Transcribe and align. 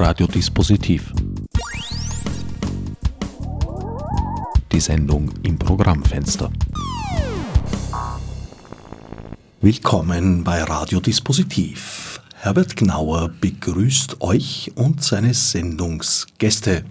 Radiodispositiv. 0.00 1.12
Die 4.70 4.78
Sendung 4.78 5.28
im 5.42 5.58
Programmfenster. 5.58 6.52
Willkommen 9.60 10.44
bei 10.44 10.62
Radiodispositiv. 10.62 12.20
Herbert 12.36 12.76
Gnauer 12.76 13.30
begrüßt 13.40 14.20
euch 14.20 14.70
und 14.76 15.02
seine 15.02 15.34
Sendungsgäste. 15.34 16.84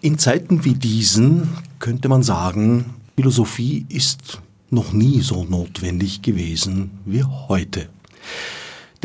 In 0.00 0.18
Zeiten 0.18 0.64
wie 0.64 0.74
diesen 0.74 1.50
könnte 1.78 2.08
man 2.08 2.22
sagen, 2.22 2.94
Philosophie 3.16 3.84
ist 3.90 4.40
noch 4.70 4.94
nie 4.94 5.20
so 5.20 5.44
notwendig 5.44 6.22
gewesen 6.22 6.92
wie 7.04 7.24
heute. 7.24 7.90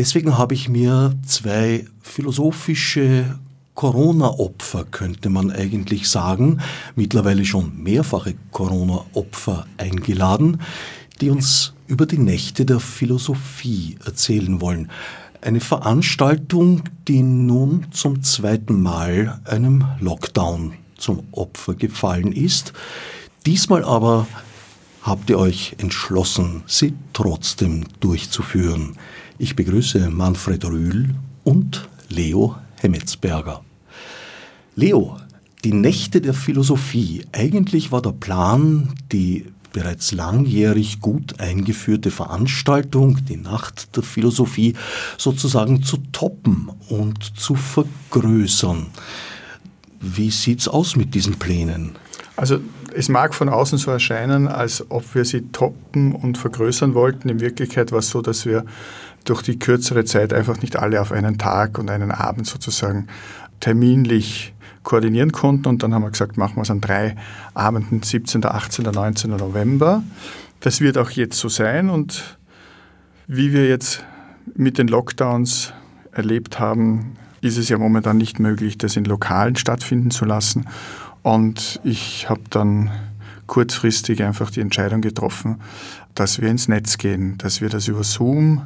Deswegen 0.02 0.36
habe 0.36 0.56
ich 0.56 0.68
mir 0.68 1.14
zwei 1.28 1.86
philosophische 2.02 3.38
Corona-Opfer, 3.76 4.86
könnte 4.86 5.30
man 5.30 5.52
eigentlich 5.52 6.10
sagen, 6.10 6.60
mittlerweile 6.96 7.46
schon 7.46 7.84
mehrfache 7.84 8.34
Corona-Opfer 8.50 9.68
eingeladen, 9.78 10.60
die 11.22 11.30
uns 11.30 11.74
über 11.86 12.08
die 12.08 12.18
Nächte 12.18 12.66
der 12.66 12.80
Philosophie 12.80 14.00
erzählen 14.04 14.60
wollen. 14.60 14.90
Eine 15.40 15.60
Veranstaltung, 15.60 16.82
die 17.08 17.22
nun 17.22 17.86
zum 17.92 18.24
zweiten 18.24 18.82
Mal 18.82 19.40
einem 19.46 19.86
Lockdown 20.00 20.74
zum 20.98 21.28
Opfer 21.32 21.76
gefallen 21.76 22.32
ist. 22.32 22.74
Diesmal 23.46 23.84
aber 23.84 24.26
habt 25.04 25.30
ihr 25.30 25.38
euch 25.38 25.76
entschlossen, 25.78 26.64
sie 26.66 26.96
trotzdem 27.14 27.84
durchzuführen. 28.00 28.98
Ich 29.42 29.56
begrüße 29.56 30.12
Manfred 30.12 30.64
Rühl 30.66 31.16
und 31.44 31.90
Leo 32.10 32.58
Hemmetsberger. 32.80 33.64
Leo, 34.76 35.18
die 35.64 35.74
Nächte 35.74 36.22
der 36.22 36.36
Philosophie. 36.36 37.26
Eigentlich 37.32 37.92
war 37.92 38.04
der 38.04 38.12
Plan, 38.12 38.94
die 39.12 39.48
bereits 39.74 40.12
langjährig 40.12 41.00
gut 41.00 41.40
eingeführte 41.40 42.12
Veranstaltung, 42.12 43.26
die 43.26 43.38
Nacht 43.38 43.96
der 43.96 44.04
Philosophie, 44.04 44.76
sozusagen 45.18 45.82
zu 45.82 45.98
toppen 46.12 46.70
und 46.90 47.24
zu 47.36 47.56
vergrößern. 47.56 48.86
Wie 50.00 50.30
sieht's 50.30 50.68
aus 50.68 50.96
mit 50.96 51.16
diesen 51.16 51.40
Plänen? 51.40 51.96
Also 52.36 52.60
es 52.94 53.10
mag 53.10 53.34
von 53.34 53.50
außen 53.50 53.78
so 53.78 53.92
erscheinen, 53.92 54.48
als 54.48 54.86
ob 54.90 55.16
wir 55.16 55.26
sie 55.26 55.42
toppen 55.52 56.14
und 56.14 56.38
vergrößern 56.38 56.94
wollten. 56.94 57.30
In 57.30 57.40
Wirklichkeit 57.40 57.92
war 57.92 58.00
es 58.00 58.10
so, 58.10 58.22
dass 58.22 58.46
wir 58.46 58.66
durch 59.26 59.42
die 59.42 59.60
kürzere 59.60 60.06
Zeit 60.06 60.34
einfach 60.34 60.62
nicht 60.62 60.78
alle 60.78 61.02
auf 61.02 61.12
einen 61.12 61.38
Tag 61.38 61.78
und 61.78 61.90
einen 61.90 62.12
Abend 62.12 62.48
sozusagen 62.48 63.08
terminlich 63.60 64.54
koordinieren 64.84 65.32
konnten. 65.32 65.68
Und 65.68 65.84
dann 65.84 65.94
haben 65.94 66.04
wir 66.04 66.12
gesagt, 66.12 66.38
machen 66.38 66.56
wir 66.56 66.64
es 66.64 66.72
an 66.72 66.82
drei 66.82 67.16
Abenden, 67.54 68.02
17., 68.02 68.44
18., 68.46 68.86
19. 68.86 69.32
November. 69.32 70.04
Das 70.60 70.82
wird 70.82 70.98
auch 70.98 71.12
jetzt 71.12 71.38
so 71.38 71.50
sein. 71.50 71.90
Und 71.90 72.38
wie 73.28 73.54
wir 73.54 73.68
jetzt 73.68 74.04
mit 74.56 74.78
den 74.78 74.88
Lockdowns 74.88 75.74
erlebt 76.12 76.60
haben, 76.60 77.16
ist 77.42 77.58
es 77.58 77.70
ja 77.70 77.78
momentan 77.78 78.18
nicht 78.18 78.40
möglich, 78.40 78.78
das 78.78 78.96
in 78.96 79.06
Lokalen 79.06 79.56
stattfinden 79.56 80.12
zu 80.12 80.26
lassen. 80.26 80.68
Und 81.24 81.80
ich 81.84 82.30
habe 82.30 82.42
dann 82.50 82.92
kurzfristig 83.48 84.24
einfach 84.24 84.50
die 84.50 84.62
Entscheidung 84.62 85.02
getroffen, 85.02 85.62
dass 86.16 86.42
wir 86.42 86.50
ins 86.50 86.68
Netz 86.68 86.98
gehen, 86.98 87.38
dass 87.38 87.62
wir 87.62 87.70
das 87.70 87.88
über 87.88 88.04
Zoom 88.04 88.66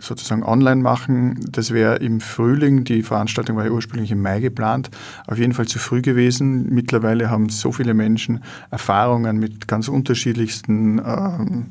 sozusagen 0.00 0.42
online 0.42 0.82
machen. 0.82 1.40
Das 1.50 1.70
wäre 1.70 1.96
im 1.96 2.20
Frühling, 2.20 2.84
die 2.84 3.02
Veranstaltung 3.02 3.56
war 3.56 3.66
ja 3.66 3.70
ursprünglich 3.70 4.10
im 4.10 4.22
Mai 4.22 4.40
geplant, 4.40 4.90
auf 5.26 5.38
jeden 5.38 5.52
Fall 5.52 5.66
zu 5.66 5.78
früh 5.78 6.02
gewesen. 6.02 6.68
Mittlerweile 6.70 7.30
haben 7.30 7.48
so 7.48 7.72
viele 7.72 7.94
Menschen 7.94 8.42
Erfahrungen 8.70 9.38
mit 9.38 9.68
ganz 9.68 9.88
unterschiedlichsten 9.88 10.98
ähm, 10.98 11.66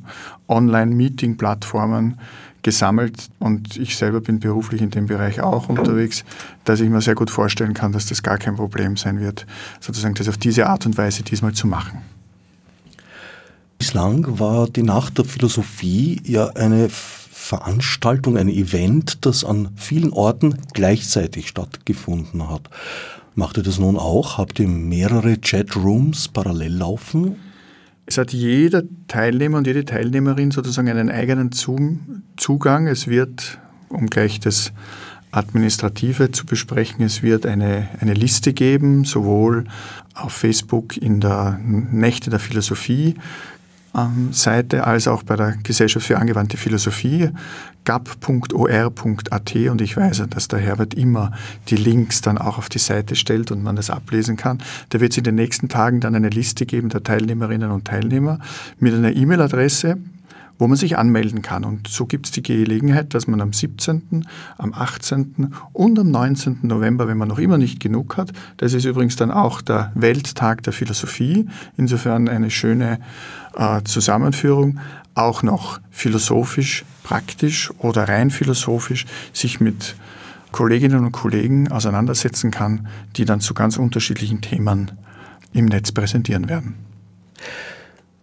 Online-Meeting-Plattformen 0.47 2.19
gesammelt 2.61 3.29
und 3.39 3.77
ich 3.77 3.95
selber 3.95 4.19
bin 4.19 4.39
beruflich 4.39 4.81
in 4.81 4.89
dem 4.89 5.05
Bereich 5.05 5.41
auch 5.41 5.69
unterwegs, 5.69 6.25
dass 6.65 6.81
ich 6.81 6.89
mir 6.89 7.01
sehr 7.01 7.15
gut 7.15 7.29
vorstellen 7.29 7.73
kann, 7.73 7.93
dass 7.93 8.07
das 8.07 8.21
gar 8.21 8.37
kein 8.37 8.55
Problem 8.55 8.97
sein 8.97 9.19
wird, 9.19 9.45
sozusagen 9.79 10.15
das 10.15 10.27
auf 10.27 10.37
diese 10.37 10.67
Art 10.67 10.85
und 10.85 10.97
Weise 10.97 11.23
diesmal 11.23 11.53
zu 11.53 11.67
machen. 11.67 12.01
Bislang 13.77 14.39
war 14.39 14.67
die 14.67 14.83
Nacht 14.83 15.17
der 15.17 15.23
Philosophie 15.23 16.21
ja 16.25 16.47
eine 16.49 16.89
Veranstaltung, 17.49 18.37
ein 18.37 18.47
Event, 18.47 19.25
das 19.25 19.43
an 19.43 19.69
vielen 19.75 20.13
Orten 20.13 20.59
gleichzeitig 20.75 21.47
stattgefunden 21.47 22.47
hat. 22.47 22.69
Macht 23.33 23.57
ihr 23.57 23.63
das 23.63 23.79
nun 23.79 23.97
auch? 23.97 24.37
Habt 24.37 24.59
ihr 24.59 24.67
mehrere 24.67 25.35
Chatrooms 25.35 26.27
parallel 26.27 26.73
laufen? 26.73 27.37
Es 28.05 28.19
hat 28.19 28.33
jeder 28.33 28.83
Teilnehmer 29.07 29.57
und 29.57 29.65
jede 29.65 29.83
Teilnehmerin 29.83 30.51
sozusagen 30.51 30.89
einen 30.89 31.09
eigenen 31.09 31.51
Zugang. 31.51 32.85
Es 32.85 33.07
wird, 33.07 33.57
um 33.89 34.11
gleich 34.11 34.39
das 34.39 34.71
Administrative 35.31 36.31
zu 36.31 36.45
besprechen, 36.45 37.03
es 37.03 37.23
wird 37.23 37.47
eine, 37.47 37.87
eine 37.99 38.13
Liste 38.13 38.53
geben, 38.53 39.05
sowohl 39.05 39.63
auf 40.13 40.33
Facebook 40.33 40.97
in 40.97 41.19
der 41.19 41.59
Nächte 41.63 42.29
der 42.29 42.39
Philosophie 42.39 43.15
Seite 44.31 44.85
als 44.85 45.07
auch 45.07 45.23
bei 45.23 45.35
der 45.35 45.57
Gesellschaft 45.63 46.05
für 46.05 46.17
angewandte 46.19 46.57
Philosophie, 46.57 47.31
gap.or.at 47.85 49.55
und 49.55 49.81
ich 49.81 49.97
weiß, 49.97 50.23
dass 50.29 50.47
der 50.47 50.59
Herbert 50.59 50.93
immer 50.93 51.31
die 51.69 51.75
Links 51.75 52.21
dann 52.21 52.37
auch 52.37 52.57
auf 52.57 52.69
die 52.69 52.79
Seite 52.79 53.15
stellt 53.15 53.51
und 53.51 53.63
man 53.63 53.75
das 53.75 53.89
ablesen 53.89 54.37
kann. 54.37 54.59
Da 54.89 54.99
wird 54.99 55.13
es 55.13 55.17
in 55.17 55.23
den 55.23 55.35
nächsten 55.35 55.69
Tagen 55.69 56.01
dann 56.01 56.15
eine 56.15 56.29
Liste 56.29 56.65
geben 56.65 56.89
der 56.89 57.03
Teilnehmerinnen 57.03 57.71
und 57.71 57.85
Teilnehmer 57.85 58.39
mit 58.79 58.93
einer 58.93 59.15
E-Mail-Adresse, 59.15 59.97
wo 60.59 60.67
man 60.67 60.77
sich 60.77 60.97
anmelden 60.97 61.41
kann. 61.41 61.63
Und 61.63 61.87
so 61.87 62.05
gibt 62.05 62.27
es 62.27 62.31
die 62.33 62.43
Gelegenheit, 62.43 63.13
dass 63.15 63.27
man 63.27 63.41
am 63.41 63.53
17., 63.53 64.27
am 64.57 64.73
18. 64.73 65.55
und 65.73 65.97
am 65.97 66.11
19. 66.11 66.59
November, 66.63 67.07
wenn 67.07 67.17
man 67.17 67.29
noch 67.29 67.39
immer 67.39 67.57
nicht 67.57 67.79
genug 67.79 68.17
hat, 68.17 68.31
das 68.57 68.73
ist 68.73 68.85
übrigens 68.85 69.15
dann 69.15 69.31
auch 69.31 69.61
der 69.61 69.91
Welttag 69.95 70.61
der 70.63 70.73
Philosophie, 70.73 71.47
insofern 71.77 72.27
eine 72.27 72.51
schöne 72.51 72.99
äh, 73.55 73.81
Zusammenführung, 73.83 74.79
auch 75.15 75.41
noch 75.43 75.79
philosophisch, 75.89 76.85
praktisch 77.03 77.71
oder 77.79 78.07
rein 78.07 78.29
philosophisch 78.29 79.05
sich 79.33 79.59
mit 79.59 79.95
Kolleginnen 80.51 81.05
und 81.05 81.11
Kollegen 81.11 81.71
auseinandersetzen 81.71 82.51
kann, 82.51 82.87
die 83.15 83.25
dann 83.25 83.39
zu 83.39 83.53
ganz 83.53 83.77
unterschiedlichen 83.77 84.41
Themen 84.41 84.91
im 85.53 85.65
Netz 85.65 85.91
präsentieren 85.91 86.49
werden. 86.49 86.75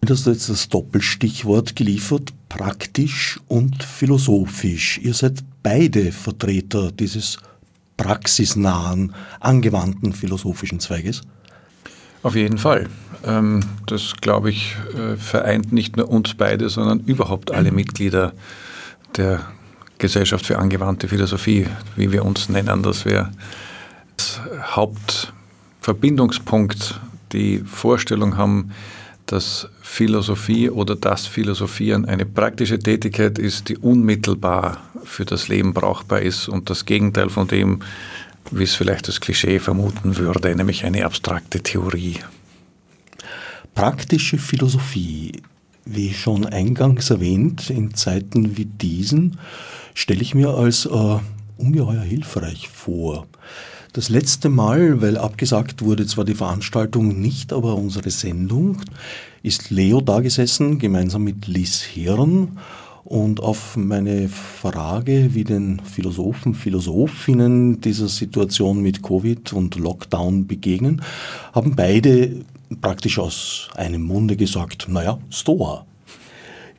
Du 0.07 0.13
hast 0.13 0.25
jetzt 0.25 0.49
das 0.49 0.69
Doppelstichwort 0.69 1.75
geliefert, 1.75 2.31
praktisch 2.47 3.41
und 3.49 3.83
philosophisch. 3.83 5.01
Ihr 5.03 5.13
seid 5.13 5.43
beide 5.61 6.13
Vertreter 6.13 6.93
dieses 6.93 7.39
praxisnahen, 7.97 9.13
angewandten 9.41 10.13
philosophischen 10.13 10.79
Zweiges? 10.79 11.23
Auf 12.23 12.37
jeden 12.37 12.57
Fall. 12.57 12.87
Ähm, 13.25 13.65
das, 13.85 14.13
glaube 14.21 14.49
ich, 14.49 14.77
äh, 14.95 15.17
vereint 15.17 15.73
nicht 15.73 15.97
nur 15.97 16.07
uns 16.07 16.35
beide, 16.35 16.69
sondern 16.69 17.01
überhaupt 17.01 17.51
alle 17.51 17.73
Mitglieder 17.73 18.31
der 19.17 19.41
Gesellschaft 19.97 20.45
für 20.45 20.57
angewandte 20.57 21.09
Philosophie, 21.09 21.67
wie 21.97 22.13
wir 22.13 22.23
uns 22.23 22.47
nennen. 22.47 22.81
Das 22.81 23.03
wäre 23.03 23.33
das 24.15 24.39
Hauptverbindungspunkt, 24.73 26.97
die 27.33 27.59
Vorstellung 27.59 28.37
haben, 28.37 28.71
dass 29.27 29.67
Philosophie 29.81 30.69
oder 30.69 30.95
das 30.95 31.27
Philosophieren 31.27 32.05
eine 32.05 32.25
praktische 32.25 32.79
Tätigkeit 32.79 33.37
ist, 33.37 33.69
die 33.69 33.77
unmittelbar 33.77 34.81
für 35.03 35.25
das 35.25 35.47
Leben 35.47 35.73
brauchbar 35.73 36.21
ist 36.21 36.47
und 36.47 36.69
das 36.69 36.85
Gegenteil 36.85 37.29
von 37.29 37.47
dem, 37.47 37.81
wie 38.51 38.63
es 38.63 38.75
vielleicht 38.75 39.07
das 39.07 39.21
Klischee 39.21 39.59
vermuten 39.59 40.17
würde, 40.17 40.55
nämlich 40.55 40.85
eine 40.85 41.05
abstrakte 41.05 41.61
Theorie. 41.61 42.19
Praktische 43.75 44.37
Philosophie, 44.37 45.41
wie 45.85 46.13
schon 46.13 46.45
eingangs 46.45 47.09
erwähnt, 47.09 47.69
in 47.69 47.93
Zeiten 47.93 48.57
wie 48.57 48.65
diesen 48.65 49.37
stelle 49.93 50.21
ich 50.21 50.33
mir 50.35 50.49
als 50.49 50.85
äh, 50.85 51.19
ungeheuer 51.57 52.01
hilfreich 52.01 52.69
vor. 52.69 53.27
Das 53.93 54.09
letzte 54.09 54.49
Mal, 54.49 55.01
weil 55.01 55.17
abgesagt 55.17 55.81
wurde 55.81 56.05
zwar 56.05 56.25
die 56.25 56.35
Veranstaltung 56.35 57.19
nicht, 57.19 57.53
aber 57.53 57.75
unsere 57.75 58.11
Sendung, 58.11 58.77
ist 59.43 59.69
Leo 59.69 60.01
da 60.01 60.19
gesessen, 60.19 60.77
gemeinsam 60.77 61.23
mit 61.23 61.47
Liz 61.47 61.81
Hirn. 61.81 62.57
Und 63.03 63.39
auf 63.39 63.77
meine 63.77 64.27
Frage, 64.27 65.33
wie 65.33 65.45
den 65.45 65.79
Philosophen, 65.79 66.53
Philosophinnen 66.53 67.79
dieser 67.79 68.09
Situation 68.09 68.81
mit 68.81 69.01
Covid 69.01 69.53
und 69.53 69.75
Lockdown 69.75 70.45
begegnen, 70.45 71.01
haben 71.53 71.75
beide 71.75 72.43
praktisch 72.81 73.17
aus 73.17 73.69
einem 73.75 74.01
Munde 74.01 74.35
gesagt, 74.35 74.87
naja, 74.89 75.19
Stoa. 75.29 75.85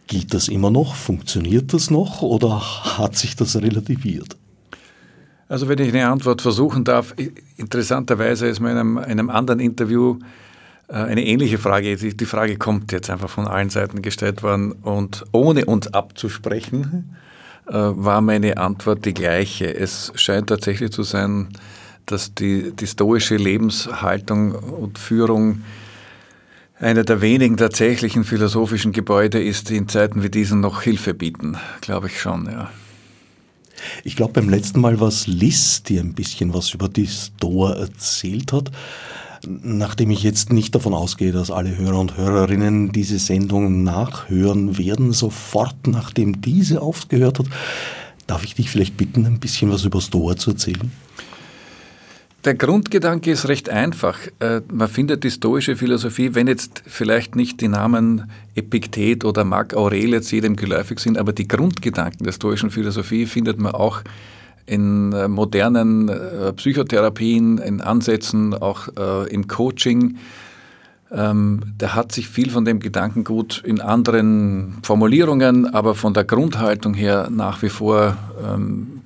Gilt 0.07 0.35
das 0.35 0.49
immer 0.49 0.71
noch? 0.71 0.95
Funktioniert 0.95 1.73
das 1.73 1.91
noch 1.91 2.23
oder 2.23 2.61
hat 2.99 3.17
sich 3.17 3.35
das 3.35 3.57
relativiert? 3.57 4.37
Also 5.49 5.69
wenn 5.69 5.79
ich 5.79 5.89
eine 5.89 6.09
Antwort 6.09 6.43
versuchen 6.43 6.85
darf, 6.85 7.15
interessanterweise 7.57 8.47
ist 8.47 8.61
mir 8.61 8.71
in 8.73 8.77
einem, 8.77 8.99
einem 8.99 9.31
anderen 9.31 9.61
Interview 9.61 10.19
äh, 10.89 10.95
eine 10.95 11.25
ähnliche 11.25 11.59
Frage, 11.59 11.97
die, 11.97 12.27
Frage 12.27 12.57
kommt 12.57 12.93
jetzt 12.93 13.09
einfach 13.09 13.31
von 13.31 13.47
allen 13.47 13.71
Seiten 13.71 14.03
gestellt 14.03 14.43
worden 14.43 14.73
und 14.73 15.25
ohne 15.33 15.65
uns 15.65 15.87
abzusprechen, 15.89 17.17
äh, 17.67 17.73
war 17.73 18.21
meine 18.21 18.59
Antwort 18.59 19.07
die 19.07 19.15
gleiche. 19.15 19.75
Es 19.75 20.13
scheint 20.17 20.49
tatsächlich 20.49 20.91
zu 20.91 21.03
sein, 21.03 21.49
dass 22.05 22.35
die, 22.35 22.73
die 22.73 22.87
stoische 22.87 23.37
Lebenshaltung 23.37 24.53
und 24.53 24.99
Führung 24.99 25.63
einer 26.79 27.05
der 27.05 27.21
wenigen 27.21 27.57
tatsächlichen 27.57 28.25
philosophischen 28.25 28.93
Gebäude 28.93 29.43
ist, 29.43 29.69
die 29.69 29.77
in 29.77 29.89
Zeiten 29.89 30.23
wie 30.23 30.31
diesen 30.31 30.61
noch 30.61 30.83
Hilfe 30.83 31.13
bieten. 31.13 31.57
Glaube 31.81 32.07
ich 32.07 32.21
schon, 32.21 32.47
ja. 32.47 32.71
Ich 34.05 34.17
glaube, 34.17 34.35
beim 34.35 34.49
letzten 34.49 34.81
Mal 34.81 35.01
war 35.01 35.09
es 35.09 35.27
Liz, 35.27 35.83
die 35.83 35.99
ein 35.99 36.15
bisschen 36.15 36.55
was 36.55 36.75
über 36.75 36.89
die 36.89 37.07
Stoa 37.07 37.75
erzählt 37.75 38.53
hat. 38.53 38.71
Nachdem 39.47 40.11
ich 40.11 40.23
jetzt 40.23 40.53
nicht 40.53 40.75
davon 40.75 40.95
ausgehe, 40.95 41.33
dass 41.33 41.51
alle 41.51 41.77
Hörer 41.77 42.01
und 42.01 42.17
Hörerinnen 42.17 42.91
diese 42.91 43.19
Sendung 43.19 43.85
nachhören 43.85 44.79
werden, 44.79 45.13
sofort 45.13 45.87
nachdem 45.87 46.41
diese 46.41 46.83
aufgehört 46.83 47.39
hat, 47.39 47.47
darf 48.27 48.45
ich 48.45 48.55
dich 48.55 48.69
vielleicht 48.69 48.97
bitten, 48.97 49.27
ein 49.27 49.39
bisschen 49.39 49.71
was 49.71 49.85
über 49.85 50.01
Stoa 50.01 50.37
zu 50.37 50.51
erzählen? 50.51 50.91
Der 52.45 52.55
Grundgedanke 52.55 53.33
ist 53.33 53.49
recht 53.49 53.69
einfach. 53.69 54.19
Äh, 54.39 54.61
man 54.73 54.89
findet 54.89 55.25
die 55.25 55.31
stoische 55.31 55.75
Philosophie, 55.75 56.35
wenn 56.37 56.47
jetzt 56.47 56.83
vielleicht 56.87 57.35
nicht 57.35 57.61
die 57.61 57.67
Namen 57.67 58.31
Epiktet 58.55 59.25
oder 59.25 59.43
Marc 59.43 59.75
Aurelius 59.75 60.31
jedem 60.31 60.55
geläufig 60.55 61.01
sind, 61.01 61.19
aber 61.19 61.33
die 61.33 61.49
Grundgedanken 61.49 62.25
der 62.25 62.33
stoischen 62.33 62.71
Philosophie 62.71 63.27
findet 63.27 63.59
man 63.59 63.73
auch 63.73 64.03
in 64.67 65.13
äh, 65.13 65.27
modernen 65.27 66.09
äh, 66.09 66.53
Psychotherapien, 66.53 67.59
in 67.59 67.81
Ansätzen, 67.81 68.55
auch 68.55 68.87
im 69.29 69.49
Coaching. 69.49 70.19
Ähm, 71.11 71.61
der 71.81 71.95
hat 71.95 72.13
sich 72.13 72.29
viel 72.29 72.51
von 72.51 72.65
dem 72.65 72.81
Gedankengut 72.81 73.63
in 73.65 73.81
anderen 73.81 74.77
Formulierungen, 74.83 75.67
aber 75.67 75.95
von 75.95 76.15
der 76.15 76.25
Grundhaltung 76.25 76.95
her 76.95 77.29
nach 77.31 77.63
wie 77.63 77.71
vor 77.71 78.17
ähm, 78.45 79.01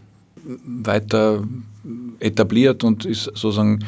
weiter 0.67 1.45
etabliert 2.21 2.85
und 2.85 3.05
ist 3.05 3.25
sozusagen 3.25 3.81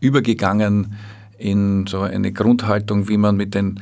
übergegangen 0.00 0.94
in 1.38 1.86
so 1.86 2.00
eine 2.00 2.32
Grundhaltung, 2.32 3.08
wie 3.08 3.16
man 3.16 3.36
mit 3.36 3.54
den 3.54 3.80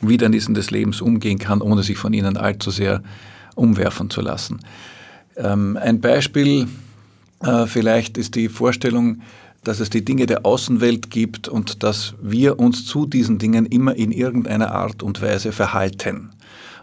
Widernissen 0.00 0.54
des 0.54 0.70
Lebens 0.70 1.00
umgehen 1.00 1.38
kann, 1.38 1.60
ohne 1.60 1.82
sich 1.82 1.96
von 1.98 2.12
ihnen 2.12 2.36
allzu 2.36 2.70
sehr 2.70 3.02
umwerfen 3.54 4.10
zu 4.10 4.20
lassen. 4.20 4.60
Ähm, 5.36 5.78
ein 5.80 6.00
Beispiel 6.00 6.68
äh, 7.42 7.66
vielleicht 7.66 8.18
ist 8.18 8.34
die 8.34 8.48
Vorstellung, 8.48 9.20
dass 9.64 9.80
es 9.80 9.90
die 9.90 10.04
Dinge 10.04 10.26
der 10.26 10.44
Außenwelt 10.44 11.10
gibt 11.10 11.48
und 11.48 11.82
dass 11.82 12.14
wir 12.20 12.58
uns 12.58 12.84
zu 12.84 13.06
diesen 13.06 13.38
Dingen 13.38 13.66
immer 13.66 13.94
in 13.94 14.10
irgendeiner 14.10 14.72
Art 14.72 15.02
und 15.02 15.22
Weise 15.22 15.52
verhalten. 15.52 16.30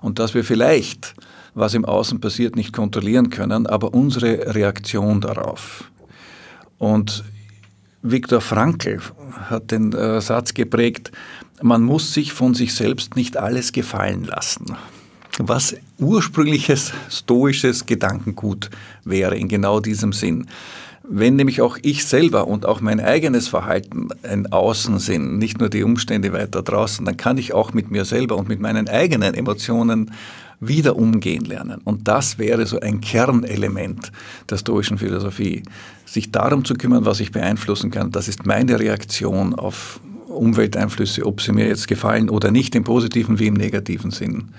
Und 0.02 0.20
dass 0.20 0.34
wir 0.34 0.44
vielleicht, 0.44 1.16
was 1.54 1.74
im 1.74 1.86
Außen 1.86 2.19
passiert, 2.22 2.56
nicht 2.56 2.74
kontrollieren 2.74 3.30
können, 3.30 3.68
aber 3.68 3.94
unsere 3.94 4.56
Reaktion 4.56 5.22
darauf. 5.22 5.92
Und 6.78 7.24
Viktor 8.01 8.42
Frankl 8.42 9.00
hat 9.50 9.72
den 9.72 9.94
äh, 9.94 10.22
Satz 10.22 10.54
geprägt, 10.54 11.12
man 11.62 11.84
muss 11.84 12.13
sich 12.13 12.31
von 12.31 12.54
sich 12.54 12.74
selbst 12.74 13.16
nicht 13.16 13.36
alles 13.36 13.74
gefallen 13.74 14.24
lassen 14.24 14.78
was 15.40 15.75
ursprüngliches 15.98 16.94
stoisches 17.10 17.86
Gedankengut 17.86 18.69
wäre 19.06 19.38
in 19.38 19.48
genau 19.48 19.80
diesem 19.80 20.13
Sinn. 20.13 20.48
Wenn 21.12 21.38
nämlich 21.38 21.62
auch 21.62 21.78
ich 21.81 22.06
selber 22.06 22.48
und 22.48 22.66
auch 22.66 22.81
mein 22.81 23.00
eigenes 23.00 23.48
Verhalten 23.48 24.10
ein 24.22 24.51
Außen 24.51 25.00
sind, 25.00 25.40
nicht 25.40 25.60
nur 25.60 25.69
die 25.69 25.84
Umstände 25.84 26.34
weiter 26.34 26.62
draußen, 26.62 27.04
dann 27.04 27.18
kann 27.18 27.38
ich 27.38 27.54
auch 27.54 27.74
mit 27.74 27.90
mir 27.90 28.06
selber 28.06 28.38
und 28.38 28.48
mit 28.48 28.60
meinen 28.60 28.88
eigenen 28.88 29.34
Emotionen 29.34 30.12
wieder 30.60 30.96
umgehen 30.96 31.46
lernen. 31.46 31.82
Und 31.84 32.08
das 32.08 32.38
wäre 32.38 32.66
so 32.66 32.80
ein 32.80 33.02
Kernelement 33.02 34.12
der 34.50 34.58
stoischen 34.58 34.98
Philosophie. 34.98 35.64
Sich 36.06 36.32
darum 36.32 36.66
zu 36.66 36.74
kümmern, 36.74 37.06
was 37.06 37.20
ich 37.20 37.32
beeinflussen 37.32 37.92
kann, 37.92 38.12
das 38.12 38.28
ist 38.28 38.46
meine 38.46 38.80
Reaktion 38.80 39.56
auf 39.56 40.02
Umwelteinflüsse, 40.28 41.26
ob 41.26 41.42
sie 41.42 41.52
mir 41.52 41.68
jetzt 41.68 41.88
gefallen 41.88 42.30
oder 42.30 42.52
nicht, 42.52 42.76
im 42.76 42.84
positiven 42.84 43.40
wie 43.40 43.48
im 43.48 43.56
negativen 43.56 44.12
Sinn. 44.12 44.50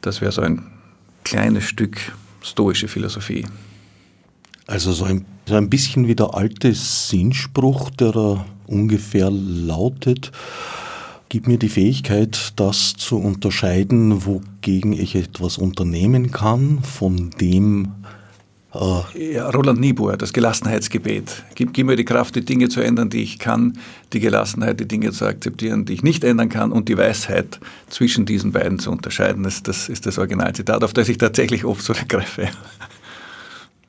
Das 0.00 0.20
wäre 0.20 0.32
so 0.32 0.42
ein 0.42 0.62
kleines 1.24 1.64
Stück 1.64 1.98
stoische 2.42 2.88
Philosophie. 2.88 3.46
Also 4.66 4.92
so 4.92 5.04
ein, 5.04 5.24
so 5.46 5.56
ein 5.56 5.68
bisschen 5.68 6.06
wie 6.06 6.14
der 6.14 6.34
alte 6.34 6.72
Sinnspruch, 6.74 7.90
der 7.90 8.12
da 8.12 8.46
ungefähr 8.66 9.30
lautet, 9.30 10.30
gib 11.30 11.46
mir 11.46 11.58
die 11.58 11.68
Fähigkeit, 11.68 12.52
das 12.56 12.94
zu 12.94 13.16
unterscheiden, 13.16 14.26
wogegen 14.26 14.92
ich 14.92 15.14
etwas 15.14 15.58
unternehmen 15.58 16.32
kann, 16.32 16.80
von 16.82 17.30
dem, 17.40 17.92
äh, 18.74 19.34
ja, 19.34 19.48
Roland 19.48 19.80
Niebuhr, 19.80 20.16
das 20.16 20.32
Gelassenheitsgebet. 20.32 21.44
Gib, 21.54 21.72
gib, 21.72 21.86
mir 21.86 21.94
die 21.94 22.04
Kraft, 22.04 22.34
die 22.34 22.44
Dinge 22.44 22.68
zu 22.68 22.80
ändern, 22.80 23.10
die 23.10 23.22
ich 23.22 23.38
kann, 23.38 23.78
die 24.12 24.18
Gelassenheit, 24.18 24.80
die 24.80 24.88
Dinge 24.88 25.12
zu 25.12 25.24
akzeptieren, 25.24 25.84
die 25.84 25.94
ich 25.94 26.02
nicht 26.02 26.24
ändern 26.24 26.48
kann 26.48 26.72
und 26.72 26.88
die 26.88 26.98
Weisheit 26.98 27.60
zwischen 27.88 28.26
diesen 28.26 28.50
beiden 28.50 28.80
zu 28.80 28.90
unterscheiden. 28.90 29.44
Das, 29.44 29.62
das 29.62 29.88
ist 29.88 30.06
das 30.06 30.18
Originalzitat, 30.18 30.82
auf 30.82 30.92
das 30.92 31.08
ich 31.08 31.18
tatsächlich 31.18 31.64
oft 31.64 31.84
zurückgreife. 31.84 32.48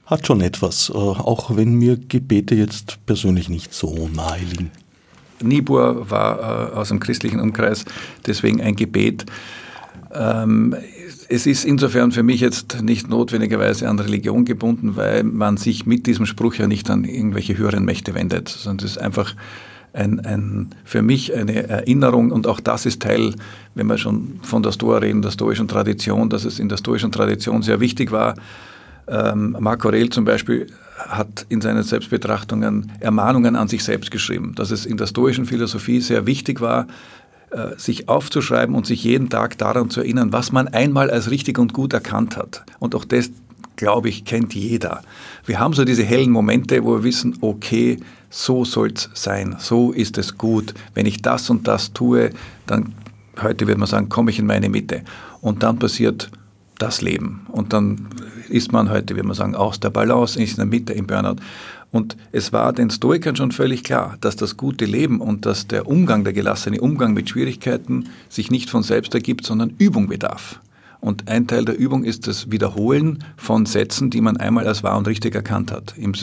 Hat 0.05 0.27
schon 0.27 0.41
etwas, 0.41 0.91
äh, 0.93 0.93
auch 0.93 1.55
wenn 1.55 1.73
mir 1.73 1.97
Gebete 1.97 2.53
jetzt 2.53 3.03
persönlich 3.07 3.49
nicht 3.49 3.73
so 3.73 4.07
nahe 4.13 4.41
liegen. 4.43 4.69
Niebuhr 5.43 6.09
war 6.09 6.71
äh, 6.73 6.75
aus 6.75 6.89
dem 6.89 6.99
christlichen 6.99 7.39
Umkreis 7.39 7.85
deswegen 8.25 8.61
ein 8.61 8.75
Gebet. 8.75 9.25
Ähm, 10.13 10.75
es 11.29 11.45
ist 11.45 11.63
insofern 11.63 12.11
für 12.11 12.23
mich 12.23 12.41
jetzt 12.41 12.81
nicht 12.81 13.09
notwendigerweise 13.09 13.87
an 13.87 13.99
Religion 13.99 14.43
gebunden, 14.43 14.97
weil 14.97 15.23
man 15.23 15.55
sich 15.55 15.85
mit 15.85 16.05
diesem 16.05 16.25
Spruch 16.25 16.55
ja 16.55 16.67
nicht 16.67 16.89
an 16.89 17.05
irgendwelche 17.05 17.57
höheren 17.57 17.85
Mächte 17.85 18.13
wendet, 18.13 18.49
sondern 18.49 18.85
es 18.85 18.93
ist 18.93 18.97
einfach 18.97 19.35
ein, 19.93 20.19
ein, 20.25 20.69
für 20.83 21.01
mich 21.01 21.33
eine 21.33 21.67
Erinnerung 21.67 22.31
und 22.31 22.47
auch 22.47 22.59
das 22.59 22.85
ist 22.85 23.01
Teil, 23.01 23.35
wenn 23.75 23.87
wir 23.87 23.97
schon 23.97 24.39
von 24.41 24.63
der 24.63 24.71
Stoa 24.71 24.99
reden, 24.99 25.21
der 25.21 25.31
stoischen 25.31 25.67
Tradition, 25.67 26.29
dass 26.29 26.45
es 26.45 26.59
in 26.59 26.69
der 26.69 26.77
stoischen 26.77 27.11
Tradition 27.11 27.61
sehr 27.61 27.79
wichtig 27.79 28.11
war. 28.11 28.35
Ähm, 29.07 29.55
Marc 29.59 29.85
Aurel 29.85 30.09
zum 30.09 30.25
Beispiel 30.25 30.67
hat 31.07 31.45
in 31.49 31.61
seinen 31.61 31.83
Selbstbetrachtungen 31.83 32.91
Ermahnungen 32.99 33.55
an 33.55 33.67
sich 33.67 33.83
selbst 33.83 34.11
geschrieben, 34.11 34.53
dass 34.55 34.71
es 34.71 34.85
in 34.85 34.97
der 34.97 35.07
stoischen 35.07 35.45
Philosophie 35.45 36.01
sehr 36.01 36.25
wichtig 36.25 36.61
war, 36.61 36.87
äh, 37.51 37.77
sich 37.77 38.07
aufzuschreiben 38.07 38.75
und 38.75 38.85
sich 38.85 39.03
jeden 39.03 39.29
Tag 39.29 39.57
daran 39.57 39.89
zu 39.89 40.01
erinnern, 40.01 40.31
was 40.31 40.51
man 40.51 40.67
einmal 40.69 41.09
als 41.09 41.29
richtig 41.29 41.59
und 41.59 41.73
gut 41.73 41.93
erkannt 41.93 42.37
hat. 42.37 42.63
Und 42.79 42.95
auch 42.95 43.03
das, 43.03 43.29
glaube 43.75 44.09
ich, 44.09 44.23
kennt 44.25 44.53
jeder. 44.53 45.01
Wir 45.45 45.59
haben 45.59 45.73
so 45.73 45.83
diese 45.83 46.03
hellen 46.03 46.31
Momente, 46.31 46.83
wo 46.83 46.95
wir 46.95 47.03
wissen, 47.03 47.37
okay, 47.41 47.97
so 48.29 48.63
soll 48.63 48.93
es 48.95 49.09
sein, 49.13 49.57
so 49.59 49.91
ist 49.91 50.17
es 50.17 50.37
gut. 50.37 50.73
Wenn 50.93 51.05
ich 51.05 51.21
das 51.21 51.49
und 51.49 51.67
das 51.67 51.91
tue, 51.91 52.29
dann, 52.67 52.93
heute 53.41 53.67
würde 53.67 53.79
man 53.79 53.87
sagen, 53.87 54.07
komme 54.07 54.31
ich 54.31 54.39
in 54.39 54.45
meine 54.45 54.69
Mitte. 54.69 55.03
Und 55.41 55.63
dann 55.63 55.77
passiert 55.77 56.31
das 56.77 57.01
Leben. 57.01 57.45
Und 57.49 57.73
dann 57.73 58.07
ist 58.51 58.71
man 58.71 58.89
heute, 58.89 59.15
würde 59.15 59.27
man 59.27 59.35
sagen, 59.35 59.55
aus 59.55 59.79
der 59.79 59.89
Balance, 59.89 60.41
ist 60.41 60.51
in 60.51 60.57
der 60.57 60.65
Mitte 60.65 60.93
im 60.93 61.07
Burnout. 61.07 61.37
Und 61.91 62.15
es 62.31 62.53
war 62.53 62.71
den 62.73 62.89
Stoikern 62.89 63.35
schon 63.35 63.51
völlig 63.51 63.83
klar, 63.83 64.17
dass 64.21 64.35
das 64.35 64.55
gute 64.55 64.85
Leben 64.85 65.19
und 65.19 65.45
dass 65.45 65.67
der 65.67 65.87
Umgang, 65.87 66.23
der 66.23 66.33
gelassene 66.33 66.79
Umgang 66.79 67.13
mit 67.13 67.29
Schwierigkeiten 67.29 68.09
sich 68.29 68.49
nicht 68.49 68.69
von 68.69 68.83
selbst 68.83 69.13
ergibt, 69.13 69.45
sondern 69.45 69.73
Übung 69.77 70.07
bedarf. 70.07 70.59
Und 71.01 71.27
ein 71.27 71.47
Teil 71.47 71.65
der 71.65 71.77
Übung 71.77 72.03
ist 72.03 72.27
das 72.27 72.51
Wiederholen 72.51 73.23
von 73.35 73.65
Sätzen, 73.65 74.09
die 74.09 74.21
man 74.21 74.37
einmal 74.37 74.67
als 74.67 74.83
wahr 74.83 74.97
und 74.97 75.07
richtig 75.07 75.35
erkannt 75.35 75.71
hat. 75.71 75.95
Im 75.97 76.13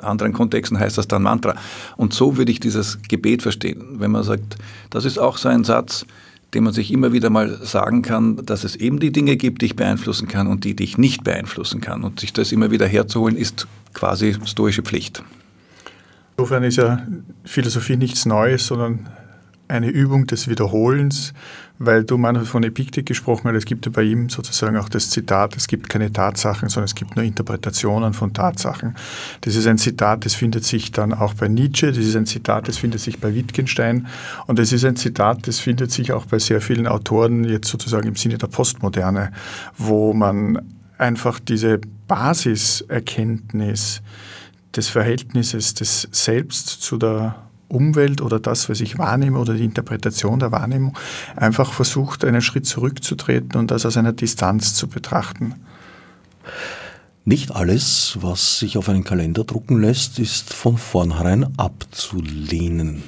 anderen 0.00 0.32
Kontexten 0.32 0.78
heißt 0.78 0.96
das 0.96 1.08
dann 1.08 1.22
Mantra. 1.22 1.56
Und 1.96 2.14
so 2.14 2.36
würde 2.36 2.52
ich 2.52 2.60
dieses 2.60 2.98
Gebet 3.08 3.42
verstehen. 3.42 3.98
Wenn 3.98 4.12
man 4.12 4.22
sagt, 4.22 4.56
das 4.90 5.04
ist 5.04 5.18
auch 5.18 5.36
so 5.36 5.48
ein 5.48 5.64
Satz, 5.64 6.06
den 6.54 6.64
man 6.64 6.72
sich 6.72 6.92
immer 6.92 7.12
wieder 7.12 7.30
mal 7.30 7.58
sagen 7.64 8.02
kann, 8.02 8.36
dass 8.44 8.64
es 8.64 8.76
eben 8.76 9.00
die 9.00 9.12
Dinge 9.12 9.36
gibt, 9.36 9.62
die 9.62 9.66
ich 9.66 9.76
beeinflussen 9.76 10.28
kann 10.28 10.46
und 10.46 10.64
die, 10.64 10.74
die 10.74 10.84
ich 10.84 10.98
nicht 10.98 11.24
beeinflussen 11.24 11.80
kann. 11.80 12.04
Und 12.04 12.20
sich 12.20 12.32
das 12.32 12.52
immer 12.52 12.70
wieder 12.70 12.86
herzuholen, 12.86 13.36
ist 13.36 13.66
quasi 13.94 14.36
stoische 14.44 14.82
Pflicht. 14.82 15.22
Insofern 16.36 16.62
ist 16.64 16.76
ja 16.76 17.06
Philosophie 17.44 17.96
nichts 17.96 18.26
Neues, 18.26 18.66
sondern 18.66 19.08
eine 19.68 19.88
Übung 19.88 20.26
des 20.26 20.48
Wiederholens, 20.48 21.32
weil 21.78 22.04
du 22.04 22.16
mal 22.16 22.44
von 22.44 22.62
Epiktet 22.62 23.06
gesprochen 23.06 23.48
hast, 23.48 23.56
es 23.56 23.64
gibt 23.64 23.84
ja 23.86 23.92
bei 23.92 24.02
ihm 24.02 24.28
sozusagen 24.28 24.76
auch 24.76 24.88
das 24.88 25.10
Zitat, 25.10 25.56
es 25.56 25.66
gibt 25.66 25.88
keine 25.88 26.12
Tatsachen, 26.12 26.68
sondern 26.68 26.86
es 26.86 26.94
gibt 26.94 27.16
nur 27.16 27.24
Interpretationen 27.24 28.14
von 28.14 28.32
Tatsachen. 28.32 28.94
Das 29.42 29.56
ist 29.56 29.66
ein 29.66 29.78
Zitat, 29.78 30.24
das 30.24 30.34
findet 30.34 30.64
sich 30.64 30.92
dann 30.92 31.12
auch 31.12 31.34
bei 31.34 31.48
Nietzsche, 31.48 31.88
das 31.88 31.98
ist 31.98 32.16
ein 32.16 32.26
Zitat, 32.26 32.68
das 32.68 32.78
findet 32.78 33.00
sich 33.00 33.20
bei 33.20 33.34
Wittgenstein 33.34 34.06
und 34.46 34.58
das 34.58 34.72
ist 34.72 34.84
ein 34.84 34.96
Zitat, 34.96 35.46
das 35.46 35.58
findet 35.58 35.90
sich 35.90 36.12
auch 36.12 36.26
bei 36.26 36.38
sehr 36.38 36.60
vielen 36.60 36.86
Autoren 36.86 37.44
jetzt 37.44 37.68
sozusagen 37.68 38.08
im 38.08 38.16
Sinne 38.16 38.38
der 38.38 38.46
Postmoderne, 38.48 39.32
wo 39.76 40.12
man 40.12 40.60
einfach 40.98 41.40
diese 41.40 41.80
Basiserkenntnis 42.08 44.02
des 44.74 44.88
Verhältnisses 44.88 45.74
des 45.74 46.08
Selbst 46.12 46.68
zu 46.82 46.96
der 46.96 47.45
Umwelt 47.68 48.20
oder 48.20 48.38
das, 48.38 48.68
was 48.68 48.80
ich 48.80 48.98
wahrnehme 48.98 49.38
oder 49.38 49.54
die 49.54 49.64
Interpretation 49.64 50.38
der 50.38 50.52
Wahrnehmung, 50.52 50.96
einfach 51.34 51.72
versucht, 51.72 52.24
einen 52.24 52.42
Schritt 52.42 52.66
zurückzutreten 52.66 53.58
und 53.58 53.70
das 53.70 53.86
aus 53.86 53.96
einer 53.96 54.12
Distanz 54.12 54.74
zu 54.74 54.88
betrachten. 54.88 55.54
Nicht 57.24 57.50
alles, 57.50 58.18
was 58.20 58.60
sich 58.60 58.78
auf 58.78 58.88
einen 58.88 59.02
Kalender 59.02 59.42
drucken 59.42 59.80
lässt, 59.80 60.20
ist 60.20 60.54
von 60.54 60.78
vornherein 60.78 61.58
abzulehnen. 61.58 63.02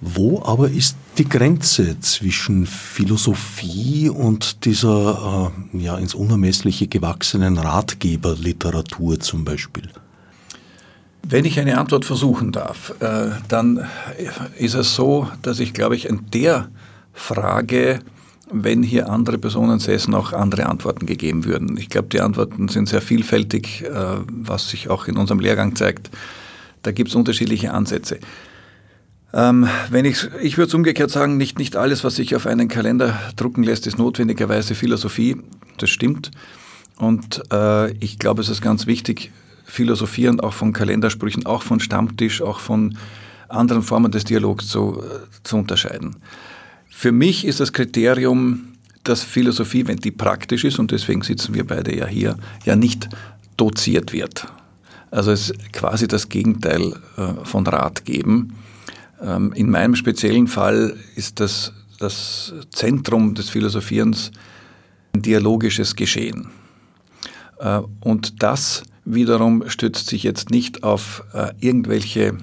Wo 0.00 0.40
aber 0.44 0.70
ist 0.70 0.96
die 1.18 1.28
Grenze 1.28 1.98
zwischen 1.98 2.64
Philosophie 2.66 4.08
und 4.08 4.64
dieser 4.64 5.50
äh, 5.74 5.78
ja, 5.78 5.98
ins 5.98 6.14
Unermessliche 6.14 6.86
gewachsenen 6.86 7.58
Ratgeberliteratur 7.58 9.18
zum 9.18 9.44
Beispiel? 9.44 9.90
Wenn 11.22 11.44
ich 11.44 11.60
eine 11.60 11.78
Antwort 11.78 12.04
versuchen 12.04 12.52
darf, 12.52 12.94
äh, 13.00 13.30
dann 13.48 13.86
ist 14.56 14.74
es 14.74 14.94
so, 14.94 15.28
dass 15.42 15.60
ich, 15.60 15.74
glaube 15.74 15.96
ich, 15.96 16.06
in 16.06 16.30
der 16.32 16.68
Frage, 17.12 18.00
wenn 18.50 18.82
hier 18.82 19.10
andere 19.10 19.36
Personen 19.36 19.78
säßen, 19.78 20.14
auch 20.14 20.32
andere 20.32 20.66
Antworten 20.66 21.04
gegeben 21.04 21.44
würden. 21.44 21.76
Ich 21.76 21.90
glaube, 21.90 22.08
die 22.08 22.20
Antworten 22.20 22.68
sind 22.68 22.88
sehr 22.88 23.02
vielfältig, 23.02 23.84
äh, 23.84 23.92
was 24.26 24.70
sich 24.70 24.88
auch 24.88 25.06
in 25.06 25.16
unserem 25.16 25.40
Lehrgang 25.40 25.76
zeigt. 25.76 26.10
Da 26.82 26.92
gibt 26.92 27.10
es 27.10 27.14
unterschiedliche 27.14 27.72
Ansätze. 27.72 28.18
Ähm, 29.34 29.68
wenn 29.90 30.06
ich, 30.06 30.26
ich 30.40 30.56
würde 30.56 30.68
es 30.68 30.74
umgekehrt 30.74 31.10
sagen, 31.10 31.36
nicht, 31.36 31.58
nicht 31.58 31.76
alles, 31.76 32.04
was 32.04 32.16
sich 32.16 32.34
auf 32.34 32.46
einen 32.46 32.68
Kalender 32.68 33.18
drucken 33.36 33.62
lässt, 33.62 33.86
ist 33.86 33.98
notwendigerweise 33.98 34.74
Philosophie. 34.74 35.36
Das 35.76 35.90
stimmt. 35.90 36.30
Und 36.96 37.42
äh, 37.52 37.92
ich 37.98 38.18
glaube, 38.18 38.40
es 38.40 38.48
ist 38.48 38.62
ganz 38.62 38.86
wichtig, 38.86 39.30
Philosophieren 39.68 40.40
auch 40.40 40.54
von 40.54 40.72
Kalendersprüchen, 40.72 41.46
auch 41.46 41.62
von 41.62 41.78
Stammtisch, 41.78 42.40
auch 42.40 42.58
von 42.58 42.96
anderen 43.48 43.82
Formen 43.82 44.10
des 44.10 44.24
Dialogs 44.24 44.68
zu, 44.68 45.02
zu 45.44 45.56
unterscheiden. 45.56 46.16
Für 46.88 47.12
mich 47.12 47.46
ist 47.46 47.60
das 47.60 47.72
Kriterium, 47.72 48.72
dass 49.04 49.22
Philosophie, 49.22 49.86
wenn 49.86 49.98
die 49.98 50.10
praktisch 50.10 50.64
ist, 50.64 50.78
und 50.78 50.90
deswegen 50.90 51.22
sitzen 51.22 51.54
wir 51.54 51.66
beide 51.66 51.96
ja 51.96 52.06
hier, 52.06 52.36
ja 52.64 52.76
nicht 52.76 53.08
doziert 53.56 54.12
wird. 54.12 54.46
Also 55.10 55.32
es 55.32 55.50
ist 55.50 55.72
quasi 55.72 56.08
das 56.08 56.28
Gegenteil 56.28 56.94
äh, 57.16 57.44
von 57.44 57.66
Rat 57.66 58.04
geben. 58.04 58.54
Ähm, 59.22 59.52
in 59.54 59.70
meinem 59.70 59.96
speziellen 59.96 60.46
Fall 60.46 60.96
ist 61.14 61.40
das, 61.40 61.72
das 61.98 62.52
Zentrum 62.70 63.34
des 63.34 63.48
Philosophierens 63.48 64.30
ein 65.14 65.22
dialogisches 65.22 65.94
Geschehen. 65.94 66.48
Äh, 67.58 67.80
und 68.00 68.42
das 68.42 68.82
wiederum 69.14 69.68
stützt 69.68 70.08
sich 70.08 70.22
jetzt 70.22 70.50
nicht 70.50 70.82
auf 70.82 71.24
äh, 71.32 71.52
irgendwelche 71.60 72.22
äh, 72.28 72.34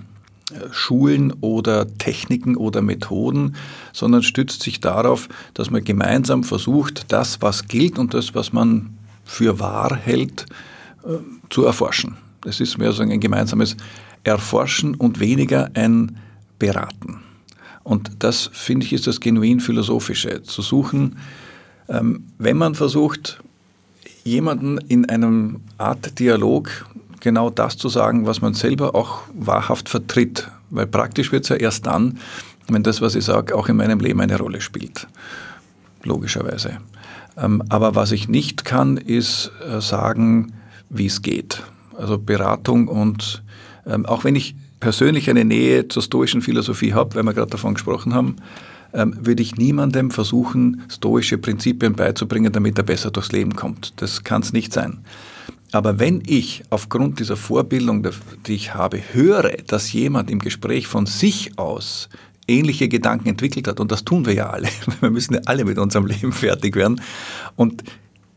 Schulen 0.72 1.32
oder 1.42 1.88
Techniken 1.98 2.56
oder 2.56 2.82
Methoden, 2.82 3.56
sondern 3.94 4.24
stützt 4.24 4.64
sich 4.64 4.80
darauf, 4.80 5.30
dass 5.54 5.70
man 5.70 5.84
gemeinsam 5.84 6.44
versucht, 6.44 7.12
das, 7.12 7.42
was 7.42 7.68
gilt 7.68 8.00
und 8.00 8.14
das, 8.14 8.36
was 8.36 8.52
man 8.52 8.98
für 9.24 9.60
wahr 9.60 9.96
hält, 9.96 10.46
äh, 11.04 11.18
zu 11.50 11.66
erforschen. 11.66 12.18
Es 12.46 12.60
ist 12.60 12.78
mehr 12.78 12.92
so 12.92 13.02
ein 13.02 13.20
gemeinsames 13.20 13.76
Erforschen 14.24 14.96
und 14.96 15.20
weniger 15.20 15.70
ein 15.74 16.18
Beraten. 16.60 17.22
Und 17.84 18.12
das, 18.20 18.50
finde 18.54 18.86
ich, 18.86 18.94
ist 18.94 19.06
das 19.06 19.20
genuin 19.20 19.60
Philosophische, 19.60 20.42
zu 20.42 20.64
suchen, 20.64 21.18
ähm, 21.88 22.26
wenn 22.40 22.58
man 22.58 22.74
versucht, 22.74 23.40
jemanden 24.26 24.80
in 24.80 25.08
einem 25.08 25.62
Art 25.78 26.20
Dialog 26.20 26.70
genau 27.22 27.50
das 27.50 27.78
zu 27.78 27.88
sagen, 27.90 28.26
was 28.26 28.42
man 28.42 28.54
selber 28.54 28.96
auch 28.96 29.22
wahrhaft 29.34 29.88
vertritt. 29.88 30.50
Weil 30.70 30.88
praktisch 30.88 31.32
wird 31.32 31.44
es 31.44 31.50
ja 31.50 31.56
erst 31.56 31.86
dann, 31.86 32.20
wenn 32.68 32.84
das, 32.84 33.02
was 33.02 33.16
ich 33.16 33.24
sage, 33.24 33.56
auch 33.56 33.70
in 33.70 33.78
meinem 33.78 34.00
Leben 34.00 34.20
eine 34.20 34.38
Rolle 34.38 34.62
spielt. 34.62 35.08
Logischerweise. 36.04 36.78
Ähm, 37.38 37.64
aber 37.70 37.96
was 37.96 38.12
ich 38.12 38.28
nicht 38.28 38.66
kann, 38.66 38.98
ist 38.98 39.52
äh, 39.68 39.80
sagen, 39.80 40.54
wie 40.90 41.06
es 41.06 41.22
geht. 41.22 41.64
Also 41.98 42.18
Beratung 42.18 42.88
und 42.88 43.44
ähm, 43.86 44.06
auch 44.06 44.24
wenn 44.24 44.36
ich 44.36 44.56
persönlich 44.80 45.30
eine 45.30 45.46
Nähe 45.46 45.88
zur 45.88 46.04
stoischen 46.04 46.42
Philosophie 46.42 46.94
habe, 46.94 47.16
weil 47.16 47.24
wir 47.24 47.34
gerade 47.34 47.52
davon 47.52 47.76
gesprochen 47.76 48.14
haben, 48.14 48.38
ähm, 48.96 49.16
würde 49.20 49.44
ich 49.44 49.58
niemandem 49.58 50.10
versuchen, 50.10 50.84
stoische 50.90 51.38
Prinzipien 51.38 51.94
beizubringen, 51.94 52.52
damit 52.52 52.78
er 52.78 52.84
besser 52.84 53.12
durchs 53.12 53.32
Leben 53.32 53.56
kommt. 53.56 53.94
Das 53.98 54.24
kann 54.24 54.42
es 54.42 54.54
nicht 54.54 54.74
sein. 54.74 55.00
Aber 55.72 56.00
wenn 56.00 56.24
ich 56.26 56.64
aufgrund 56.70 57.20
dieser 57.20 57.36
Vorbildung, 57.36 58.08
die 58.48 58.56
ich 58.56 58.74
habe, 58.74 59.02
höre, 59.12 59.52
dass 59.68 59.92
jemand 59.92 60.32
im 60.32 60.40
Gespräch 60.40 60.88
von 60.88 61.06
sich 61.06 61.60
aus 61.60 62.08
ähnliche 62.48 62.88
Gedanken 62.88 63.30
entwickelt 63.30 63.68
hat, 63.68 63.80
und 63.80 63.92
das 63.92 64.06
tun 64.06 64.26
wir 64.26 64.34
ja 64.34 64.50
alle, 64.50 64.70
wir 65.02 65.10
müssen 65.10 65.34
ja 65.34 65.42
alle 65.46 65.66
mit 65.66 65.78
unserem 65.78 66.06
Leben 66.06 66.32
fertig 66.32 66.76
werden, 66.76 67.02
und 67.56 67.84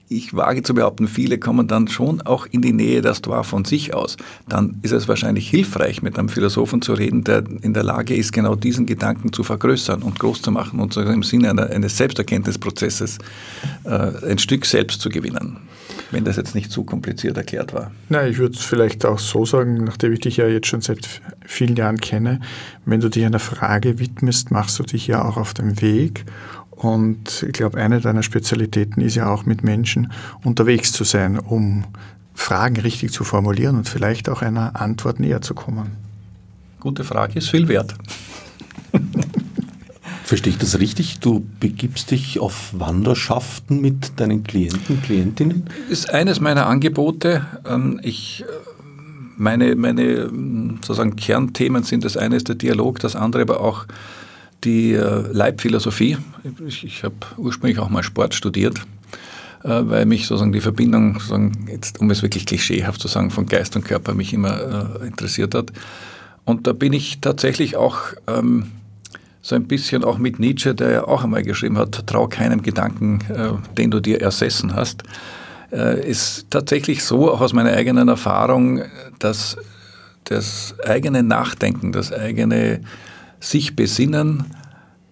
ich 0.08 0.34
wage 0.34 0.62
zu 0.62 0.74
behaupten, 0.74 1.06
viele 1.06 1.38
kommen 1.38 1.68
dann 1.68 1.88
schon 1.88 2.22
auch 2.22 2.46
in 2.50 2.62
die 2.62 2.72
Nähe 2.72 3.02
der 3.02 3.14
Stoa 3.14 3.42
von 3.42 3.64
sich 3.64 3.94
aus. 3.94 4.16
Dann 4.48 4.78
ist 4.82 4.92
es 4.92 5.08
wahrscheinlich 5.08 5.48
hilfreich, 5.48 6.02
mit 6.02 6.18
einem 6.18 6.28
Philosophen 6.28 6.82
zu 6.82 6.94
reden, 6.94 7.24
der 7.24 7.44
in 7.62 7.74
der 7.74 7.82
Lage 7.82 8.14
ist, 8.14 8.32
genau 8.32 8.54
diesen 8.54 8.86
Gedanken 8.86 9.32
zu 9.32 9.42
vergrößern 9.42 10.02
und 10.02 10.18
groß 10.18 10.42
zu 10.42 10.50
machen 10.50 10.80
und 10.80 10.96
im 10.96 11.22
Sinne 11.22 11.50
eines 11.70 11.96
Selbsterkenntnisprozesses 11.96 13.18
äh, 13.84 14.30
ein 14.30 14.38
Stück 14.38 14.64
selbst 14.66 15.00
zu 15.00 15.08
gewinnen. 15.08 15.58
Wenn 16.10 16.24
das 16.24 16.36
jetzt 16.36 16.54
nicht 16.54 16.70
zu 16.70 16.84
kompliziert 16.84 17.36
erklärt 17.36 17.74
war. 17.74 17.90
Nein, 18.08 18.30
ich 18.30 18.38
würde 18.38 18.54
es 18.54 18.62
vielleicht 18.62 19.04
auch 19.04 19.18
so 19.18 19.44
sagen, 19.44 19.84
nachdem 19.84 20.12
ich 20.12 20.20
dich 20.20 20.38
ja 20.38 20.46
jetzt 20.46 20.68
schon 20.68 20.80
seit 20.80 21.06
vielen 21.44 21.76
Jahren 21.76 21.98
kenne, 21.98 22.40
wenn 22.86 23.00
du 23.00 23.10
dich 23.10 23.24
einer 23.24 23.38
Frage 23.38 23.98
widmest, 23.98 24.50
machst 24.50 24.78
du 24.78 24.84
dich 24.84 25.06
ja 25.06 25.24
auch 25.24 25.36
auf 25.36 25.54
dem 25.54 25.82
Weg 25.82 26.24
und 26.78 27.42
ich 27.42 27.52
glaube, 27.52 27.78
eine 27.78 28.00
deiner 28.00 28.23
Spezialitäten 28.23 29.00
ist 29.00 29.16
ja 29.16 29.28
auch 29.28 29.44
mit 29.44 29.64
Menschen 29.64 30.12
unterwegs 30.44 30.92
zu 30.92 31.02
sein, 31.02 31.37
um 31.37 31.85
Fragen 32.35 32.76
richtig 32.76 33.12
zu 33.12 33.25
formulieren 33.25 33.76
und 33.76 33.88
vielleicht 33.88 34.28
auch 34.28 34.42
einer 34.42 34.80
Antwort 34.80 35.18
näher 35.18 35.40
zu 35.40 35.54
kommen. 35.54 35.97
Gute 36.78 37.02
Frage, 37.02 37.38
ist 37.38 37.50
viel 37.50 37.66
wert. 37.66 37.97
Verstehe 40.23 40.52
ich 40.52 40.58
das 40.58 40.78
richtig? 40.78 41.18
Du 41.18 41.44
begibst 41.58 42.12
dich 42.12 42.38
auf 42.38 42.70
Wanderschaften 42.78 43.80
mit 43.80 44.20
deinen 44.20 44.44
Klienten, 44.44 45.02
Klientinnen? 45.02 45.64
Das 45.88 46.00
ist 46.00 46.11
eines 46.11 46.38
meiner 46.38 46.66
Angebote. 46.66 47.44
Ähm, 47.66 47.99
ich, 48.04 48.42
äh, 48.42 48.44
meine, 49.37 49.75
meine 49.75 50.30
sozusagen 50.82 51.16
Kernthemen 51.16 51.82
sind 51.82 52.04
das 52.04 52.16
eine 52.16 52.37
ist 52.37 52.47
der 52.47 52.54
Dialog, 52.54 53.00
das 53.00 53.16
andere 53.16 53.42
aber 53.42 53.61
auch 53.62 53.87
die 54.64 54.92
äh, 54.92 55.32
Leibphilosophie. 55.32 56.18
Ich, 56.66 56.84
ich 56.84 57.04
habe 57.04 57.14
ursprünglich 57.36 57.78
auch 57.78 57.88
mal 57.88 58.02
Sport 58.02 58.34
studiert, 58.34 58.78
äh, 59.64 59.68
weil 59.82 60.06
mich 60.06 60.26
sozusagen 60.26 60.52
die 60.52 60.60
Verbindung, 60.60 61.14
sozusagen 61.14 61.68
jetzt, 61.70 62.00
um 62.00 62.10
es 62.10 62.22
wirklich 62.22 62.46
klischeehaft 62.46 63.00
zu 63.00 63.08
sagen, 63.08 63.30
von 63.30 63.46
Geist 63.46 63.76
und 63.76 63.84
Körper 63.84 64.14
mich 64.14 64.32
immer 64.32 65.00
äh, 65.00 65.06
interessiert 65.06 65.54
hat. 65.54 65.72
Und 66.44 66.66
da 66.66 66.72
bin 66.72 66.92
ich 66.92 67.20
tatsächlich 67.20 67.76
auch 67.76 67.98
ähm, 68.26 68.72
so 69.42 69.54
ein 69.54 69.66
bisschen 69.66 70.04
auch 70.04 70.18
mit 70.18 70.38
Nietzsche, 70.38 70.74
der 70.74 70.90
ja 70.90 71.04
auch 71.04 71.24
einmal 71.24 71.42
geschrieben 71.42 71.78
hat, 71.78 72.06
trau 72.06 72.26
keinem 72.26 72.62
Gedanken, 72.62 73.20
äh, 73.28 73.74
den 73.76 73.90
du 73.90 74.00
dir 74.00 74.20
ersessen 74.20 74.74
hast. 74.74 75.02
Äh, 75.70 76.08
ist 76.08 76.46
tatsächlich 76.50 77.04
so, 77.04 77.30
auch 77.30 77.40
aus 77.40 77.52
meiner 77.52 77.72
eigenen 77.72 78.08
Erfahrung, 78.08 78.82
dass 79.18 79.56
das 80.24 80.74
eigene 80.84 81.22
Nachdenken, 81.22 81.92
das 81.92 82.12
eigene 82.12 82.80
sich 83.40 83.76
besinnen 83.76 84.45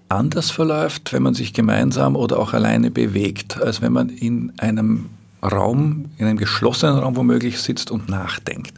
anders 0.09 0.51
verläuft, 0.51 1.13
wenn 1.13 1.23
man 1.23 1.35
sich 1.35 1.53
gemeinsam 1.53 2.17
oder 2.17 2.39
auch 2.39 2.53
alleine 2.53 2.91
bewegt, 2.91 3.61
als 3.61 3.83
wenn 3.83 3.93
man 3.93 4.09
in 4.09 4.53
einem 4.59 5.07
Raum, 5.43 6.07
in 6.19 6.27
einem 6.27 6.39
geschlossenen 6.39 6.99
Raum 6.99 7.17
womöglich 7.17 7.61
sitzt 7.61 7.91
und 7.91 8.09
nachdenkt. 8.09 8.75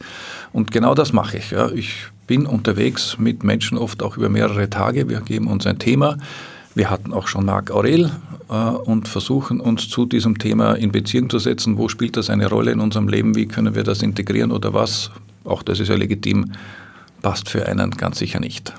Und 0.53 0.71
genau 0.71 0.95
das 0.95 1.13
mache 1.13 1.39
ich. 1.39 1.51
Ja. 1.51 1.71
Ich 1.71 2.09
bin 2.27 2.47
unterwegs 2.47 3.19
mit 3.19 3.43
Menschen 3.43 3.79
oft 3.79 4.03
auch 4.03 4.17
über 4.17 4.29
mehrere 4.29 4.69
Tage. 4.69 5.09
Wir 5.09 5.21
geben 5.21 5.47
uns 5.47 5.67
ein 5.67 5.79
Thema. 5.79 6.19
Wir 6.75 6.91
hatten 6.91 7.13
auch 7.13 7.27
schon 7.27 7.45
Marc 7.45 7.71
Aurel 7.71 8.11
äh, 8.51 8.55
und 8.55 9.09
versuchen 9.09 9.61
uns 9.61 9.89
zu 9.89 10.07
diesem 10.07 10.39
Thema 10.39 10.75
in 10.75 10.93
Beziehung 10.93 11.31
zu 11.31 11.39
setzen. 11.39 11.79
Wo 11.79 11.89
spielt 11.89 12.17
das 12.17 12.31
eine 12.31 12.49
Rolle 12.49 12.73
in 12.73 12.81
unserem 12.81 13.09
Leben? 13.09 13.35
Wie 13.35 13.47
können 13.47 13.75
wir 13.75 13.85
das 13.85 14.03
integrieren 14.03 14.53
oder 14.53 14.75
was? 14.75 15.11
Auch 15.45 15.63
das 15.63 15.81
ist 15.81 15.89
ja 15.89 15.97
legitim, 15.97 16.53
passt 17.23 17.49
für 17.49 17.67
einen 17.67 17.91
ganz 17.93 18.19
sicher 18.19 18.41
nicht. 18.41 18.73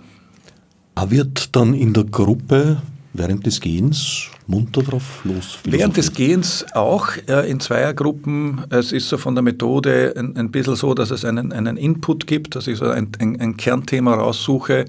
Wird 1.08 1.56
dann 1.56 1.74
in 1.74 1.94
der 1.94 2.04
Gruppe 2.04 2.82
während 3.14 3.46
des 3.46 3.60
Gehens 3.60 4.28
munter 4.48 4.82
drauf 4.82 5.22
los? 5.24 5.60
Während 5.64 5.98
des 5.98 6.14
Gehens 6.14 6.66
auch 6.74 7.10
äh, 7.28 7.50
in 7.50 7.60
Zweiergruppen. 7.60 8.66
Es 8.70 8.92
ist 8.92 9.10
so 9.10 9.18
von 9.18 9.36
der 9.36 9.44
Methode 9.44 10.14
ein, 10.18 10.36
ein 10.36 10.52
bisschen 10.52 10.76
so, 10.76 10.94
dass 10.94 11.12
es 11.12 11.26
einen, 11.26 11.52
einen 11.52 11.78
Input 11.78 12.28
gibt, 12.28 12.56
dass 12.56 12.68
ich 12.68 12.78
so 12.78 12.86
ein, 12.86 13.10
ein, 13.20 13.40
ein 13.40 13.58
Kernthema 13.58 14.16
raussuche. 14.16 14.86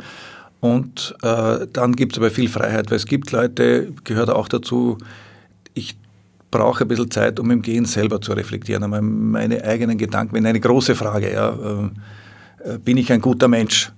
Und 0.61 1.15
äh, 1.23 1.67
dann 1.73 1.97
gibt 1.97 2.13
es 2.13 2.19
aber 2.19 2.31
viel 2.31 2.49
Freiheit, 2.49 2.91
weil 2.91 2.97
es 2.97 3.07
gibt 3.07 3.33
Leute, 3.33 3.93
gehört 4.05 4.31
auch 4.31 4.49
dazu, 4.49 4.99
ich 5.75 5.97
brauche 6.51 6.85
ein 6.85 6.89
bisschen 6.89 7.11
Zeit, 7.11 7.41
um 7.41 7.51
im 7.51 7.63
Gehen 7.63 7.85
selber 7.87 8.21
zu 8.21 8.33
reflektieren, 8.33 8.91
meine 9.31 9.65
eigenen 9.65 9.97
Gedanken. 9.97 10.35
Wenn 10.35 10.47
eine 10.47 10.61
große 10.61 10.95
Frage, 10.95 11.33
ja, 11.33 11.51
äh, 12.65 12.79
bin 12.79 12.97
ich 12.97 13.11
ein 13.13 13.21
guter 13.21 13.49
Mensch? 13.49 13.93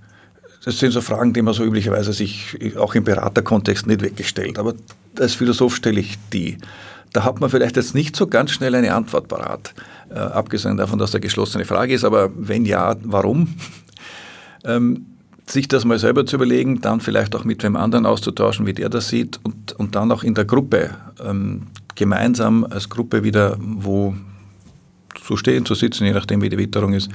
Das 0.65 0.79
sind 0.79 0.93
so 0.93 1.01
Fragen, 1.01 1.33
die 1.33 1.43
man 1.43 1.55
so 1.55 1.65
üblicherweise 1.65 2.13
sich 2.13 2.57
auch 2.77 2.95
im 2.95 3.05
Beraterkontext 3.05 3.87
nicht 3.87 4.01
wirklich 4.01 4.29
stellt. 4.29 4.59
Aber 4.59 4.75
als 5.19 5.35
Philosoph 5.35 5.75
stelle 5.75 6.01
ich 6.01 6.19
die. 6.33 6.59
Da 7.13 7.25
hat 7.25 7.41
man 7.41 7.51
vielleicht 7.51 7.77
jetzt 7.77 7.95
nicht 7.95 8.17
so 8.17 8.27
ganz 8.27 8.53
schnell 8.53 8.75
eine 8.75 8.95
Antwort 8.95 9.29
parat, 9.29 9.75
äh, 10.11 10.19
abgesehen 10.19 10.77
davon, 10.77 10.99
dass 10.99 11.11
da 11.11 11.19
geschlossene 11.19 11.65
Frage 11.65 11.95
ist. 11.95 12.05
Aber 12.05 12.31
wenn 12.37 12.65
ja, 12.65 12.97
warum? 13.03 13.55
ähm, 14.65 15.07
sich 15.47 15.69
das 15.69 15.85
mal 15.85 15.99
selber 15.99 16.25
zu 16.25 16.37
überlegen, 16.37 16.81
dann 16.81 17.01
vielleicht 17.01 17.35
auch 17.35 17.45
mit 17.45 17.63
wem 17.65 17.77
anderen 17.77 18.07
auszutauschen, 18.07 18.65
wie 18.67 18.73
der 18.73 18.89
das 18.89 19.09
sieht 19.09 19.41
und, 19.43 19.73
und 19.73 19.97
dann 19.97 20.13
auch 20.13 20.23
in 20.23 20.35
der 20.35 20.45
Gruppe 20.45 20.91
ähm, 21.23 21.67
gemeinsam 21.97 22.65
als 22.65 22.89
Gruppe 22.89 23.25
wieder 23.25 23.57
wo 23.59 24.15
zu 25.25 25.37
stehen, 25.37 25.67
zu 25.67 25.75
sitzen, 25.75 26.05
je 26.05 26.13
nachdem 26.13 26.41
wie 26.41 26.49
die 26.49 26.59
Witterung 26.59 26.95
ist, 26.95 27.11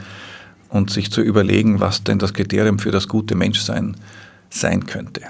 und 0.70 0.90
sich 0.90 1.12
zu 1.12 1.22
überlegen, 1.22 1.80
was 1.80 2.04
denn 2.04 2.20
das 2.20 2.34
Kriterium 2.34 2.80
für 2.80 2.92
das 2.92 3.08
gute 3.08 3.36
Menschsein 3.36 3.96
sein 4.50 4.86
könnte. 4.86 5.22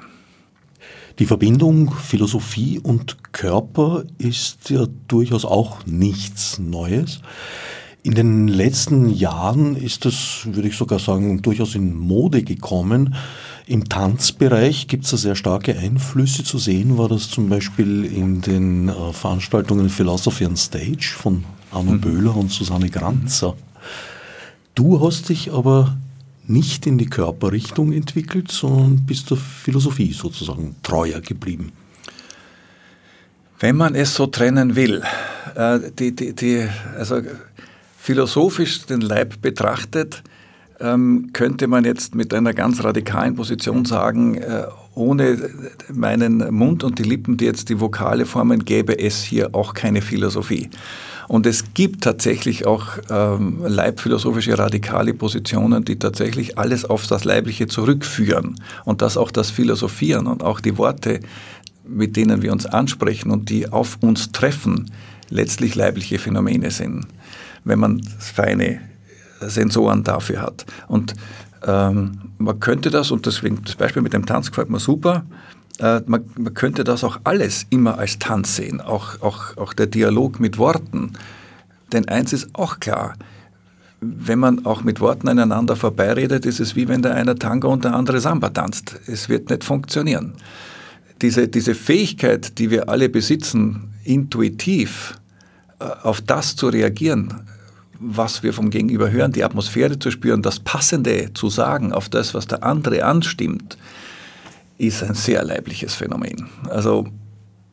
Die 1.20 1.26
Verbindung 1.26 1.92
Philosophie 1.92 2.80
und 2.80 3.34
Körper 3.34 4.04
ist 4.20 4.70
ja 4.70 4.86
durchaus 5.08 5.46
auch 5.46 5.86
nichts 5.86 6.60
Neues. 6.60 7.22
In 8.04 8.14
den 8.14 8.48
letzten 8.48 9.10
Jahren 9.10 9.76
ist 9.76 10.06
es, 10.06 10.42
würde 10.46 10.70
ich 10.70 10.78
sogar 10.78 11.00
sagen, 11.00 11.42
durchaus 11.42 11.76
in 11.76 11.96
Mode 11.96 12.44
gekommen. 12.44 13.16
Im 13.66 13.90
Tanzbereich 13.90 14.88
gibt 14.88 15.06
es 15.06 15.12
da 15.12 15.18
sehr 15.18 15.36
starke 15.36 15.78
Einflüsse 15.78 16.44
zu 16.44 16.58
sehen, 16.58 16.98
war 16.98 17.10
das 17.10 17.30
zum 17.30 17.50
Beispiel 17.50 18.06
in 18.06 18.40
den 18.40 18.88
äh, 18.88 19.12
Veranstaltungen 19.12 19.90
Philosophy 19.90 20.46
on 20.46 20.56
Stage 20.56 21.16
von 21.18 21.44
Arno 21.72 21.94
mhm. 21.94 22.02
Böhler 22.02 22.38
und 22.38 22.50
Susanne 22.50 22.90
Granzer. 22.90 23.56
Du 24.78 25.04
hast 25.04 25.30
dich 25.30 25.52
aber 25.52 25.98
nicht 26.46 26.86
in 26.86 27.00
die 27.00 27.08
Körperrichtung 27.08 27.92
entwickelt, 27.92 28.52
sondern 28.52 29.08
bist 29.08 29.32
der 29.32 29.38
Philosophie 29.38 30.14
sozusagen 30.14 30.76
treuer 30.84 31.20
geblieben. 31.20 31.72
Wenn 33.60 33.76
man 33.76 33.96
es 33.96 34.14
so 34.14 34.28
trennen 34.28 34.76
will, 34.76 35.02
äh, 35.56 35.80
die, 35.98 36.16
die, 36.16 36.36
die, 36.36 36.68
also 36.96 37.22
philosophisch 37.98 38.86
den 38.86 39.02
Leib 39.02 39.42
betrachtet, 39.42 40.22
ähm, 40.80 41.32
könnte 41.34 41.66
man 41.66 41.84
jetzt 41.84 42.14
mit 42.14 42.32
einer 42.32 42.54
ganz 42.54 42.84
radikalen 42.84 43.34
Position 43.34 43.84
sagen, 43.84 44.36
äh, 44.36 44.66
ohne 44.94 45.50
meinen 45.92 46.54
Mund 46.54 46.84
und 46.84 47.00
die 47.00 47.04
Lippen, 47.04 47.36
die 47.38 47.46
jetzt 47.46 47.70
die 47.70 47.80
Vokale 47.80 48.28
formen, 48.28 48.64
gäbe 48.64 49.00
es 49.00 49.24
hier 49.24 49.56
auch 49.56 49.74
keine 49.74 50.04
Philosophie. 50.04 50.70
Und 51.28 51.46
es 51.46 51.74
gibt 51.74 52.04
tatsächlich 52.04 52.66
auch 52.66 52.86
ähm, 53.10 53.62
leibphilosophische 53.66 54.58
radikale 54.58 55.14
Positionen, 55.14 55.84
die 55.84 56.00
tatsächlich 56.00 56.58
alles 56.58 56.86
auf 56.86 57.06
das 57.08 57.26
Leibliche 57.26 57.68
zurückführen 57.68 58.56
und 58.86 59.02
das 59.02 59.18
auch 59.18 59.32
das 59.32 59.50
Philosophieren 59.50 60.28
und 60.28 60.44
auch 60.44 60.60
die 60.60 60.78
Worte, 60.78 61.20
mit 61.86 62.16
denen 62.16 62.42
wir 62.42 62.52
uns 62.52 62.66
ansprechen 62.66 63.32
und 63.32 63.50
die 63.50 63.70
auf 63.70 63.98
uns 64.02 64.32
treffen, 64.32 64.92
letztlich 65.30 65.76
leibliche 65.76 66.20
Phänomene 66.20 66.72
sind, 66.72 67.06
wenn 67.66 67.80
man 67.80 68.02
feine 68.20 68.80
Sensoren 69.42 70.04
dafür 70.04 70.42
hat. 70.42 70.66
Und 70.88 71.14
ähm, 71.66 72.20
man 72.38 72.60
könnte 72.60 72.90
das, 72.90 73.12
und 73.12 73.26
deswegen 73.26 73.64
das 73.64 73.76
Beispiel 73.76 74.02
mit 74.02 74.14
dem 74.14 74.26
Tanz 74.26 74.50
gefällt 74.50 74.70
mir 74.70 74.80
super, 74.80 75.26
äh, 75.80 76.02
man, 76.06 76.24
man, 76.38 76.54
könnte 76.54 76.84
das 76.84 77.04
auch 77.04 77.20
alles 77.24 77.66
immer 77.70 77.98
als 77.98 78.20
Tanz 78.20 78.56
sehen, 78.56 78.82
auch, 78.82 79.22
auch, 79.22 79.58
auch 79.58 79.74
der 79.74 79.88
Dialog 79.88 80.40
mit 80.40 80.58
Worten. 80.58 81.14
Denn 81.92 82.08
eins 82.08 82.34
ist 82.34 82.50
auch 82.54 82.80
klar, 82.80 83.16
wenn 84.02 84.40
man 84.40 84.66
auch 84.66 84.84
mit 84.84 85.00
Worten 85.00 85.28
aneinander 85.28 85.76
vorbeiredet, 85.76 86.46
ist 86.46 86.60
es 86.60 86.76
wie 86.76 86.88
wenn 86.88 87.02
der 87.02 87.16
eine 87.16 87.36
Tango 87.36 87.72
und 87.72 87.84
der 87.84 87.96
andere 87.96 88.20
Samba 88.20 88.50
tanzt. 88.50 89.00
Es 89.08 89.28
wird 89.30 89.50
nicht 89.50 89.64
funktionieren. 89.64 90.34
Diese, 91.22 91.48
diese 91.48 91.74
Fähigkeit, 91.74 92.60
die 92.60 92.70
wir 92.70 92.90
alle 92.90 93.10
besitzen, 93.10 93.94
intuitiv 94.04 95.16
äh, 95.80 95.86
auf 95.86 96.22
das 96.22 96.56
zu 96.56 96.68
reagieren, 96.68 97.42
was 98.00 98.44
wir 98.44 98.54
vom 98.54 98.70
Gegenüber 98.70 99.10
hören, 99.10 99.32
die 99.32 99.44
Atmosphäre 99.44 99.98
zu 99.98 100.12
spüren, 100.12 100.44
das 100.44 100.60
Passende 100.60 101.32
zu 101.34 101.50
sagen 101.50 101.92
auf 101.94 102.10
das, 102.10 102.36
was 102.36 102.46
der 102.46 102.64
andere 102.64 103.04
anstimmt, 103.04 103.78
ist 104.78 105.04
ein 105.04 105.14
sehr 105.14 105.44
leibliches 105.44 105.96
Phänomen. 105.96 106.48
Also 106.70 107.08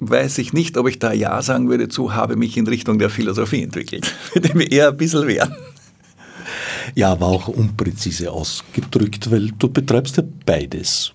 weiß 0.00 0.38
ich 0.38 0.52
nicht, 0.52 0.76
ob 0.76 0.88
ich 0.88 0.98
da 0.98 1.12
Ja 1.12 1.40
sagen 1.42 1.68
würde 1.68 1.88
zu, 1.88 2.14
habe 2.14 2.36
mich 2.36 2.56
in 2.56 2.66
Richtung 2.66 2.98
der 2.98 3.10
Philosophie 3.10 3.62
entwickelt. 3.62 4.12
Würde 4.34 4.56
mir 4.56 4.70
eher 4.70 4.88
ein 4.88 4.96
bisschen 4.96 5.26
wehren. 5.26 5.54
Ja, 6.94 7.12
aber 7.12 7.26
auch 7.26 7.48
unpräzise 7.48 8.30
ausgedrückt, 8.30 9.30
weil 9.30 9.50
du 9.58 9.68
betreibst 9.68 10.16
ja 10.18 10.22
beides 10.44 11.12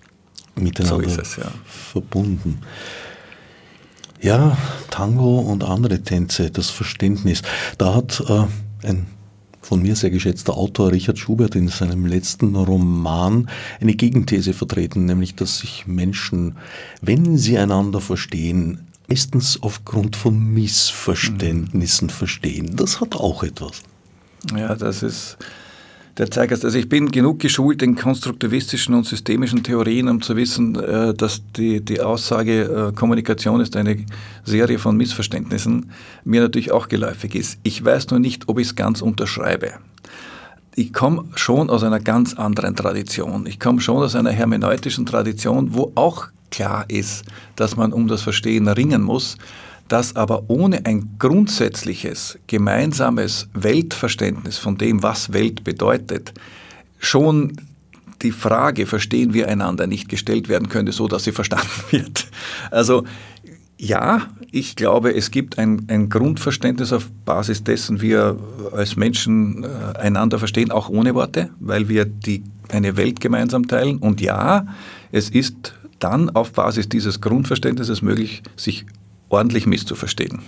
miteinander 0.56 1.08
so 1.08 1.20
es, 1.20 1.36
ja. 1.36 1.50
verbunden. 1.64 2.60
Ja, 4.20 4.56
Tango 4.90 5.38
und 5.38 5.64
andere 5.64 6.02
Tänze, 6.02 6.50
das 6.50 6.68
Verständnis. 6.70 7.42
Da 7.78 7.94
hat 7.94 8.22
äh, 8.28 8.86
ein 8.86 9.06
von 9.60 9.82
mir 9.82 9.96
sehr 9.96 10.10
geschätzter 10.10 10.56
Autor 10.56 10.92
Richard 10.92 11.18
Schubert 11.18 11.54
in 11.54 11.68
seinem 11.68 12.06
letzten 12.06 12.56
Roman 12.56 13.48
eine 13.80 13.94
Gegenthese 13.94 14.52
vertreten, 14.52 15.04
nämlich 15.04 15.34
dass 15.34 15.58
sich 15.58 15.86
Menschen, 15.86 16.56
wenn 17.02 17.36
sie 17.36 17.58
einander 17.58 18.00
verstehen, 18.00 18.86
meistens 19.08 19.58
aufgrund 19.62 20.16
von 20.16 20.38
Missverständnissen 20.38 22.06
mhm. 22.06 22.10
verstehen. 22.10 22.76
Das 22.76 23.00
hat 23.00 23.16
auch 23.16 23.42
etwas. 23.42 23.82
Ja, 24.56 24.74
das 24.74 25.02
ist 25.02 25.36
der 26.18 26.30
zeigt, 26.30 26.52
also 26.52 26.76
ich 26.76 26.88
bin 26.88 27.10
genug 27.10 27.38
geschult 27.38 27.82
in 27.82 27.96
konstruktivistischen 27.96 28.94
und 28.94 29.06
systemischen 29.06 29.62
Theorien, 29.62 30.08
um 30.08 30.20
zu 30.20 30.36
wissen, 30.36 30.74
äh, 30.76 31.14
dass 31.14 31.42
die, 31.56 31.80
die 31.80 32.00
Aussage, 32.00 32.90
äh, 32.90 32.92
Kommunikation 32.92 33.60
ist 33.60 33.76
eine 33.76 34.04
Serie 34.44 34.78
von 34.78 34.96
Missverständnissen, 34.96 35.90
mir 36.24 36.40
natürlich 36.42 36.72
auch 36.72 36.88
geläufig 36.88 37.34
ist. 37.34 37.58
Ich 37.62 37.84
weiß 37.84 38.10
nur 38.10 38.20
nicht, 38.20 38.48
ob 38.48 38.58
ich 38.58 38.68
es 38.68 38.76
ganz 38.76 39.02
unterschreibe. 39.02 39.72
Ich 40.74 40.92
komme 40.92 41.24
schon 41.34 41.68
aus 41.68 41.82
einer 41.82 42.00
ganz 42.00 42.34
anderen 42.34 42.76
Tradition. 42.76 43.46
Ich 43.46 43.58
komme 43.58 43.80
schon 43.80 43.98
aus 43.98 44.14
einer 44.14 44.30
hermeneutischen 44.30 45.04
Tradition, 45.04 45.74
wo 45.74 45.92
auch 45.94 46.28
klar 46.50 46.84
ist, 46.88 47.24
dass 47.56 47.76
man 47.76 47.92
um 47.92 48.08
das 48.08 48.22
Verstehen 48.22 48.68
ringen 48.68 49.02
muss 49.02 49.36
dass 49.90 50.14
aber 50.14 50.44
ohne 50.48 50.86
ein 50.86 51.16
grundsätzliches 51.18 52.38
gemeinsames 52.46 53.48
Weltverständnis 53.54 54.56
von 54.56 54.78
dem, 54.78 55.02
was 55.02 55.32
Welt 55.32 55.64
bedeutet, 55.64 56.32
schon 57.00 57.56
die 58.22 58.30
Frage, 58.30 58.86
verstehen 58.86 59.34
wir 59.34 59.48
einander, 59.48 59.88
nicht 59.88 60.08
gestellt 60.08 60.48
werden 60.48 60.68
könnte, 60.68 60.92
so 60.92 61.08
dass 61.08 61.24
sie 61.24 61.32
verstanden 61.40 61.66
wird. 61.90 62.28
Also 62.70 63.04
ja, 63.78 64.28
ich 64.52 64.76
glaube, 64.76 65.12
es 65.12 65.32
gibt 65.32 65.58
ein, 65.58 65.86
ein 65.88 66.08
Grundverständnis 66.08 66.92
auf 66.92 67.10
Basis 67.24 67.64
dessen 67.64 68.00
wir 68.00 68.38
als 68.72 68.94
Menschen 68.94 69.64
äh, 69.64 69.98
einander 69.98 70.38
verstehen, 70.38 70.70
auch 70.70 70.88
ohne 70.88 71.16
Worte, 71.16 71.50
weil 71.58 71.88
wir 71.88 72.04
die, 72.04 72.44
eine 72.68 72.96
Welt 72.96 73.20
gemeinsam 73.20 73.66
teilen. 73.66 73.96
Und 73.98 74.20
ja, 74.20 74.66
es 75.10 75.30
ist 75.30 75.74
dann 75.98 76.30
auf 76.30 76.52
Basis 76.52 76.88
dieses 76.88 77.20
Grundverständnisses 77.20 78.02
möglich, 78.02 78.42
sich 78.54 78.86
ordentlich 79.30 79.66
misszuverstehen. 79.66 80.42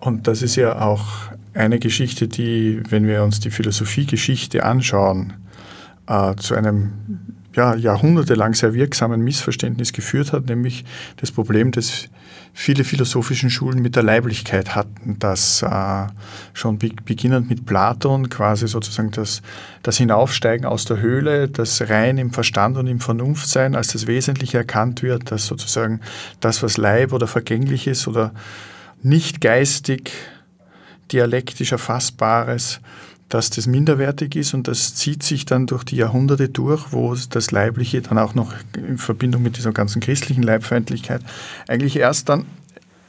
Und 0.00 0.26
das 0.26 0.42
ist 0.42 0.56
ja 0.56 0.80
auch 0.80 1.04
eine 1.54 1.78
Geschichte, 1.78 2.26
die, 2.26 2.82
wenn 2.88 3.06
wir 3.06 3.22
uns 3.22 3.40
die 3.40 3.50
Philosophiegeschichte 3.50 4.64
anschauen, 4.64 5.34
äh, 6.06 6.34
zu 6.36 6.54
einem 6.54 6.92
ja, 7.54 7.74
jahrhundertelang 7.74 8.54
sehr 8.54 8.74
wirksamen 8.74 9.20
Missverständnis 9.20 9.92
geführt 9.92 10.32
hat, 10.32 10.46
nämlich 10.46 10.84
das 11.16 11.30
Problem 11.30 11.70
des 11.70 12.08
viele 12.54 12.84
philosophischen 12.84 13.50
Schulen 13.50 13.80
mit 13.80 13.96
der 13.96 14.02
Leiblichkeit 14.02 14.74
hatten, 14.74 15.18
dass 15.18 15.62
äh, 15.62 16.06
schon 16.52 16.78
be 16.78 16.90
beginnend 17.04 17.48
mit 17.48 17.64
Platon 17.64 18.28
quasi 18.28 18.68
sozusagen 18.68 19.10
das, 19.10 19.42
das 19.82 19.96
Hinaufsteigen 19.96 20.66
aus 20.66 20.84
der 20.84 21.00
Höhle, 21.00 21.48
das 21.48 21.88
rein 21.88 22.18
im 22.18 22.30
Verstand 22.30 22.76
und 22.76 22.86
im 22.86 23.00
Vernunftsein 23.00 23.74
als 23.74 23.88
das 23.88 24.06
Wesentliche 24.06 24.58
erkannt 24.58 25.02
wird, 25.02 25.30
dass 25.30 25.46
sozusagen 25.46 26.00
das, 26.40 26.62
was 26.62 26.76
Leib 26.76 27.12
oder 27.12 27.26
vergänglich 27.26 27.86
ist 27.86 28.06
oder 28.06 28.32
nicht 29.02 29.40
geistig, 29.40 30.12
dialektisch 31.10 31.72
erfassbares, 31.72 32.80
dass 33.32 33.48
das 33.48 33.66
minderwertig 33.66 34.36
ist 34.36 34.52
und 34.52 34.68
das 34.68 34.94
zieht 34.94 35.22
sich 35.22 35.46
dann 35.46 35.66
durch 35.66 35.84
die 35.84 35.96
Jahrhunderte 35.96 36.50
durch, 36.50 36.92
wo 36.92 37.14
das 37.30 37.50
Leibliche 37.50 38.02
dann 38.02 38.18
auch 38.18 38.34
noch 38.34 38.52
in 38.76 38.98
Verbindung 38.98 39.42
mit 39.42 39.56
dieser 39.56 39.72
ganzen 39.72 40.00
christlichen 40.00 40.42
Leibfeindlichkeit 40.42 41.22
eigentlich 41.66 41.96
erst 41.96 42.28
dann 42.28 42.44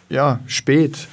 ja, 0.09 0.39
spät 0.47 1.09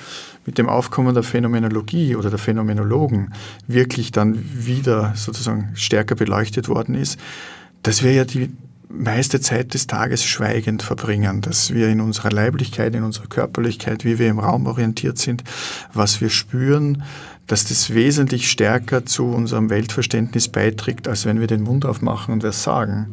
mit 0.46 0.58
dem 0.58 0.68
Aufkommen 0.68 1.12
der 1.12 1.24
Phänomenologie 1.24 2.14
oder 2.14 2.30
der 2.30 2.38
Phänomenologen 2.38 3.34
wirklich 3.66 4.12
dann 4.12 4.44
wieder 4.64 5.12
sozusagen 5.16 5.70
stärker 5.74 6.14
beleuchtet 6.14 6.68
worden 6.68 6.94
ist, 6.94 7.18
dass 7.82 8.04
wir 8.04 8.12
ja 8.12 8.24
die 8.24 8.50
meiste 8.90 9.40
Zeit 9.40 9.74
des 9.74 9.86
Tages 9.86 10.24
schweigend 10.24 10.82
verbringen, 10.82 11.40
dass 11.40 11.72
wir 11.72 11.88
in 11.88 12.00
unserer 12.00 12.30
Leiblichkeit, 12.30 12.94
in 12.94 13.04
unserer 13.04 13.26
Körperlichkeit, 13.26 14.04
wie 14.04 14.18
wir 14.18 14.28
im 14.28 14.38
Raum 14.38 14.66
orientiert 14.66 15.18
sind, 15.18 15.44
was 15.92 16.20
wir 16.20 16.30
spüren, 16.30 17.02
dass 17.50 17.64
das 17.64 17.92
wesentlich 17.92 18.48
stärker 18.48 19.04
zu 19.04 19.24
unserem 19.24 19.70
Weltverständnis 19.70 20.46
beiträgt, 20.46 21.08
als 21.08 21.26
wenn 21.26 21.40
wir 21.40 21.48
den 21.48 21.62
Mund 21.62 21.84
aufmachen 21.84 22.32
und 22.32 22.44
was 22.44 22.62
sagen. 22.62 23.12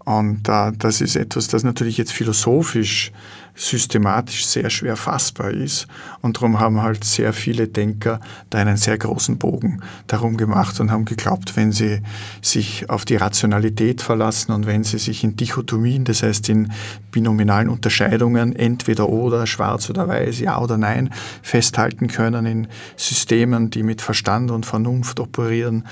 Und 0.00 0.48
äh, 0.48 0.72
das 0.76 1.00
ist 1.00 1.14
etwas, 1.14 1.46
das 1.46 1.62
natürlich 1.62 1.96
jetzt 1.96 2.10
philosophisch 2.10 3.12
systematisch 3.54 4.46
sehr 4.46 4.70
schwer 4.70 4.96
fassbar 4.96 5.50
ist. 5.50 5.86
Und 6.20 6.36
darum 6.36 6.58
haben 6.58 6.82
halt 6.82 7.04
sehr 7.04 7.32
viele 7.32 7.68
Denker 7.68 8.20
da 8.50 8.58
einen 8.58 8.76
sehr 8.76 8.96
großen 8.96 9.38
Bogen 9.38 9.82
darum 10.06 10.36
gemacht 10.36 10.80
und 10.80 10.90
haben 10.90 11.04
geglaubt, 11.04 11.56
wenn 11.56 11.72
sie 11.72 12.00
sich 12.40 12.88
auf 12.88 13.04
die 13.04 13.16
Rationalität 13.16 14.00
verlassen 14.00 14.52
und 14.52 14.66
wenn 14.66 14.84
sie 14.84 14.98
sich 14.98 15.22
in 15.24 15.36
Dichotomien, 15.36 16.04
das 16.04 16.22
heißt 16.22 16.48
in 16.48 16.72
binominalen 17.10 17.68
Unterscheidungen, 17.68 18.56
entweder 18.56 19.08
oder, 19.08 19.46
schwarz 19.46 19.90
oder 19.90 20.08
weiß, 20.08 20.40
ja 20.40 20.58
oder 20.58 20.78
nein, 20.78 21.10
festhalten 21.42 22.08
können 22.08 22.46
in 22.46 22.68
Systemen, 22.96 23.70
die 23.70 23.82
mit 23.82 24.00
Verstand 24.00 24.50
und 24.50 24.66
Vernunft 24.66 25.20
operieren, 25.20 25.86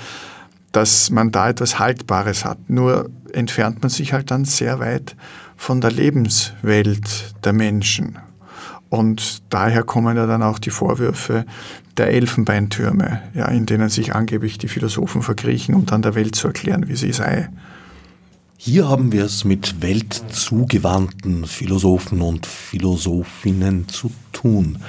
dass 0.71 1.09
man 1.09 1.31
da 1.31 1.49
etwas 1.49 1.79
Haltbares 1.79 2.45
hat. 2.45 2.69
Nur 2.69 3.09
entfernt 3.33 3.81
man 3.81 3.89
sich 3.89 4.13
halt 4.13 4.31
dann 4.31 4.45
sehr 4.45 4.79
weit 4.79 5.15
von 5.61 5.79
der 5.79 5.91
Lebenswelt 5.91 7.35
der 7.43 7.53
Menschen. 7.53 8.17
Und 8.89 9.43
daher 9.49 9.83
kommen 9.83 10.17
ja 10.17 10.25
dann 10.25 10.41
auch 10.41 10.57
die 10.57 10.71
Vorwürfe 10.71 11.45
der 11.97 12.07
Elfenbeintürme, 12.07 13.21
ja, 13.35 13.45
in 13.45 13.67
denen 13.67 13.89
sich 13.89 14.15
angeblich 14.15 14.57
die 14.57 14.67
Philosophen 14.67 15.21
verkriechen, 15.21 15.75
um 15.75 15.85
dann 15.85 16.01
der 16.01 16.15
Welt 16.15 16.35
zu 16.35 16.47
erklären, 16.47 16.87
wie 16.87 16.95
sie 16.95 17.13
sei. 17.13 17.47
Hier 18.57 18.89
haben 18.89 19.11
wir 19.11 19.23
es 19.23 19.43
mit 19.43 19.83
weltzugewandten 19.83 21.45
Philosophen 21.45 22.21
und 22.21 22.47
Philosophinnen 22.47 23.87
zu 23.87 24.11
tun. 24.31 24.79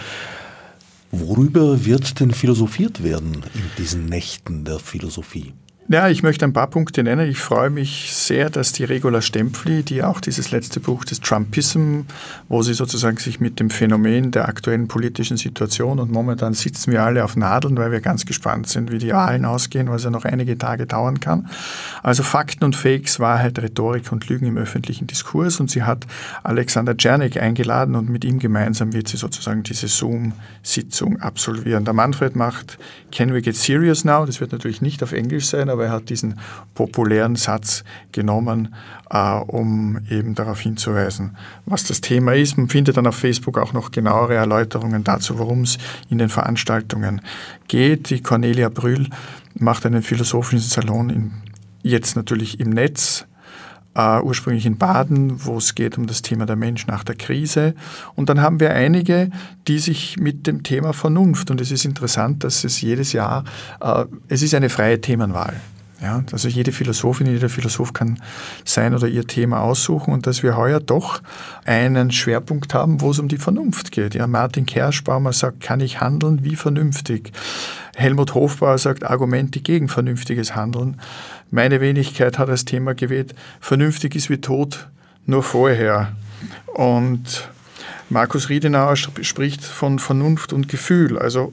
Worüber 1.10 1.84
wird 1.84 2.18
denn 2.18 2.30
philosophiert 2.30 3.02
werden 3.02 3.44
in 3.52 3.70
diesen 3.76 4.06
Nächten 4.06 4.64
der 4.64 4.78
Philosophie? 4.78 5.52
Ja, 5.92 6.08
ich 6.08 6.22
möchte 6.22 6.46
ein 6.46 6.54
paar 6.54 6.68
Punkte 6.68 7.02
nennen. 7.02 7.28
Ich 7.28 7.36
freue 7.36 7.68
mich 7.68 8.14
sehr, 8.14 8.48
dass 8.48 8.72
die 8.72 8.84
Regula 8.84 9.20
Stempfli, 9.20 9.82
die 9.82 10.02
auch 10.02 10.20
dieses 10.20 10.50
letzte 10.50 10.80
Buch 10.80 11.04
des 11.04 11.20
Trumpism, 11.20 12.04
wo 12.48 12.62
sie 12.62 12.72
sozusagen 12.72 13.18
sich 13.18 13.40
mit 13.40 13.60
dem 13.60 13.68
Phänomen 13.68 14.30
der 14.30 14.48
aktuellen 14.48 14.88
politischen 14.88 15.36
Situation 15.36 15.98
und 15.98 16.10
momentan 16.10 16.54
sitzen 16.54 16.92
wir 16.92 17.02
alle 17.02 17.22
auf 17.22 17.36
Nadeln, 17.36 17.76
weil 17.76 17.92
wir 17.92 18.00
ganz 18.00 18.24
gespannt 18.24 18.70
sind, 18.70 18.90
wie 18.90 18.96
die 18.96 19.12
Wahlen 19.12 19.44
ausgehen, 19.44 19.90
was 19.90 20.04
ja 20.04 20.08
noch 20.08 20.24
einige 20.24 20.56
Tage 20.56 20.86
dauern 20.86 21.20
kann. 21.20 21.50
Also 22.02 22.22
Fakten 22.22 22.64
und 22.64 22.74
Fakes, 22.74 23.20
Wahrheit, 23.20 23.58
Rhetorik 23.58 24.10
und 24.12 24.26
Lügen 24.30 24.46
im 24.46 24.56
öffentlichen 24.56 25.06
Diskurs 25.06 25.60
und 25.60 25.70
sie 25.70 25.82
hat 25.82 26.06
Alexander 26.42 26.96
Czernik 26.96 27.36
eingeladen 27.36 27.96
und 27.96 28.08
mit 28.08 28.24
ihm 28.24 28.38
gemeinsam 28.38 28.94
wird 28.94 29.08
sie 29.08 29.18
sozusagen 29.18 29.62
diese 29.62 29.88
Zoom-Sitzung 29.88 31.20
absolvieren. 31.20 31.84
Der 31.84 31.92
Manfred 31.92 32.34
macht 32.34 32.78
Can 33.14 33.34
we 33.34 33.42
get 33.42 33.56
serious 33.56 34.06
now? 34.06 34.24
Das 34.24 34.40
wird 34.40 34.52
natürlich 34.52 34.80
nicht 34.80 35.02
auf 35.02 35.12
Englisch 35.12 35.44
sein, 35.44 35.68
aber 35.68 35.81
er 35.82 35.90
hat 35.90 36.10
diesen 36.10 36.38
populären 36.74 37.36
Satz 37.36 37.84
genommen, 38.12 38.74
äh, 39.10 39.34
um 39.34 39.98
eben 40.10 40.34
darauf 40.34 40.60
hinzuweisen, 40.60 41.36
was 41.66 41.84
das 41.84 42.00
Thema 42.00 42.34
ist. 42.34 42.56
Man 42.56 42.68
findet 42.68 42.96
dann 42.96 43.06
auf 43.06 43.16
Facebook 43.16 43.58
auch 43.58 43.72
noch 43.72 43.90
genauere 43.90 44.34
Erläuterungen 44.34 45.04
dazu, 45.04 45.38
worum 45.38 45.62
es 45.62 45.78
in 46.08 46.18
den 46.18 46.28
Veranstaltungen 46.28 47.20
geht. 47.68 48.10
Die 48.10 48.22
Cornelia 48.22 48.68
Brühl 48.68 49.08
macht 49.54 49.86
einen 49.86 50.02
philosophischen 50.02 50.60
Salon 50.60 51.10
in, 51.10 51.32
jetzt 51.82 52.16
natürlich 52.16 52.60
im 52.60 52.70
Netz 52.70 53.26
Uh, 53.94 54.22
ursprünglich 54.22 54.64
in 54.64 54.78
Baden, 54.78 55.44
wo 55.44 55.58
es 55.58 55.74
geht 55.74 55.98
um 55.98 56.06
das 56.06 56.22
Thema 56.22 56.46
der 56.46 56.56
Mensch 56.56 56.86
nach 56.86 57.04
der 57.04 57.14
Krise. 57.14 57.74
Und 58.14 58.30
dann 58.30 58.40
haben 58.40 58.58
wir 58.58 58.72
einige, 58.72 59.28
die 59.68 59.78
sich 59.78 60.16
mit 60.16 60.46
dem 60.46 60.62
Thema 60.62 60.94
Vernunft, 60.94 61.50
und 61.50 61.60
es 61.60 61.70
ist 61.70 61.84
interessant, 61.84 62.42
dass 62.42 62.64
es 62.64 62.80
jedes 62.80 63.12
Jahr, 63.12 63.44
uh, 63.84 64.04
es 64.28 64.40
ist 64.40 64.54
eine 64.54 64.70
freie 64.70 64.98
Themenwahl. 64.98 65.60
Ja, 66.02 66.24
also 66.32 66.48
jede 66.48 66.72
Philosophin, 66.72 67.28
jeder 67.28 67.48
Philosoph 67.48 67.92
kann 67.92 68.18
sein 68.64 68.92
oder 68.92 69.06
ihr 69.06 69.24
Thema 69.24 69.60
aussuchen 69.60 70.12
und 70.12 70.26
dass 70.26 70.42
wir 70.42 70.56
heuer 70.56 70.80
doch 70.80 71.22
einen 71.64 72.10
Schwerpunkt 72.10 72.74
haben, 72.74 73.00
wo 73.00 73.12
es 73.12 73.20
um 73.20 73.28
die 73.28 73.36
Vernunft 73.36 73.92
geht. 73.92 74.16
Ja, 74.16 74.26
Martin 74.26 74.66
Kerschbaumer 74.66 75.32
sagt, 75.32 75.60
kann 75.60 75.78
ich 75.78 76.00
handeln 76.00 76.42
wie 76.42 76.56
vernünftig? 76.56 77.32
Helmut 77.94 78.34
Hofbauer 78.34 78.78
sagt, 78.78 79.04
Argumente 79.04 79.60
gegen 79.60 79.88
vernünftiges 79.88 80.56
Handeln. 80.56 81.00
Meine 81.54 81.82
Wenigkeit 81.82 82.38
hat 82.38 82.48
als 82.48 82.64
Thema 82.64 82.94
gewählt, 82.94 83.34
vernünftig 83.60 84.14
ist 84.14 84.30
wie 84.30 84.40
tot, 84.40 84.88
nur 85.26 85.42
vorher. 85.42 86.16
Und 86.74 87.50
Markus 88.08 88.48
Riedenauer 88.48 88.96
spricht 88.96 89.62
von 89.62 89.98
Vernunft 89.98 90.54
und 90.54 90.66
Gefühl. 90.68 91.18
Also 91.18 91.52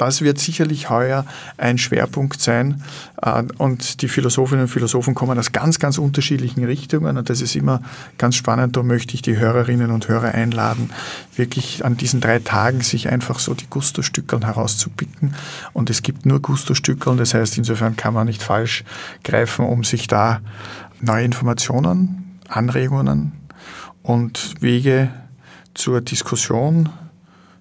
das 0.00 0.22
wird 0.22 0.38
sicherlich 0.38 0.88
heuer 0.88 1.26
ein 1.58 1.76
Schwerpunkt 1.76 2.40
sein. 2.40 2.82
Äh, 3.20 3.42
und 3.58 4.00
die 4.00 4.08
Philosophinnen 4.08 4.62
und 4.62 4.68
Philosophen 4.68 5.14
kommen 5.14 5.38
aus 5.38 5.52
ganz, 5.52 5.78
ganz 5.78 5.98
unterschiedlichen 5.98 6.64
Richtungen. 6.64 7.18
Und 7.18 7.28
das 7.28 7.42
ist 7.42 7.54
immer 7.54 7.82
ganz 8.16 8.36
spannend. 8.36 8.76
Da 8.76 8.82
möchte 8.82 9.14
ich 9.14 9.20
die 9.20 9.36
Hörerinnen 9.36 9.90
und 9.90 10.08
Hörer 10.08 10.32
einladen, 10.32 10.90
wirklich 11.36 11.84
an 11.84 11.98
diesen 11.98 12.22
drei 12.22 12.38
Tagen 12.38 12.80
sich 12.80 13.10
einfach 13.10 13.38
so 13.38 13.52
die 13.52 13.68
Gusto-Stückeln 13.68 14.46
herauszupicken. 14.46 15.34
Und 15.74 15.90
es 15.90 16.00
gibt 16.00 16.24
nur 16.24 16.40
Gusto-Stückeln. 16.40 17.18
Das 17.18 17.34
heißt, 17.34 17.58
insofern 17.58 17.96
kann 17.96 18.14
man 18.14 18.26
nicht 18.26 18.42
falsch 18.42 18.84
greifen, 19.22 19.66
um 19.66 19.84
sich 19.84 20.06
da 20.06 20.40
neue 21.00 21.26
Informationen, 21.26 22.38
Anregungen 22.48 23.32
und 24.02 24.54
Wege 24.60 25.10
zur 25.74 26.00
Diskussion, 26.00 26.88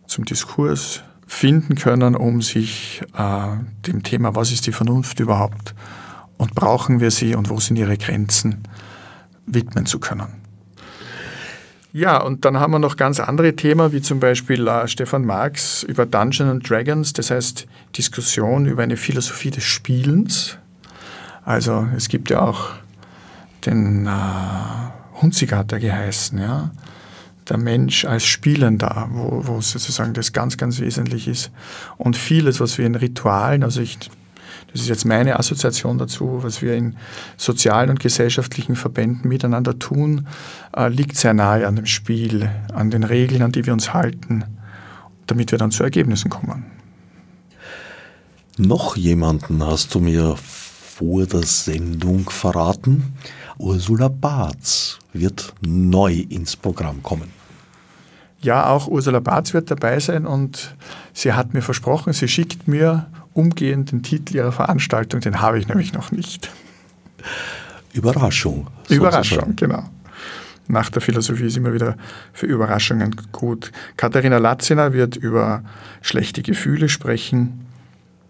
zum 0.07 0.23
Diskurs 0.23 1.03
finden 1.29 1.75
können, 1.75 2.15
um 2.15 2.41
sich 2.41 3.01
äh, 3.15 3.47
dem 3.85 4.01
Thema, 4.03 4.35
was 4.35 4.51
ist 4.51 4.65
die 4.65 4.71
Vernunft 4.71 5.19
überhaupt 5.19 5.75
und 6.37 6.55
brauchen 6.55 6.99
wir 6.99 7.11
sie 7.11 7.35
und 7.35 7.49
wo 7.49 7.59
sind 7.59 7.77
ihre 7.77 7.97
Grenzen, 7.97 8.63
widmen 9.45 9.85
zu 9.85 9.99
können. 9.99 10.27
Ja, 11.93 12.17
und 12.17 12.45
dann 12.45 12.59
haben 12.59 12.71
wir 12.71 12.79
noch 12.79 12.97
ganz 12.97 13.19
andere 13.19 13.55
Themen, 13.55 13.91
wie 13.93 14.01
zum 14.01 14.19
Beispiel 14.19 14.67
äh, 14.67 14.87
Stefan 14.87 15.23
Marx 15.23 15.83
über 15.83 16.05
Dungeons 16.05 16.51
and 16.51 16.69
Dragons, 16.69 17.13
das 17.13 17.29
heißt 17.29 17.67
Diskussion 17.95 18.65
über 18.65 18.83
eine 18.83 18.97
Philosophie 18.97 19.51
des 19.51 19.63
Spielens. 19.63 20.57
Also 21.45 21.87
es 21.95 22.09
gibt 22.09 22.31
ja 22.31 22.41
auch 22.41 22.71
den 23.65 24.07
äh, 24.07 25.21
Hunziger 25.21 25.57
hat 25.57 25.71
er 25.71 25.79
geheißen, 25.79 26.39
ja 26.39 26.71
der 27.49 27.57
Mensch 27.57 28.05
als 28.05 28.25
Spielender, 28.25 29.09
wo, 29.11 29.47
wo 29.47 29.61
sozusagen 29.61 30.13
das 30.13 30.33
ganz, 30.33 30.57
ganz 30.57 30.79
wesentlich 30.79 31.27
ist. 31.27 31.51
Und 31.97 32.15
vieles, 32.17 32.59
was 32.59 32.77
wir 32.77 32.85
in 32.85 32.95
Ritualen, 32.95 33.63
also 33.63 33.81
ich, 33.81 33.97
das 34.71 34.81
ist 34.81 34.89
jetzt 34.89 35.05
meine 35.05 35.39
Assoziation 35.39 35.97
dazu, 35.97 36.39
was 36.41 36.61
wir 36.61 36.75
in 36.75 36.95
sozialen 37.37 37.89
und 37.89 37.99
gesellschaftlichen 37.99 38.75
Verbänden 38.75 39.27
miteinander 39.27 39.79
tun, 39.79 40.27
äh, 40.75 40.89
liegt 40.89 41.17
sehr 41.17 41.33
nahe 41.33 41.67
an 41.67 41.75
dem 41.75 41.85
Spiel, 41.85 42.49
an 42.73 42.91
den 42.91 43.03
Regeln, 43.03 43.41
an 43.41 43.51
die 43.51 43.65
wir 43.65 43.73
uns 43.73 43.93
halten, 43.93 44.43
damit 45.27 45.51
wir 45.51 45.57
dann 45.57 45.71
zu 45.71 45.83
Ergebnissen 45.83 46.29
kommen. 46.29 46.65
Noch 48.57 48.97
jemanden 48.97 49.63
hast 49.63 49.95
du 49.95 49.99
mir 49.99 50.35
vor 50.35 51.25
der 51.25 51.43
Sendung 51.43 52.29
verraten. 52.29 53.13
Ursula 53.57 54.09
Barth 54.09 54.99
wird 55.13 55.53
neu 55.61 56.25
ins 56.29 56.55
Programm 56.57 57.01
kommen. 57.01 57.38
Ja, 58.41 58.67
auch 58.67 58.87
Ursula 58.87 59.19
Barth 59.19 59.53
wird 59.53 59.69
dabei 59.69 59.99
sein 59.99 60.25
und 60.25 60.75
sie 61.13 61.33
hat 61.33 61.53
mir 61.53 61.61
versprochen, 61.61 62.13
sie 62.13 62.27
schickt 62.27 62.67
mir 62.67 63.07
umgehend 63.33 63.91
den 63.91 64.01
Titel 64.01 64.37
ihrer 64.37 64.51
Veranstaltung, 64.51 65.19
den 65.19 65.41
habe 65.41 65.59
ich 65.59 65.67
nämlich 65.67 65.93
noch 65.93 66.11
nicht. 66.11 66.49
Überraschung. 67.93 68.67
Überraschung, 68.87 69.55
genau. 69.55 69.83
Nach 70.67 70.89
der 70.89 71.01
Philosophie 71.01 71.45
ist 71.45 71.57
immer 71.57 71.73
wieder 71.73 71.97
für 72.31 72.45
Überraschungen 72.45 73.15
gut. 73.31 73.71
Katharina 73.97 74.37
Latziner 74.37 74.93
wird 74.93 75.15
über 75.15 75.63
schlechte 76.01 76.43
Gefühle 76.43 76.89
sprechen. 76.89 77.65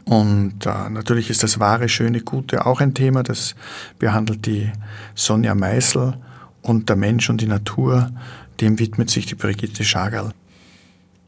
Und 0.06 0.66
äh, 0.66 0.90
natürlich 0.90 1.30
ist 1.30 1.44
das 1.44 1.60
wahre, 1.60 1.90
schöne, 1.90 2.22
gute 2.22 2.66
auch 2.66 2.80
ein 2.80 2.94
Thema. 2.94 3.24
Das 3.24 3.56
behandelt 4.00 4.46
die 4.46 4.72
Sonja 5.16 5.54
Meißel 5.54 6.16
und 6.62 6.88
der 6.88 6.96
Mensch 6.96 7.30
und 7.30 7.42
die 7.42 7.48
Natur 7.48 8.10
dem 8.62 8.80
widmet 8.80 9.10
sich 9.10 9.26
die 9.26 9.36
Brigitte 9.36 9.84
Schagerl. 9.84 10.32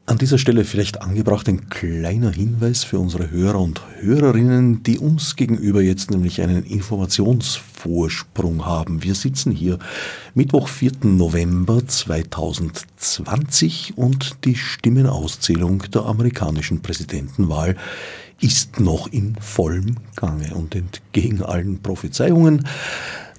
An 0.07 0.17
dieser 0.17 0.39
Stelle 0.39 0.65
vielleicht 0.65 1.01
angebracht 1.01 1.47
ein 1.47 1.69
kleiner 1.69 2.31
Hinweis 2.31 2.83
für 2.83 2.99
unsere 2.99 3.31
Hörer 3.31 3.61
und 3.61 3.79
Hörerinnen, 3.99 4.83
die 4.83 4.97
uns 4.97 5.37
gegenüber 5.37 5.81
jetzt 5.81 6.11
nämlich 6.11 6.41
einen 6.41 6.65
Informationsvorsprung 6.65 8.65
haben. 8.65 9.03
Wir 9.03 9.15
sitzen 9.15 9.51
hier 9.51 9.79
Mittwoch, 10.33 10.67
4. 10.67 10.91
November 11.03 11.87
2020 11.87 13.93
und 13.95 14.43
die 14.43 14.55
Stimmenauszählung 14.55 15.83
der 15.93 16.05
amerikanischen 16.05 16.81
Präsidentenwahl 16.81 17.77
ist 18.41 18.79
noch 18.79 19.07
in 19.07 19.35
vollem 19.39 19.97
Gange 20.15 20.55
und 20.55 20.75
entgegen 20.75 21.43
allen 21.43 21.81
Prophezeiungen 21.81 22.67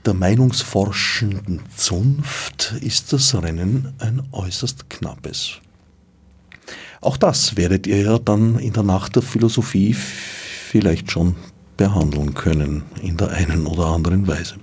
der 0.05 0.15
meinungsforschenden 0.15 1.61
Zunft 1.77 2.75
ist 2.81 3.13
das 3.13 3.35
Rennen 3.35 3.93
ein 3.99 4.23
äußerst 4.33 4.91
knappes. 4.91 5.61
Auch 7.01 7.17
das 7.17 7.57
werdet 7.57 7.87
ihr 7.87 8.01
ja 8.01 8.19
dann 8.19 8.59
in 8.59 8.73
der 8.73 8.83
Nacht 8.83 9.17
der 9.17 9.23
Philosophie 9.23 9.95
vielleicht 9.95 11.11
schon 11.11 11.37
behandeln 11.77 12.35
können, 12.35 12.83
in 13.01 13.17
der 13.17 13.31
einen 13.31 13.67
oder 13.67 13.87
anderen 13.87 14.27
Weise. 14.27 14.57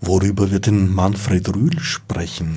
Worüber 0.00 0.50
wird 0.50 0.66
denn 0.66 0.92
Manfred 0.92 1.54
Rühl 1.54 1.78
sprechen? 1.80 2.56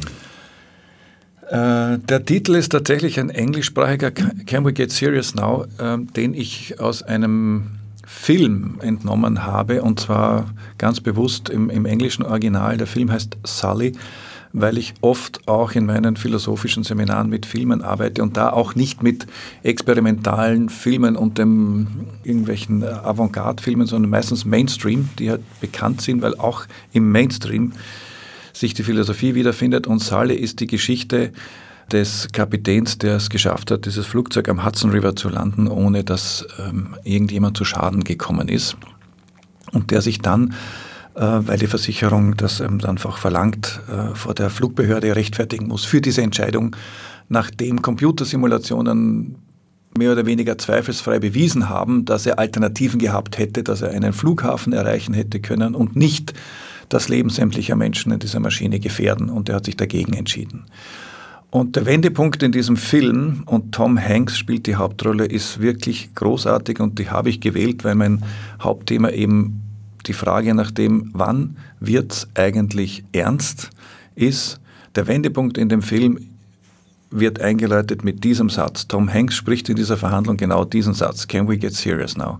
Äh, 1.49 1.99
der 1.99 2.25
Titel 2.25 2.55
ist 2.55 2.69
tatsächlich 2.69 3.19
ein 3.19 3.29
englischsprachiger 3.29 4.11
Can 4.11 4.65
We 4.65 4.73
Get 4.73 4.91
Serious 4.91 5.35
Now, 5.35 5.65
äh, 5.77 5.97
den 5.99 6.33
ich 6.33 6.79
aus 6.79 7.03
einem 7.03 7.79
Film 8.05 8.79
entnommen 8.81 9.45
habe, 9.45 9.81
und 9.81 9.99
zwar 9.99 10.45
ganz 10.77 10.99
bewusst 10.99 11.49
im, 11.49 11.69
im 11.69 11.85
englischen 11.85 12.23
Original. 12.23 12.77
Der 12.77 12.87
Film 12.87 13.11
heißt 13.11 13.37
Sully 13.45 13.93
weil 14.53 14.77
ich 14.77 14.93
oft 15.01 15.47
auch 15.47 15.71
in 15.71 15.87
meinen 15.87 16.15
philosophischen 16.15 16.83
Seminaren 16.83 17.27
mit 17.27 17.47
Filmen 17.47 17.81
arbeite 17.81 18.21
und 18.21 18.37
da 18.37 18.51
auch 18.51 18.75
nicht 18.75 19.01
mit 19.01 19.25
experimentalen 19.63 20.69
Filmen 20.69 21.15
und 21.15 21.39
dem 21.39 21.87
irgendwelchen 22.23 22.83
Avantgarde-Filmen, 22.83 23.87
sondern 23.87 24.11
meistens 24.11 24.45
Mainstream, 24.45 25.09
die 25.17 25.31
halt 25.31 25.41
bekannt 25.59 26.01
sind, 26.01 26.21
weil 26.21 26.35
auch 26.35 26.65
im 26.93 27.11
Mainstream 27.11 27.73
sich 28.53 28.75
die 28.75 28.83
Philosophie 28.83 29.33
wiederfindet. 29.33 29.87
Und 29.87 29.99
Sally 29.99 30.35
ist 30.35 30.59
die 30.59 30.67
Geschichte 30.67 31.31
des 31.93 32.27
Kapitäns, 32.31 32.97
der 32.97 33.15
es 33.15 33.29
geschafft 33.29 33.71
hat, 33.71 33.85
dieses 33.85 34.05
Flugzeug 34.05 34.49
am 34.49 34.65
Hudson 34.65 34.91
River 34.91 35.15
zu 35.15 35.29
landen, 35.29 35.67
ohne 35.67 36.03
dass 36.03 36.45
ähm, 36.59 36.95
irgendjemand 37.03 37.55
zu 37.55 37.63
Schaden 37.63 38.03
gekommen 38.03 38.49
ist. 38.49 38.75
Und 39.71 39.91
der 39.91 40.01
sich 40.01 40.19
dann 40.19 40.53
äh, 41.15 41.21
weil 41.21 41.59
die 41.59 41.67
Versicherung 41.67 42.35
das 42.37 42.57
dann 42.57 42.83
einfach 42.83 43.17
verlangt, 43.17 43.81
äh, 43.87 44.15
vor 44.15 44.33
der 44.33 44.49
Flugbehörde 44.49 45.15
rechtfertigen 45.15 45.67
muss 45.67 45.85
für 45.85 46.01
diese 46.01 46.23
Entscheidung, 46.23 46.75
nachdem 47.29 47.81
Computersimulationen 47.81 49.35
mehr 49.95 50.11
oder 50.11 50.25
weniger 50.25 50.57
zweifelsfrei 50.57 51.19
bewiesen 51.19 51.69
haben, 51.69 52.05
dass 52.05 52.25
er 52.25 52.39
Alternativen 52.39 52.99
gehabt 52.99 53.37
hätte, 53.37 53.63
dass 53.63 53.83
er 53.83 53.91
einen 53.91 54.11
Flughafen 54.11 54.73
erreichen 54.73 55.13
hätte 55.13 55.39
können 55.39 55.75
und 55.75 55.95
nicht 55.95 56.33
das 56.89 57.09
Leben 57.09 57.29
sämtlicher 57.29 57.75
Menschen 57.75 58.11
in 58.11 58.19
dieser 58.19 58.39
Maschine 58.39 58.79
gefährden. 58.79 59.29
Und 59.29 59.49
er 59.49 59.55
hat 59.55 59.65
sich 59.65 59.77
dagegen 59.77 60.13
entschieden. 60.13 60.65
Und 61.53 61.75
der 61.75 61.85
Wendepunkt 61.85 62.41
in 62.41 62.51
diesem 62.51 62.77
Film, 62.77 63.43
und 63.45 63.75
Tom 63.75 63.99
Hanks 63.99 64.39
spielt 64.39 64.65
die 64.65 64.75
Hauptrolle, 64.75 65.25
ist 65.25 65.61
wirklich 65.61 66.15
großartig 66.15 66.79
und 66.79 66.97
die 66.97 67.11
habe 67.11 67.29
ich 67.29 67.41
gewählt, 67.41 67.83
weil 67.83 67.93
mein 67.93 68.23
Hauptthema 68.59 69.11
eben 69.11 69.61
die 70.07 70.13
Frage 70.13 70.55
nach 70.55 70.71
dem, 70.71 71.11
wann 71.13 71.57
wird 71.79 72.11
es 72.11 72.27
eigentlich 72.33 73.03
ernst, 73.11 73.69
ist, 74.15 74.59
der 74.95 75.05
Wendepunkt 75.05 75.59
in 75.59 75.69
dem 75.69 75.83
Film 75.83 76.17
wird 77.11 77.39
eingeleitet 77.39 78.03
mit 78.03 78.23
diesem 78.23 78.49
Satz. 78.49 78.87
Tom 78.87 79.13
Hanks 79.13 79.35
spricht 79.35 79.69
in 79.69 79.75
dieser 79.75 79.97
Verhandlung 79.97 80.37
genau 80.37 80.65
diesen 80.65 80.95
Satz. 80.95 81.27
Can 81.27 81.47
we 81.47 81.59
get 81.59 81.75
serious 81.75 82.17
now? 82.17 82.39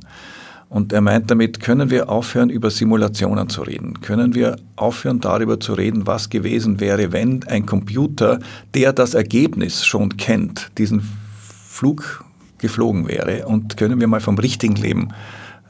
Und 0.69 0.91
er 0.91 1.01
meint 1.01 1.29
damit, 1.29 1.59
können 1.59 1.89
wir 1.91 2.09
aufhören, 2.09 2.49
über 2.49 2.71
Simulationen 2.71 3.47
zu 3.49 3.61
reden? 3.61 4.01
Können 4.01 4.33
wir 4.33 4.55
aufhören, 4.75 5.19
darüber 5.19 5.59
zu 5.59 5.73
reden, 5.73 6.07
was 6.07 6.29
gewesen 6.29 6.79
wäre, 6.79 7.11
wenn 7.11 7.43
ein 7.43 7.65
Computer, 7.65 8.39
der 8.73 8.91
das 8.91 9.13
Ergebnis 9.13 9.85
schon 9.85 10.17
kennt, 10.17 10.71
diesen 10.77 11.07
Flug 11.39 12.23
geflogen 12.57 13.07
wäre? 13.07 13.45
Und 13.47 13.77
können 13.77 13.99
wir 13.99 14.07
mal 14.07 14.19
vom 14.19 14.39
richtigen 14.39 14.75
Leben 14.75 15.09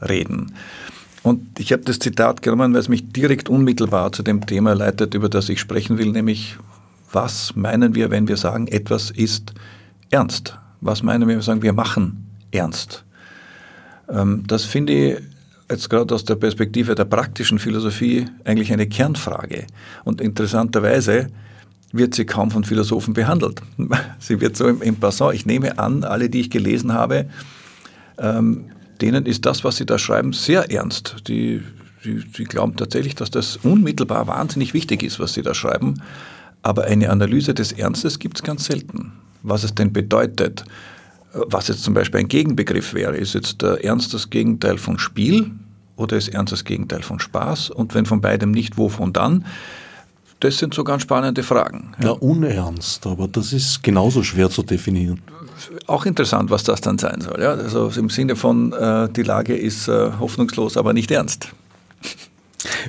reden? 0.00 0.54
Und 1.22 1.58
ich 1.58 1.72
habe 1.72 1.82
das 1.82 1.98
Zitat 1.98 2.42
genommen, 2.42 2.74
weil 2.74 2.80
es 2.80 2.88
mich 2.88 3.10
direkt 3.10 3.48
unmittelbar 3.48 4.12
zu 4.12 4.22
dem 4.22 4.44
Thema 4.46 4.74
leitet, 4.74 5.14
über 5.14 5.28
das 5.28 5.48
ich 5.48 5.58
sprechen 5.58 5.96
will, 5.98 6.12
nämlich 6.12 6.58
was 7.12 7.56
meinen 7.56 7.94
wir, 7.94 8.10
wenn 8.10 8.28
wir 8.28 8.36
sagen, 8.36 8.66
etwas 8.66 9.10
ist 9.10 9.54
ernst? 10.10 10.58
Was 10.80 11.02
meinen 11.02 11.22
wir, 11.22 11.28
wenn 11.28 11.36
wir 11.36 11.42
sagen, 11.42 11.62
wir 11.62 11.72
machen 11.72 12.26
ernst? 12.50 13.04
Ähm, 14.08 14.44
das 14.46 14.64
finde 14.64 14.92
ich 14.92 15.18
jetzt 15.70 15.88
gerade 15.90 16.14
aus 16.14 16.24
der 16.24 16.36
Perspektive 16.36 16.94
der 16.94 17.04
praktischen 17.04 17.58
Philosophie 17.58 18.26
eigentlich 18.44 18.72
eine 18.72 18.86
Kernfrage. 18.86 19.66
Und 20.04 20.20
interessanterweise 20.20 21.28
wird 21.92 22.14
sie 22.14 22.26
kaum 22.26 22.50
von 22.50 22.64
Philosophen 22.64 23.14
behandelt. 23.14 23.62
Sie 24.18 24.40
wird 24.40 24.56
so 24.56 24.66
im, 24.66 24.82
im 24.82 24.96
Passant, 24.96 25.34
ich 25.34 25.46
nehme 25.46 25.78
an, 25.78 26.02
alle, 26.02 26.28
die 26.28 26.40
ich 26.40 26.50
gelesen 26.50 26.92
habe, 26.92 27.26
ähm, 28.18 28.64
denen 29.00 29.26
ist 29.26 29.46
das, 29.46 29.62
was 29.64 29.76
sie 29.76 29.86
da 29.86 29.98
schreiben, 29.98 30.32
sehr 30.32 30.70
ernst. 30.72 31.28
Die, 31.28 31.62
die, 32.04 32.24
die 32.24 32.44
glauben 32.44 32.76
tatsächlich, 32.76 33.14
dass 33.14 33.30
das 33.30 33.58
unmittelbar 33.58 34.26
wahnsinnig 34.26 34.74
wichtig 34.74 35.02
ist, 35.02 35.20
was 35.20 35.34
sie 35.34 35.42
da 35.42 35.54
schreiben. 35.54 36.02
Aber 36.62 36.84
eine 36.84 37.10
Analyse 37.10 37.54
des 37.54 37.72
Ernstes 37.72 38.18
gibt 38.18 38.38
es 38.38 38.42
ganz 38.42 38.64
selten. 38.64 39.12
Was 39.42 39.62
es 39.62 39.74
denn 39.74 39.92
bedeutet, 39.92 40.64
was 41.34 41.68
jetzt 41.68 41.82
zum 41.82 41.94
Beispiel 41.94 42.20
ein 42.20 42.28
Gegenbegriff 42.28 42.94
wäre. 42.94 43.16
Ist 43.16 43.34
jetzt 43.34 43.62
der 43.62 43.84
Ernst 43.84 44.14
das 44.14 44.30
Gegenteil 44.30 44.78
von 44.78 44.98
Spiel 44.98 45.50
oder 45.96 46.16
ist 46.16 46.28
Ernst 46.28 46.52
das 46.52 46.64
Gegenteil 46.64 47.02
von 47.02 47.20
Spaß? 47.20 47.70
Und 47.70 47.94
wenn 47.94 48.06
von 48.06 48.20
beidem 48.20 48.50
nicht, 48.50 48.78
wovon 48.78 49.12
dann? 49.12 49.44
Das 50.40 50.58
sind 50.58 50.74
so 50.74 50.84
ganz 50.84 51.02
spannende 51.02 51.42
Fragen. 51.42 51.94
Ja, 51.98 52.06
ja 52.06 52.10
unernst, 52.12 53.06
aber 53.06 53.28
das 53.28 53.52
ist 53.52 53.82
genauso 53.82 54.22
schwer 54.22 54.50
zu 54.50 54.62
definieren 54.62 55.20
auch 55.86 56.06
interessant, 56.06 56.50
was 56.50 56.64
das 56.64 56.80
dann 56.80 56.98
sein 56.98 57.20
soll. 57.20 57.40
Ja? 57.40 57.52
Also 57.52 57.90
im 57.96 58.10
Sinne 58.10 58.36
von, 58.36 58.72
äh, 58.72 59.08
die 59.10 59.22
Lage 59.22 59.56
ist 59.56 59.88
äh, 59.88 60.10
hoffnungslos, 60.18 60.76
aber 60.76 60.92
nicht 60.92 61.10
ernst. 61.10 61.48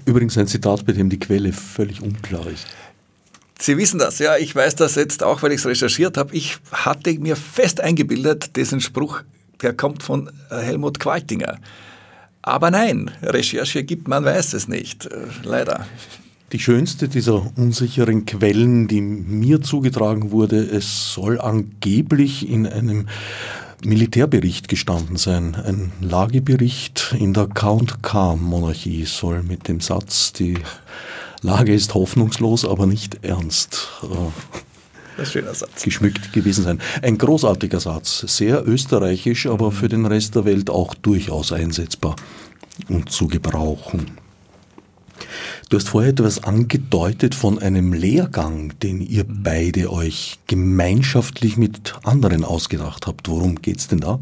Übrigens 0.05 0.37
ein 0.37 0.47
Zitat, 0.47 0.85
bei 0.85 0.93
dem 0.93 1.09
die 1.09 1.19
Quelle 1.19 1.51
völlig 1.51 2.01
unklar 2.01 2.47
ist. 2.47 2.65
Sie 3.59 3.77
wissen 3.77 3.99
das, 3.99 4.19
ja. 4.19 4.37
Ich 4.37 4.55
weiß 4.55 4.75
das 4.75 4.95
jetzt 4.95 5.23
auch, 5.23 5.41
weil 5.41 5.51
ich 5.51 5.59
es 5.59 5.65
recherchiert 5.65 6.17
habe. 6.17 6.35
Ich 6.35 6.57
hatte 6.71 7.17
mir 7.19 7.35
fest 7.35 7.79
eingebildet, 7.79 8.55
diesen 8.55 8.81
Spruch, 8.81 9.21
der 9.61 9.73
kommt 9.73 10.03
von 10.03 10.29
äh, 10.49 10.57
Helmut 10.57 10.99
Qualtinger. 10.99 11.59
Aber 12.41 12.69
nein, 12.69 13.11
Recherche 13.23 13.83
gibt, 13.83 14.07
man 14.07 14.23
weiß 14.23 14.53
es 14.53 14.67
nicht, 14.67 15.05
äh, 15.05 15.17
leider. 15.43 15.87
Die 16.51 16.59
schönste 16.59 17.07
dieser 17.07 17.51
unsicheren 17.57 18.25
Quellen, 18.25 18.87
die 18.87 19.01
mir 19.01 19.61
zugetragen 19.61 20.31
wurde, 20.31 20.59
es 20.59 21.13
soll 21.13 21.41
angeblich 21.41 22.47
in 22.47 22.67
einem 22.67 23.07
Militärbericht 23.83 24.67
gestanden 24.67 25.17
sein. 25.17 25.55
Ein 25.55 25.91
Lagebericht 26.01 27.15
in 27.19 27.33
der 27.33 27.47
Count-K-Monarchie 27.47 29.05
soll 29.05 29.43
mit 29.43 29.67
dem 29.67 29.79
Satz, 29.79 30.33
die 30.33 30.55
Lage 31.45 31.75
ist 31.75 31.93
hoffnungslos, 31.93 32.65
aber 32.65 32.87
nicht 32.87 33.23
ernst. 33.23 33.87
Das 35.15 35.31
schöner 35.31 35.53
Satz. 35.53 35.83
Geschmückt 35.83 36.33
gewesen 36.33 36.63
sein. 36.63 36.81
Ein 37.03 37.19
großartiger 37.19 37.79
Satz, 37.79 38.25
sehr 38.27 38.67
österreichisch, 38.67 39.45
aber 39.45 39.71
für 39.71 39.87
den 39.87 40.07
Rest 40.07 40.33
der 40.33 40.45
Welt 40.45 40.71
auch 40.71 40.95
durchaus 40.95 41.51
einsetzbar 41.51 42.15
und 42.89 43.11
zu 43.11 43.27
gebrauchen. 43.27 44.17
Du 45.69 45.77
hast 45.77 45.89
vorher 45.89 46.11
etwas 46.11 46.43
angedeutet 46.43 47.35
von 47.35 47.59
einem 47.59 47.93
Lehrgang, 47.93 48.73
den 48.79 48.99
ihr 48.99 49.23
beide 49.27 49.91
euch 49.91 50.39
gemeinschaftlich 50.47 51.57
mit 51.57 51.93
anderen 52.03 52.43
ausgedacht 52.43 53.05
habt. 53.05 53.29
Worum 53.29 53.61
geht 53.61 53.77
es 53.77 53.87
denn 53.87 53.99
da? 53.99 54.19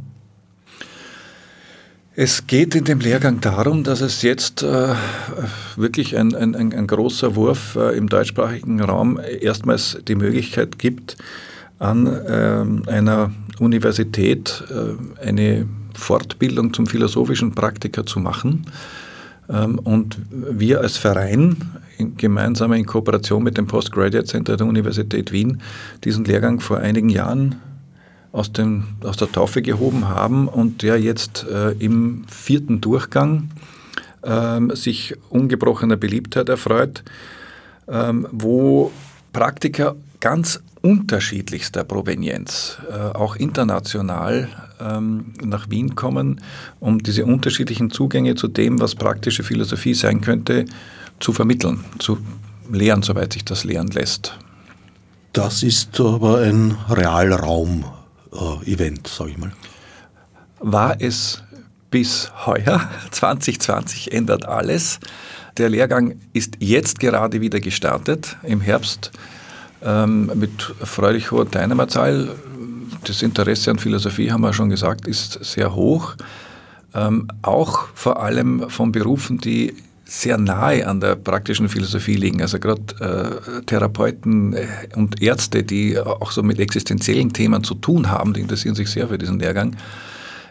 Es 2.16 2.46
geht 2.46 2.76
in 2.76 2.84
dem 2.84 3.00
Lehrgang 3.00 3.42
darum, 3.42 3.84
dass 3.84 4.02
es 4.02 4.22
jetzt 4.22 4.62
äh, 4.62 4.94
wirklich 5.76 6.16
ein, 6.16 6.36
ein, 6.36 6.54
ein, 6.56 6.86
großer 6.86 7.36
Wurf 7.36 7.76
äh, 7.76 7.98
im 7.98 8.08
deutschsprachigen 8.08 8.82
Raum 8.82 9.20
erstmals 9.42 9.98
die 10.08 10.14
Möglichkeit 10.14 10.78
gibt, 10.78 11.18
an 11.80 12.06
äh, 12.06 12.92
einer 12.92 13.32
Universität 13.60 14.64
äh, 14.70 15.26
eine 15.26 15.66
Fortbildung 15.96 16.72
zum 16.72 16.86
philosophischen 16.86 17.56
Praktiker 17.56 18.06
zu 18.06 18.20
machen. 18.20 18.68
Ähm, 19.50 19.80
und 19.80 20.20
wir 20.30 20.82
als 20.82 20.98
Verein, 20.98 21.58
gemeinsam 22.18 22.74
in 22.74 22.86
Kooperation 22.86 23.44
mit 23.44 23.58
dem 23.58 23.66
Postgraduate 23.66 24.28
Center 24.28 24.56
der 24.56 24.68
Universität 24.68 25.32
Wien, 25.32 25.62
diesen 26.04 26.26
Lehrgang 26.26 26.60
vor 26.60 26.78
einigen 26.78 27.10
Jahren 27.10 27.56
aus, 28.34 28.52
dem, 28.52 28.84
aus 29.04 29.16
der 29.16 29.32
Taufe 29.32 29.62
gehoben 29.62 30.10
haben 30.10 30.50
und 30.50 30.82
der 30.82 31.00
jetzt 31.00 31.46
äh, 31.50 31.72
im 31.74 32.26
vierten 32.28 32.82
Durchgang 32.82 33.50
äh, 34.24 34.60
sich 34.76 35.16
ungebrochener 35.30 35.96
Beliebtheit 35.96 36.50
erfreut, 36.50 37.04
äh, 37.88 38.12
wo 38.32 38.92
Praktiker 39.32 39.96
ganz 40.20 40.62
unterschiedlichster 40.82 41.86
Provenienz, 41.86 42.78
äh, 42.92 42.94
auch 42.94 43.38
international 43.38 44.50
ähm, 44.82 45.34
nach 45.42 45.70
Wien 45.70 45.96
kommen, 45.96 46.42
um 46.80 47.02
diese 47.02 47.26
unterschiedlichen 47.26 47.90
Zugänge 47.90 48.36
zu 48.36 48.50
dem, 48.50 48.82
was 48.82 48.96
praktische 48.96 49.44
Philosophie 49.44 49.94
sein 49.94 50.22
könnte, 50.22 50.66
zu 51.20 51.32
vermitteln, 51.32 51.86
zu 52.00 52.18
lehren, 52.72 53.02
soweit 53.02 53.34
sich 53.34 53.46
das 53.46 53.64
lehren 53.64 53.88
lässt. 53.88 54.38
Das 55.32 55.64
ist 55.64 56.00
aber 56.00 56.40
ein 56.40 56.76
Realraum-Event, 56.90 58.03
äh, 58.34 58.94
sage 59.08 59.32
ich 59.32 59.38
mal. 59.38 59.52
War 60.60 60.96
es 61.00 61.44
bis 61.92 62.32
heuer, 62.46 62.90
2020 63.12 64.12
ändert 64.12 64.46
alles. 64.46 65.00
Der 65.58 65.70
Lehrgang 65.70 66.16
ist 66.34 66.56
jetzt 66.60 67.00
gerade 67.00 67.40
wieder 67.42 67.60
gestartet, 67.60 68.38
im 68.42 68.62
Herbst, 68.62 69.12
ähm, 69.84 70.32
mit 70.34 70.74
erfreulich 70.80 71.32
hoher 71.32 71.50
Teilnehmerzahl. 71.50 72.36
Das 73.04 73.22
Interesse 73.22 73.70
an 73.70 73.78
Philosophie, 73.78 74.32
haben 74.32 74.42
wir 74.42 74.54
schon 74.54 74.70
gesagt, 74.70 75.08
ist 75.08 75.34
sehr 75.44 75.76
hoch. 75.76 76.16
Ähm, 76.96 77.28
auch 77.42 77.88
vor 77.94 78.22
allem 78.22 78.70
von 78.70 78.92
Berufen, 78.92 79.38
die 79.38 79.76
sehr 80.06 80.38
nahe 80.38 80.88
an 80.88 81.00
der 81.00 81.16
praktischen 81.16 81.70
Philosophie 81.70 82.16
liegen. 82.16 82.42
Also 82.42 82.60
gerade 82.60 83.42
äh, 83.58 83.62
Therapeuten 83.66 84.54
äh, 84.54 84.68
und 84.96 85.22
Ärzte, 85.22 85.64
die 85.64 85.98
auch 85.98 86.32
so 86.32 86.44
mit 86.44 86.60
existenziellen 86.60 87.32
Themen 87.32 87.64
zu 87.64 87.76
tun 87.76 88.12
haben, 88.12 88.34
die 88.34 88.42
interessieren 88.42 88.76
sich 88.76 88.90
sehr 88.90 89.08
für 89.08 89.18
diesen 89.18 89.40
Lehrgang. 89.40 89.76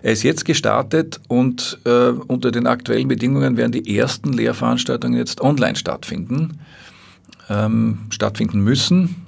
Er 0.03 0.13
ist 0.13 0.25
jetzt 0.25 0.45
gestartet 0.45 1.21
und 1.29 1.79
äh, 1.85 2.09
unter 2.09 2.51
den 2.51 2.67
aktuellen 2.67 3.07
Bedingungen 3.07 3.57
werden 3.57 3.71
die 3.71 3.97
ersten 3.97 4.33
Lehrveranstaltungen 4.33 5.17
jetzt 5.17 5.41
online 5.41 5.77
stattfinden, 5.77 6.59
ähm, 7.49 7.99
stattfinden 8.11 8.61
müssen. 8.61 9.27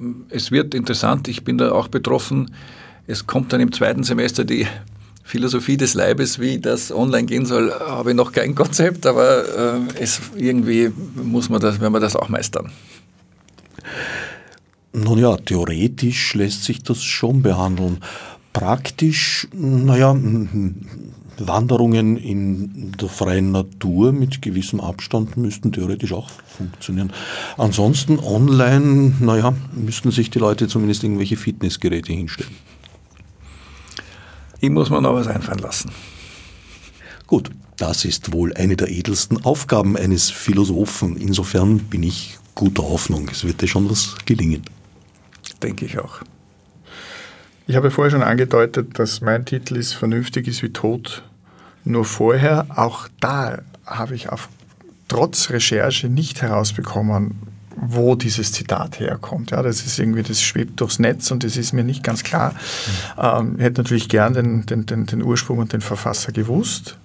Äh, 0.00 0.04
es 0.28 0.50
wird 0.50 0.74
interessant, 0.74 1.28
ich 1.28 1.44
bin 1.44 1.56
da 1.56 1.72
auch 1.72 1.88
betroffen. 1.88 2.54
Es 3.06 3.26
kommt 3.26 3.52
dann 3.52 3.60
im 3.60 3.72
zweiten 3.72 4.02
Semester 4.02 4.44
die 4.44 4.66
Philosophie 5.26 5.78
des 5.78 5.94
Leibes, 5.94 6.38
wie 6.38 6.58
das 6.58 6.92
online 6.92 7.24
gehen 7.24 7.46
soll, 7.46 7.72
habe 7.72 8.10
ich 8.10 8.16
noch 8.16 8.30
kein 8.30 8.54
Konzept, 8.54 9.06
aber 9.06 9.76
äh, 9.76 9.80
es, 9.98 10.20
irgendwie 10.36 10.92
muss 11.14 11.48
man 11.48 11.60
das, 11.60 11.80
werden 11.80 11.94
wir 11.94 12.00
das 12.00 12.14
auch 12.14 12.28
meistern. 12.28 12.70
Nun 14.92 15.18
ja, 15.18 15.36
theoretisch 15.36 16.34
lässt 16.34 16.64
sich 16.64 16.82
das 16.82 17.02
schon 17.02 17.42
behandeln. 17.42 17.98
Praktisch, 18.52 19.48
naja, 19.52 20.14
Wanderungen 21.38 22.16
in 22.16 22.92
der 22.92 23.08
freien 23.08 23.50
Natur 23.50 24.12
mit 24.12 24.42
gewissem 24.42 24.80
Abstand 24.80 25.36
müssten 25.36 25.72
theoretisch 25.72 26.12
auch 26.12 26.30
funktionieren. 26.46 27.12
Ansonsten 27.56 28.20
online, 28.20 29.14
naja, 29.20 29.54
müssten 29.72 30.10
sich 30.12 30.30
die 30.30 30.38
Leute 30.38 30.68
zumindest 30.68 31.02
irgendwelche 31.02 31.36
Fitnessgeräte 31.36 32.12
hinstellen. 32.12 32.54
Ich 34.60 34.70
muss 34.70 34.90
mir 34.90 35.00
noch 35.00 35.14
was 35.14 35.26
einfallen 35.26 35.58
lassen. 35.58 35.90
Gut, 37.26 37.50
das 37.76 38.04
ist 38.04 38.32
wohl 38.32 38.54
eine 38.54 38.76
der 38.76 38.88
edelsten 38.88 39.44
Aufgaben 39.44 39.96
eines 39.96 40.30
Philosophen. 40.30 41.16
Insofern 41.16 41.78
bin 41.78 42.02
ich 42.02 42.38
guter 42.54 42.82
Hoffnung. 42.82 43.28
Es 43.30 43.44
wird 43.44 43.60
dir 43.60 43.68
schon 43.68 43.90
was 43.90 44.16
gelingen. 44.26 44.62
Denke 45.62 45.84
ich 45.86 45.98
auch. 45.98 46.20
Ich 47.66 47.76
habe 47.76 47.90
vorher 47.90 48.10
schon 48.10 48.22
angedeutet, 48.22 48.98
dass 48.98 49.22
mein 49.22 49.46
Titel 49.46 49.76
ist 49.76 49.94
Vernünftig 49.94 50.46
ist 50.46 50.62
wie 50.62 50.70
tot. 50.72 51.22
Nur 51.84 52.04
vorher, 52.04 52.66
auch 52.68 53.08
da 53.20 53.62
habe 53.86 54.14
ich 54.14 54.28
auf, 54.28 54.48
trotz 55.08 55.50
Recherche 55.50 56.08
nicht 56.08 56.42
herausbekommen, 56.42 57.38
wo 57.76 58.14
dieses 58.14 58.52
Zitat 58.52 59.00
herkommt. 59.00 59.50
Ja, 59.50 59.62
das 59.62 59.84
ist 59.84 59.98
irgendwie, 59.98 60.22
das 60.22 60.42
schwebt 60.42 60.80
durchs 60.80 60.98
Netz 60.98 61.30
und 61.30 61.44
das 61.44 61.56
ist 61.56 61.72
mir 61.72 61.84
nicht 61.84 62.02
ganz 62.02 62.22
klar. 62.22 62.54
Ähm, 63.18 63.54
ich 63.56 63.64
hätte 63.64 63.82
natürlich 63.82 64.08
gern 64.08 64.34
den, 64.34 64.66
den, 64.66 64.86
den, 64.86 65.06
den, 65.06 65.22
Ursprung 65.22 65.58
und 65.58 65.72
den 65.72 65.80
Verfasser 65.80 66.32
gewusst. 66.32 66.98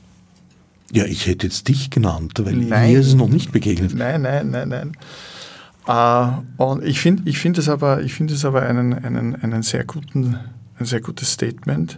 Ja, 0.91 1.05
ich 1.05 1.27
hätte 1.27 1.47
jetzt 1.47 1.67
dich 1.67 1.89
genannt, 1.89 2.34
weil 2.43 2.55
nein, 2.55 2.91
mir 2.91 2.99
ist 2.99 3.08
es 3.08 3.15
noch 3.15 3.29
nicht 3.29 3.51
begegnet. 3.51 3.93
Nein, 3.93 4.23
nein, 4.23 4.49
nein, 4.49 4.69
nein. 4.69 4.97
Äh, 5.88 6.62
und 6.62 6.84
ich 6.84 6.99
finde 6.99 7.29
ich 7.29 7.39
find 7.39 7.58
es 7.58 7.69
aber, 7.69 8.01
ich 8.01 8.13
find 8.13 8.32
es 8.32 8.45
aber 8.45 8.63
einen, 8.63 8.93
einen, 8.93 9.36
einen 9.36 9.63
sehr 9.63 9.86
guten, 9.86 10.39
ein 10.79 10.86
sehr 10.86 11.01
gutes 11.01 11.34
Statement, 11.34 11.97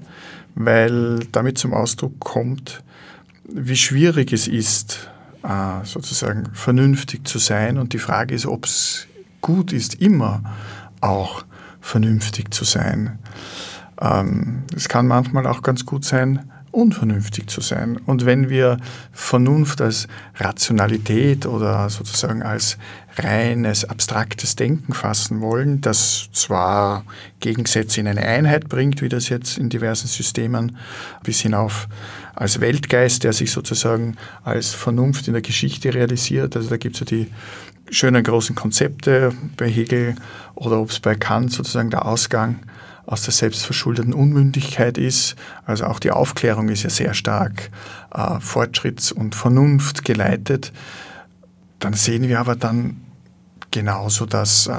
weil 0.56 1.20
damit 1.32 1.58
zum 1.58 1.74
Ausdruck 1.74 2.20
kommt, 2.20 2.84
wie 3.44 3.76
schwierig 3.76 4.34
es 4.34 4.48
ist, 4.48 5.11
äh, 5.44 5.86
sozusagen 5.86 6.50
vernünftig 6.54 7.28
zu 7.28 7.40
sein. 7.40 7.78
Und 7.78 7.94
die 7.94 8.00
Frage 8.00 8.36
ist, 8.36 8.46
ob 8.46 8.66
es 8.66 9.08
gut 9.42 9.74
ist, 9.74 9.96
immer 9.96 10.44
auch 11.02 11.44
vernünftig 11.80 12.54
zu 12.54 12.64
sein. 12.64 13.20
Ähm, 14.00 14.64
es 14.76 14.88
kann 14.88 15.08
manchmal 15.08 15.48
auch 15.48 15.62
ganz 15.62 15.86
gut 15.86 16.06
sein, 16.06 16.51
unvernünftig 16.72 17.48
zu 17.48 17.62
sein. 17.62 17.98
Und 18.06 18.26
wenn 18.26 18.50
wir 18.50 18.78
Vernunft 19.12 19.82
als 19.82 20.08
Rationalität 20.36 21.46
oder 21.46 21.90
sozusagen 21.90 22.44
als 22.44 22.78
reines 23.18 23.86
abstraktes 23.86 24.56
Denken 24.56 24.94
fassen 24.94 25.42
wollen, 25.42 25.82
das 25.82 26.30
zwar 26.32 27.04
Gegensätze 27.40 28.00
in 28.00 28.08
eine 28.08 28.24
Einheit 28.24 28.70
bringt, 28.70 29.02
wie 29.02 29.10
das 29.10 29.30
jetzt 29.30 29.58
in 29.58 29.70
diversen 29.70 30.08
Systemen 30.08 30.78
bis 31.24 31.42
hinauf 31.42 31.88
als 32.36 32.62
Weltgeist, 32.62 33.24
der 33.24 33.34
sich 33.34 33.52
sozusagen 33.52 34.16
als 34.44 34.74
Vernunft 34.74 35.28
in 35.28 35.34
der 35.34 35.42
Geschichte 35.42 35.94
realisiert. 35.94 36.56
Also 36.56 36.70
da 36.70 36.78
gibt 36.78 36.96
es 36.96 37.02
ja 37.02 37.06
die 37.06 37.28
schönen 37.90 38.24
großen 38.24 38.56
Konzepte 38.56 39.34
bei 39.58 39.70
Hegel 39.70 40.16
oder 40.56 40.80
ob 40.80 40.90
es 40.90 41.00
bei 41.00 41.16
Kant 41.16 41.52
sozusagen 41.52 41.90
der 41.90 42.06
Ausgang 42.06 42.60
aus 43.06 43.24
der 43.24 43.34
selbstverschuldeten 43.34 44.14
Unmündigkeit 44.14 44.98
ist. 44.98 45.36
Also 45.66 45.86
auch 45.86 46.00
die 46.00 46.12
Aufklärung 46.12 46.70
ist 46.70 46.84
ja 46.84 46.90
sehr 46.90 47.14
stark 47.14 47.72
äh, 48.14 48.40
Fortschritts- 48.40 49.14
und 49.14 49.36
Vernunft 49.36 50.06
geleitet. 50.06 50.72
Dann 51.80 51.94
sehen 51.94 52.28
wir 52.28 52.40
aber 52.40 52.56
dann 52.56 53.02
genauso, 53.72 54.26
dass 54.26 54.68
äh, 54.68 54.74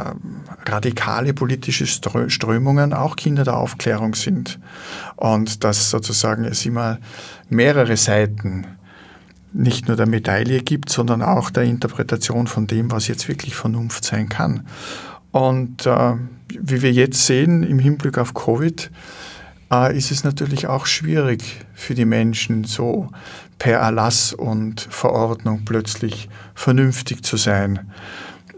radikale 0.67 1.35
politische 1.35 1.87
Strömungen 1.87 2.93
auch 2.93 3.17
Kinder 3.17 3.45
der 3.45 3.57
Aufklärung 3.57 4.15
sind 4.15 4.61
und 5.17 5.65
dass 5.65 5.91
sozusagen 5.91 6.45
es 6.45 6.65
immer 6.65 6.99
mehrere 7.49 7.97
Seiten 7.97 8.67
nicht 9.53 9.89
nur 9.89 9.97
der 9.97 10.07
Medaille 10.07 10.63
gibt, 10.63 10.89
sondern 10.89 11.23
auch 11.23 11.51
der 11.51 11.65
Interpretation 11.65 12.47
von 12.47 12.67
dem, 12.67 12.91
was 12.91 13.09
jetzt 13.09 13.29
wirklich 13.29 13.55
Vernunft 13.55 14.05
sein 14.05 14.29
kann. 14.29 14.67
Und 15.31 15.87
äh, 15.87 16.15
wie 16.61 16.83
wir 16.83 16.93
jetzt 16.93 17.27
sehen 17.27 17.63
im 17.63 17.79
Hinblick 17.79 18.19
auf 18.19 18.35
Covid, 18.35 18.91
äh, 19.73 19.97
ist 19.97 20.11
es 20.11 20.25
natürlich 20.25 20.67
auch 20.67 20.87
schwierig 20.87 21.65
für 21.75 21.95
die 21.95 22.05
Menschen, 22.05 22.65
so 22.65 23.09
per 23.59 23.79
Erlass 23.79 24.33
und 24.33 24.81
Verordnung 24.81 25.63
plötzlich 25.65 26.29
vernünftig 26.55 27.25
zu 27.25 27.37
sein. 27.37 27.91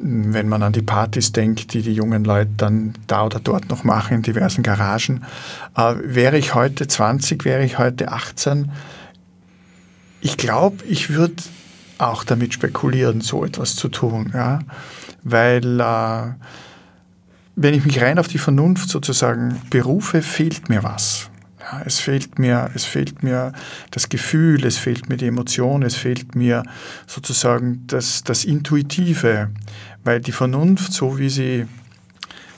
Wenn 0.00 0.48
man 0.48 0.62
an 0.62 0.72
die 0.72 0.82
Partys 0.82 1.32
denkt, 1.32 1.72
die 1.72 1.82
die 1.82 1.94
jungen 1.94 2.24
Leute 2.24 2.50
dann 2.56 2.94
da 3.06 3.24
oder 3.24 3.38
dort 3.38 3.70
noch 3.70 3.84
machen 3.84 4.16
in 4.16 4.22
diversen 4.22 4.62
Garagen. 4.62 5.24
Äh, 5.76 5.94
wäre 6.02 6.36
ich 6.36 6.54
heute 6.54 6.86
20, 6.86 7.44
wäre 7.44 7.64
ich 7.64 7.78
heute 7.78 8.10
18, 8.10 8.70
ich 10.20 10.38
glaube, 10.38 10.78
ich 10.86 11.10
würde 11.10 11.34
auch 11.98 12.24
damit 12.24 12.54
spekulieren, 12.54 13.20
so 13.20 13.44
etwas 13.44 13.76
zu 13.76 13.88
tun. 13.88 14.32
Ja? 14.34 14.60
Weil 15.22 15.80
äh, 15.80 16.32
wenn 17.56 17.74
ich 17.74 17.84
mich 17.84 18.00
rein 18.00 18.18
auf 18.18 18.28
die 18.28 18.38
Vernunft 18.38 18.88
sozusagen 18.88 19.60
berufe, 19.70 20.22
fehlt 20.22 20.68
mir 20.68 20.82
was. 20.82 21.30
Ja, 21.60 21.80
es, 21.84 21.98
fehlt 21.98 22.38
mir, 22.38 22.70
es 22.74 22.84
fehlt 22.84 23.22
mir 23.22 23.52
das 23.90 24.08
Gefühl, 24.08 24.66
es 24.66 24.76
fehlt 24.76 25.08
mir 25.08 25.16
die 25.16 25.28
Emotion, 25.28 25.82
es 25.82 25.94
fehlt 25.94 26.34
mir 26.34 26.62
sozusagen 27.06 27.86
das, 27.86 28.22
das 28.22 28.44
Intuitive, 28.44 29.50
weil 30.02 30.20
die 30.20 30.32
Vernunft, 30.32 30.92
so 30.92 31.18
wie 31.18 31.30
sie 31.30 31.66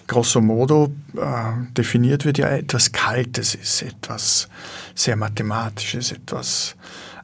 grosso 0.08 0.40
modo 0.40 0.92
äh, 1.16 1.72
definiert 1.76 2.24
wird, 2.24 2.38
ja 2.38 2.48
etwas 2.48 2.92
Kaltes 2.92 3.54
ist, 3.54 3.82
etwas 3.82 4.48
sehr 4.94 5.16
Mathematisches, 5.16 6.12
etwas 6.12 6.76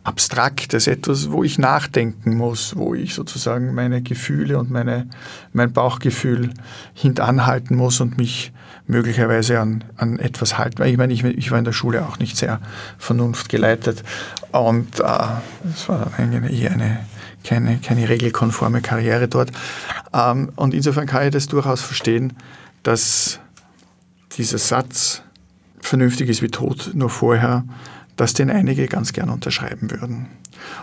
Abstraktes, 0.05 0.89
etwas, 0.89 1.31
wo 1.31 1.45
ich 1.45 1.59
nachdenken 1.59 2.37
muss, 2.37 2.77
wo 2.77 2.95
ich 2.95 3.15
sozusagen 3.15 3.75
meine 3.75 4.03
Gefühle 4.03 4.59
und 4.59 4.71
meine, 4.71 5.09
mein 5.53 5.73
Bauchgefühl 5.73 6.51
hintanhalten 6.95 7.77
muss 7.77 8.01
und 8.01 8.19
mich 8.19 8.53
möglicherweise 8.87 9.61
an, 9.61 9.85
an 9.97 10.19
etwas 10.19 10.59
halten. 10.59 10.83
Ich 10.83 10.97
meine, 10.97 11.13
ich, 11.13 11.23
ich 11.23 11.51
war 11.53 11.59
in 11.59 11.65
der 11.65 11.73
Schule 11.73 12.05
auch 12.05 12.19
nicht 12.19 12.37
sehr 12.37 12.61
vernunftgeleitet 12.99 14.03
und 14.51 14.99
äh, 14.99 15.03
es 15.73 15.89
war 15.89 16.11
eine, 16.19 16.51
eher 16.51 16.73
eine 16.73 16.99
keine, 17.45 17.79
keine 17.79 18.09
regelkonforme 18.09 18.81
Karriere 18.81 19.29
dort. 19.29 19.51
Ähm, 20.13 20.53
und 20.57 20.75
insofern 20.75 21.07
kann 21.07 21.25
ich 21.25 21.33
das 21.33 21.47
durchaus 21.49 21.83
verstehen, 21.83 22.35
dass 22.83 23.41
dieser 24.37 24.59
Satz 24.59 25.23
vernünftig 25.81 26.29
ist 26.29 26.43
wie 26.43 26.49
tot 26.49 26.91
nur 26.95 27.11
vorher 27.11 27.65
dass 28.23 28.35
den 28.35 28.51
einige 28.51 28.87
ganz 28.87 29.13
gern 29.13 29.31
unterschreiben 29.31 29.91
würden. 29.91 30.27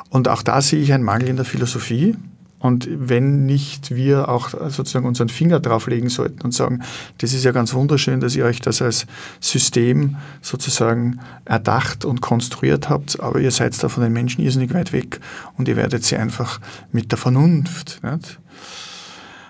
Und 0.10 0.28
auch 0.28 0.44
da 0.44 0.62
sehe 0.62 0.82
ich 0.82 0.92
einen 0.92 1.06
Mangel 1.06 1.30
in 1.30 1.38
der 1.38 1.46
Philosophie. 1.46 2.18
Und 2.60 2.90
wenn 2.92 3.46
nicht 3.46 3.96
wir 3.96 4.28
auch 4.28 4.50
sozusagen 4.50 5.06
unseren 5.06 5.30
Finger 5.30 5.62
drauflegen 5.62 6.10
sollten 6.10 6.42
und 6.42 6.54
sagen, 6.54 6.82
das 7.20 7.32
ist 7.32 7.46
ja 7.46 7.54
ganz 7.54 7.74
wunderschön, 7.74 8.20
dass 8.20 8.36
ihr 8.36 8.44
euch 8.44 8.60
das 8.60 8.82
als 8.82 9.06
System 9.40 10.18
sozusagen 10.42 11.22
erdacht 11.46 12.04
und 12.04 12.20
konstruiert 12.20 12.90
habt, 12.90 13.22
aber 13.22 13.40
ihr 13.40 13.52
seid 13.52 13.82
da 13.82 13.88
von 13.88 14.04
den 14.04 14.12
Menschen 14.12 14.44
irrsinnig 14.44 14.74
weit 14.74 14.92
weg 14.92 15.22
und 15.58 15.70
ihr 15.70 15.78
werdet 15.78 16.04
sie 16.04 16.18
einfach 16.18 16.60
mit 16.92 17.10
der 17.12 17.18
Vernunft 17.18 18.02
nicht? 18.04 18.38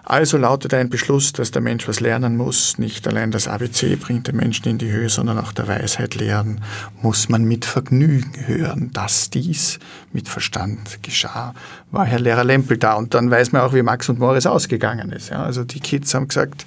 Also 0.09 0.39
lautet 0.39 0.73
ein 0.73 0.89
Beschluss, 0.89 1.33
dass 1.33 1.51
der 1.51 1.61
Mensch 1.61 1.87
was 1.87 1.99
lernen 1.99 2.35
muss. 2.35 2.79
Nicht 2.79 3.07
allein 3.07 3.29
das 3.29 3.47
ABC 3.47 3.95
bringt 3.95 4.27
den 4.27 4.37
Menschen 4.37 4.67
in 4.67 4.79
die 4.79 4.91
Höhe, 4.91 5.07
sondern 5.07 5.37
auch 5.37 5.51
der 5.51 5.67
Weisheit 5.67 6.15
lehren 6.15 6.61
muss 7.03 7.29
man 7.29 7.43
mit 7.43 7.63
Vergnügen 7.63 8.31
hören. 8.47 8.89
Dass 8.91 9.29
dies 9.29 9.77
mit 10.11 10.27
Verstand 10.27 11.03
geschah, 11.03 11.53
war 11.91 12.05
Herr 12.05 12.19
Lehrer 12.19 12.43
Lempel 12.43 12.77
da. 12.77 12.95
Und 12.95 13.13
dann 13.13 13.29
weiß 13.29 13.51
man 13.51 13.61
auch, 13.61 13.75
wie 13.75 13.83
Max 13.83 14.09
und 14.09 14.17
Morris 14.17 14.47
ausgegangen 14.47 15.11
ist. 15.11 15.29
Ja, 15.29 15.43
also 15.43 15.63
die 15.63 15.79
Kids 15.79 16.11
haben 16.15 16.27
gesagt, 16.27 16.65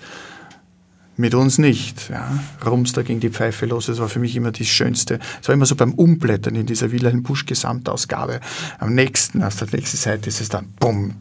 mit 1.17 1.35
uns 1.35 1.59
nicht. 1.59 2.11
Ja. 2.11 2.39
Da 2.95 3.03
ging 3.03 3.19
die 3.19 3.31
Pfeife 3.31 3.67
los. 3.67 3.87
Das 3.87 3.99
war 3.99 4.09
für 4.09 4.21
mich 4.21 4.37
immer 4.37 4.53
das 4.53 4.69
Schönste. 4.69 5.19
Es 5.41 5.49
war 5.49 5.55
immer 5.57 5.67
so 5.67 5.75
beim 5.75 5.95
Umblättern 5.95 6.55
in 6.55 6.67
dieser 6.67 6.93
Wilhelm 6.93 7.25
Busch 7.25 7.45
Gesamtausgabe. 7.45 8.39
Am 8.79 8.95
nächsten, 8.95 9.43
auf 9.43 9.57
der 9.57 9.67
nächsten 9.73 9.97
Seite 9.97 10.29
ist 10.29 10.41
es 10.41 10.49
dann, 10.49 10.69
bumm, 10.79 11.15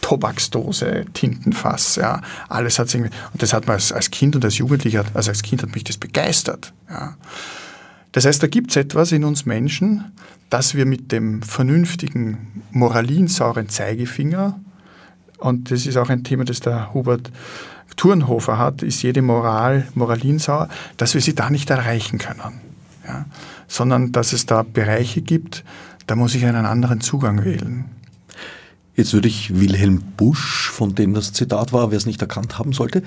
Tobaksdose, 0.00 1.04
Tintenfass, 1.12 1.96
ja, 1.96 2.20
alles 2.48 2.78
hat 2.78 2.88
sich, 2.88 3.02
und 3.02 3.12
das 3.38 3.52
hat 3.52 3.66
man 3.66 3.74
als, 3.74 3.92
als 3.92 4.10
Kind 4.10 4.36
und 4.36 4.44
als 4.44 4.58
Jugendlicher, 4.58 5.04
also 5.14 5.30
als 5.30 5.42
Kind 5.42 5.62
hat 5.62 5.74
mich 5.74 5.84
das 5.84 5.96
begeistert, 5.96 6.72
ja. 6.88 7.16
Das 8.12 8.24
heißt, 8.24 8.42
da 8.42 8.48
gibt 8.48 8.70
es 8.70 8.76
etwas 8.76 9.12
in 9.12 9.22
uns 9.22 9.46
Menschen, 9.46 10.12
dass 10.48 10.74
wir 10.74 10.84
mit 10.84 11.12
dem 11.12 11.42
vernünftigen, 11.42 12.64
moralinsauren 12.72 13.68
Zeigefinger, 13.68 14.58
und 15.38 15.70
das 15.70 15.86
ist 15.86 15.96
auch 15.96 16.08
ein 16.10 16.24
Thema, 16.24 16.44
das 16.44 16.60
der 16.60 16.92
Hubert 16.92 17.30
Turnhofer 17.96 18.58
hat, 18.58 18.82
ist 18.82 19.02
jede 19.02 19.22
Moral 19.22 19.86
moralinsauer, 19.94 20.68
dass 20.96 21.14
wir 21.14 21.20
sie 21.20 21.34
da 21.34 21.50
nicht 21.50 21.70
erreichen 21.70 22.18
können. 22.18 22.60
Ja? 23.06 23.26
Sondern 23.68 24.12
dass 24.12 24.32
es 24.32 24.46
da 24.46 24.62
Bereiche 24.62 25.20
gibt, 25.20 25.64
da 26.06 26.16
muss 26.16 26.34
ich 26.34 26.44
einen 26.46 26.66
anderen 26.66 27.00
Zugang 27.00 27.44
wählen. 27.44 27.84
Jetzt 29.00 29.14
würde 29.14 29.28
ich 29.28 29.58
Wilhelm 29.58 30.02
Busch, 30.18 30.68
von 30.68 30.94
dem 30.94 31.14
das 31.14 31.32
Zitat 31.32 31.72
war, 31.72 31.90
wer 31.90 31.96
es 31.96 32.04
nicht 32.04 32.20
erkannt 32.20 32.58
haben 32.58 32.74
sollte, 32.74 33.02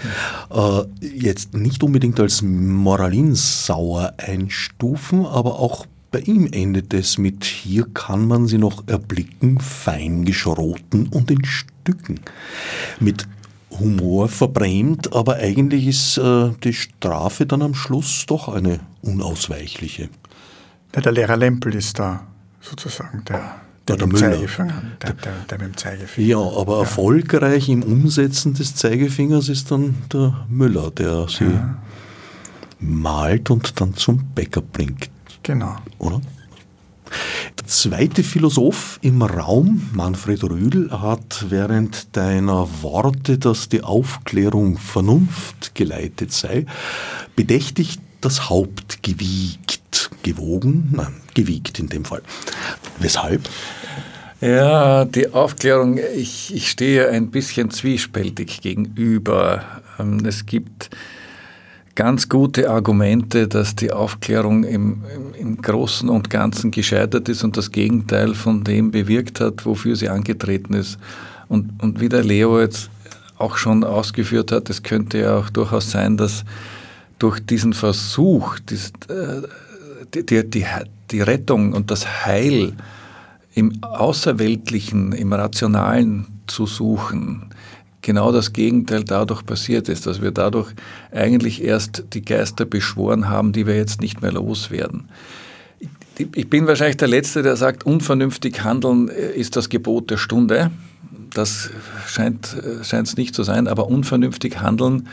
äh, 0.49 0.81
jetzt 1.01 1.53
nicht 1.53 1.83
unbedingt 1.83 2.19
als 2.19 2.41
moralinsauer 2.41 4.15
einstufen, 4.17 5.23
aber 5.23 5.59
auch 5.59 5.85
bei 6.09 6.21
ihm 6.21 6.47
endet 6.51 6.95
es 6.95 7.19
mit 7.19 7.43
hier 7.43 7.85
kann 7.93 8.27
man 8.27 8.47
sie 8.47 8.57
noch 8.57 8.87
erblicken, 8.87 9.59
fein 9.59 10.25
geschroten 10.25 11.09
und 11.09 11.29
in 11.29 11.45
Stücken. 11.45 12.21
Mit 12.99 13.27
Humor 13.69 14.29
verbrämt, 14.29 15.13
aber 15.13 15.35
eigentlich 15.35 15.85
ist 15.85 16.17
äh, 16.17 16.53
die 16.63 16.73
Strafe 16.73 17.45
dann 17.45 17.61
am 17.61 17.75
Schluss 17.75 18.25
doch 18.25 18.47
eine 18.47 18.79
unausweichliche. 19.03 20.09
Ja, 20.95 21.01
der 21.01 21.11
Lehrer 21.11 21.37
Lempel 21.37 21.75
ist 21.75 21.99
da 21.99 22.25
sozusagen 22.61 23.23
der, 23.25 23.61
der, 23.87 23.97
der, 23.97 24.07
mit, 24.07 24.15
dem 24.15 24.19
Zeigefinger, 24.19 24.83
der, 25.01 25.13
der, 25.13 25.33
der 25.49 25.57
mit 25.59 25.67
dem 25.67 25.77
Zeigefinger. 25.77 26.27
Ja, 26.27 26.37
aber 26.37 26.73
ja. 26.73 26.79
erfolgreich 26.81 27.69
im 27.69 27.83
Umsetzen 27.83 28.53
des 28.53 28.75
Zeigefingers 28.75 29.49
ist 29.49 29.71
dann 29.71 29.95
der 30.11 30.45
Müller, 30.49 30.91
der 30.91 31.27
sie 31.27 31.45
ja. 31.45 31.77
malt 32.79 33.49
und 33.49 33.79
dann 33.81 33.93
zum 33.95 34.25
Bäcker 34.33 34.61
bringt. 34.61 35.09
Genau. 35.43 35.75
Oder? 35.99 36.21
Der 37.59 37.67
zweite 37.67 38.23
Philosoph 38.23 38.99
im 39.01 39.21
Raum, 39.21 39.89
Manfred 39.93 40.43
Rühl, 40.43 40.89
hat 40.91 41.45
während 41.49 42.15
deiner 42.15 42.67
Worte, 42.81 43.37
dass 43.37 43.69
die 43.69 43.83
Aufklärung 43.83 44.77
Vernunft 44.77 45.75
geleitet 45.75 46.31
sei, 46.31 46.65
bedächtig 47.35 47.99
das 48.23 48.49
Haupt 48.49 49.03
gewiegt. 49.03 50.09
Gewogen? 50.23 50.89
Nein, 50.91 51.13
gewiegt 51.33 51.79
in 51.79 51.87
dem 51.87 52.05
Fall. 52.05 52.21
Weshalb? 52.99 53.49
Ja, 54.41 55.05
die 55.05 55.33
Aufklärung, 55.33 55.99
ich, 56.15 56.53
ich 56.53 56.69
stehe 56.69 57.09
ein 57.09 57.31
bisschen 57.31 57.71
zwiespältig 57.71 58.61
gegenüber. 58.61 59.63
Ähm, 59.99 60.25
es 60.25 60.45
gibt 60.45 60.89
ganz 61.95 62.27
gute 62.27 62.69
Argumente, 62.69 63.47
dass 63.47 63.75
die 63.75 63.91
Aufklärung 63.91 64.63
im, 64.63 65.03
im, 65.15 65.33
im, 65.33 65.61
Großen 65.61 66.09
und 66.09 66.29
Ganzen 66.29 66.71
gescheitert 66.71 67.29
ist 67.29 67.43
und 67.43 67.55
das 67.55 67.71
Gegenteil 67.71 68.33
von 68.33 68.63
dem 68.63 68.91
bewirkt 68.91 69.39
hat, 69.39 69.65
wofür 69.65 69.95
sie 69.95 70.09
angetreten 70.09 70.73
ist. 70.73 70.97
Und, 71.47 71.81
und 71.81 71.99
wie 71.99 72.09
der 72.09 72.23
Leo 72.23 72.59
jetzt 72.59 72.89
auch 73.37 73.57
schon 73.57 73.83
ausgeführt 73.83 74.51
hat, 74.51 74.69
es 74.69 74.83
könnte 74.83 75.19
ja 75.19 75.37
auch 75.37 75.49
durchaus 75.49 75.91
sein, 75.91 76.17
dass 76.17 76.43
durch 77.19 77.39
diesen 77.39 77.73
Versuch, 77.73 78.57
äh, 79.09 79.41
die, 80.13 80.25
die, 80.25 80.49
die, 80.49 80.65
die 81.11 81.21
Rettung 81.21 81.73
und 81.73 81.91
das 81.91 82.25
Heil 82.25 82.73
im 83.55 83.83
Außerweltlichen, 83.83 85.11
im 85.13 85.31
Rationalen 85.33 86.25
zu 86.47 86.65
suchen, 86.65 87.53
genau 88.01 88.31
das 88.31 88.53
Gegenteil 88.53 89.03
dadurch 89.03 89.45
passiert 89.45 89.89
ist, 89.89 90.05
dass 90.05 90.21
wir 90.21 90.31
dadurch 90.31 90.71
eigentlich 91.11 91.63
erst 91.63 92.03
die 92.13 92.23
Geister 92.23 92.65
beschworen 92.65 93.29
haben, 93.29 93.53
die 93.53 93.65
wir 93.65 93.75
jetzt 93.75 94.01
nicht 94.01 94.21
mehr 94.21 94.31
loswerden. 94.31 95.09
Ich 96.35 96.47
bin 96.47 96.67
wahrscheinlich 96.67 96.97
der 96.97 97.07
Letzte, 97.07 97.41
der 97.41 97.55
sagt, 97.55 97.85
unvernünftig 97.85 98.63
handeln 98.63 99.07
ist 99.07 99.55
das 99.55 99.69
Gebot 99.69 100.11
der 100.11 100.17
Stunde. 100.17 100.69
Das 101.33 101.71
scheint 102.05 102.55
es 102.55 103.17
nicht 103.17 103.33
zu 103.33 103.41
sein, 103.41 103.67
aber 103.67 103.87
unvernünftig 103.87 104.61
handeln 104.61 105.07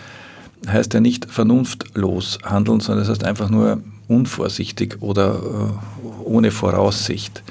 heißt 0.67 0.95
ja 0.95 1.01
nicht 1.01 1.31
vernunftlos 1.31 2.39
handeln, 2.45 2.81
sondern 2.81 3.05
es 3.05 3.11
heißt 3.11 3.25
einfach 3.25 3.51
nur 3.51 3.83
unvorsichtig 4.09 5.01
oder 5.01 5.41
äh, 5.41 6.25
ohne 6.25 6.51
Voraussicht. 6.51 7.43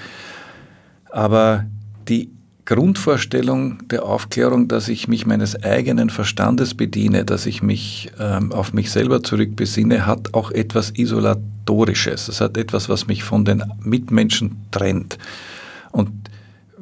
Aber 1.12 1.66
die 2.08 2.30
Grundvorstellung 2.70 3.88
der 3.88 4.04
Aufklärung, 4.04 4.68
dass 4.68 4.90
ich 4.90 5.08
mich 5.08 5.26
meines 5.26 5.64
eigenen 5.64 6.12
Verstandes 6.12 6.76
bediene, 6.76 7.26
dass 7.26 7.48
ich 7.48 7.64
mich 7.64 8.12
ähm, 8.20 8.52
auf 8.52 8.74
mich 8.74 8.92
selber 8.92 9.24
zurückbesinne, 9.24 10.06
hat 10.06 10.36
auch 10.36 10.52
etwas 10.52 10.92
Isolatorisches. 10.92 12.28
Es 12.28 12.42
hat 12.42 12.58
etwas, 12.58 12.88
was 12.88 13.08
mich 13.08 13.24
von 13.24 13.44
den 13.44 13.64
Mitmenschen 13.84 14.58
trennt. 14.70 15.18
Und 15.92 16.12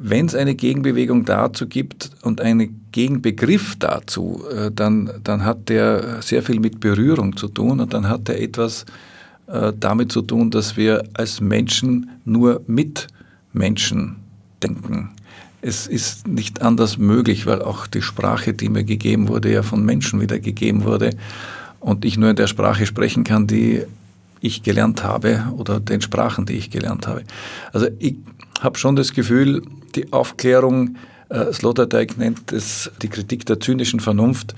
wenn 0.00 0.26
es 0.26 0.34
eine 0.34 0.54
Gegenbewegung 0.54 1.24
dazu 1.24 1.66
gibt 1.66 2.10
und 2.22 2.40
einen 2.40 2.86
Gegenbegriff 2.92 3.76
dazu, 3.78 4.44
äh, 4.50 4.70
dann, 4.70 5.10
dann 5.24 5.44
hat 5.44 5.68
der 5.68 6.22
sehr 6.22 6.42
viel 6.42 6.60
mit 6.60 6.80
Berührung 6.80 7.36
zu 7.36 7.48
tun 7.48 7.80
und 7.80 7.92
dann 7.92 8.08
hat 8.08 8.28
er 8.28 8.40
etwas 8.40 8.86
äh, 9.48 9.72
damit 9.78 10.12
zu 10.12 10.22
tun, 10.22 10.50
dass 10.50 10.76
wir 10.76 11.04
als 11.14 11.40
Menschen 11.40 12.10
nur 12.24 12.62
mit 12.66 13.08
Menschen 13.52 14.16
denken 14.62 15.10
es 15.60 15.86
ist 15.86 16.28
nicht 16.28 16.62
anders 16.62 16.98
möglich, 16.98 17.46
weil 17.46 17.62
auch 17.62 17.86
die 17.86 18.02
Sprache, 18.02 18.54
die 18.54 18.68
mir 18.68 18.84
gegeben 18.84 19.28
wurde, 19.28 19.52
ja 19.52 19.62
von 19.62 19.84
Menschen 19.84 20.20
wieder 20.20 20.38
gegeben 20.38 20.84
wurde 20.84 21.10
und 21.80 22.04
ich 22.04 22.16
nur 22.16 22.30
in 22.30 22.36
der 22.36 22.46
Sprache 22.46 22.86
sprechen 22.86 23.24
kann, 23.24 23.46
die 23.46 23.82
ich 24.40 24.62
gelernt 24.62 25.02
habe 25.02 25.44
oder 25.56 25.80
den 25.80 26.00
Sprachen, 26.00 26.46
die 26.46 26.54
ich 26.54 26.70
gelernt 26.70 27.08
habe. 27.08 27.22
Also 27.72 27.88
ich 27.98 28.16
habe 28.60 28.78
schon 28.78 28.96
das 28.96 29.12
Gefühl, 29.12 29.62
die 29.94 30.12
Aufklärung, 30.12 30.96
äh, 31.28 31.52
Sloterdijk 31.52 32.18
nennt 32.18 32.52
es 32.52 32.90
die 33.02 33.08
Kritik 33.08 33.46
der 33.46 33.60
zynischen 33.60 34.00
Vernunft, 34.00 34.54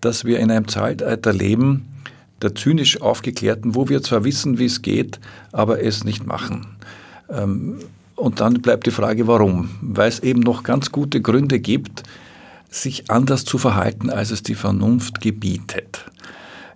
dass 0.00 0.24
wir 0.24 0.38
in 0.38 0.50
einem 0.50 0.68
Zeitalter 0.68 1.32
leben, 1.32 1.86
der 2.42 2.54
zynisch 2.54 3.00
Aufgeklärten, 3.00 3.74
wo 3.74 3.88
wir 3.88 4.02
zwar 4.02 4.24
wissen, 4.24 4.58
wie 4.58 4.66
es 4.66 4.82
geht, 4.82 5.20
aber 5.52 5.82
es 5.82 6.04
nicht 6.04 6.26
machen. 6.26 6.66
Ähm, 7.30 7.78
und 8.16 8.40
dann 8.40 8.54
bleibt 8.54 8.86
die 8.86 8.90
Frage, 8.90 9.26
warum? 9.26 9.70
Weil 9.80 10.08
es 10.08 10.20
eben 10.20 10.40
noch 10.40 10.62
ganz 10.62 10.92
gute 10.92 11.20
Gründe 11.20 11.60
gibt, 11.60 12.02
sich 12.70 13.10
anders 13.10 13.44
zu 13.44 13.58
verhalten, 13.58 14.10
als 14.10 14.30
es 14.30 14.42
die 14.42 14.54
Vernunft 14.54 15.20
gebietet. 15.20 16.04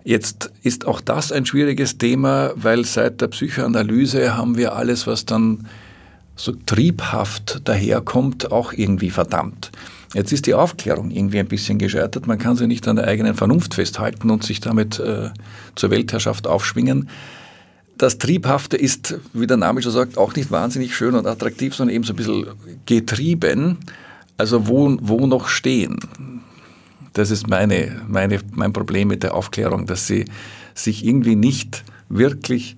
Jetzt 0.03 0.51
ist 0.63 0.87
auch 0.87 1.01
das 1.01 1.31
ein 1.31 1.45
schwieriges 1.45 1.97
Thema, 1.97 2.51
weil 2.55 2.85
seit 2.85 3.19
der 3.19 3.27
Psychoanalyse 3.27 4.37
haben 4.37 4.57
wir 4.57 4.75
alles, 4.75 5.05
was 5.05 5.25
dann 5.25 5.67
so 6.37 6.53
triebhaft 6.65 7.61
daherkommt, 7.65 8.51
auch 8.51 8.71
irgendwie 8.71 9.09
verdammt. 9.09 9.71
Jetzt 10.13 10.31
ist 10.31 10.45
die 10.45 10.53
Aufklärung 10.53 11.11
irgendwie 11.11 11.39
ein 11.39 11.47
bisschen 11.47 11.77
gescheitert. 11.79 12.27
Man 12.27 12.37
kann 12.37 12.55
sie 12.55 12.67
nicht 12.67 12.87
an 12.87 12.95
der 12.95 13.07
eigenen 13.07 13.35
Vernunft 13.35 13.73
festhalten 13.73 14.29
und 14.29 14.43
sich 14.43 14.61
damit 14.61 14.99
äh, 14.99 15.31
zur 15.75 15.91
Weltherrschaft 15.91 16.47
aufschwingen 16.47 17.09
das 17.97 18.17
Triebhafte 18.17 18.77
ist, 18.77 19.19
wie 19.33 19.47
der 19.47 19.57
Name 19.57 19.81
schon 19.81 19.91
sagt, 19.91 20.17
auch 20.17 20.35
nicht 20.35 20.51
wahnsinnig 20.51 20.95
schön 20.95 21.15
und 21.15 21.25
attraktiv, 21.25 21.75
sondern 21.75 21.95
eben 21.95 22.03
so 22.03 22.13
ein 22.13 22.15
bisschen 22.15 22.45
getrieben. 22.85 23.77
Also 24.37 24.67
wo, 24.67 24.97
wo 25.01 25.25
noch 25.25 25.47
stehen? 25.47 25.97
Das 27.13 27.31
ist 27.31 27.47
meine, 27.47 28.01
meine, 28.07 28.39
mein 28.51 28.73
Problem 28.73 29.07
mit 29.07 29.23
der 29.23 29.33
Aufklärung, 29.33 29.87
dass 29.87 30.05
sie 30.05 30.25
sich 30.75 31.03
irgendwie 31.05 31.35
nicht 31.35 31.83
wirklich 32.09 32.77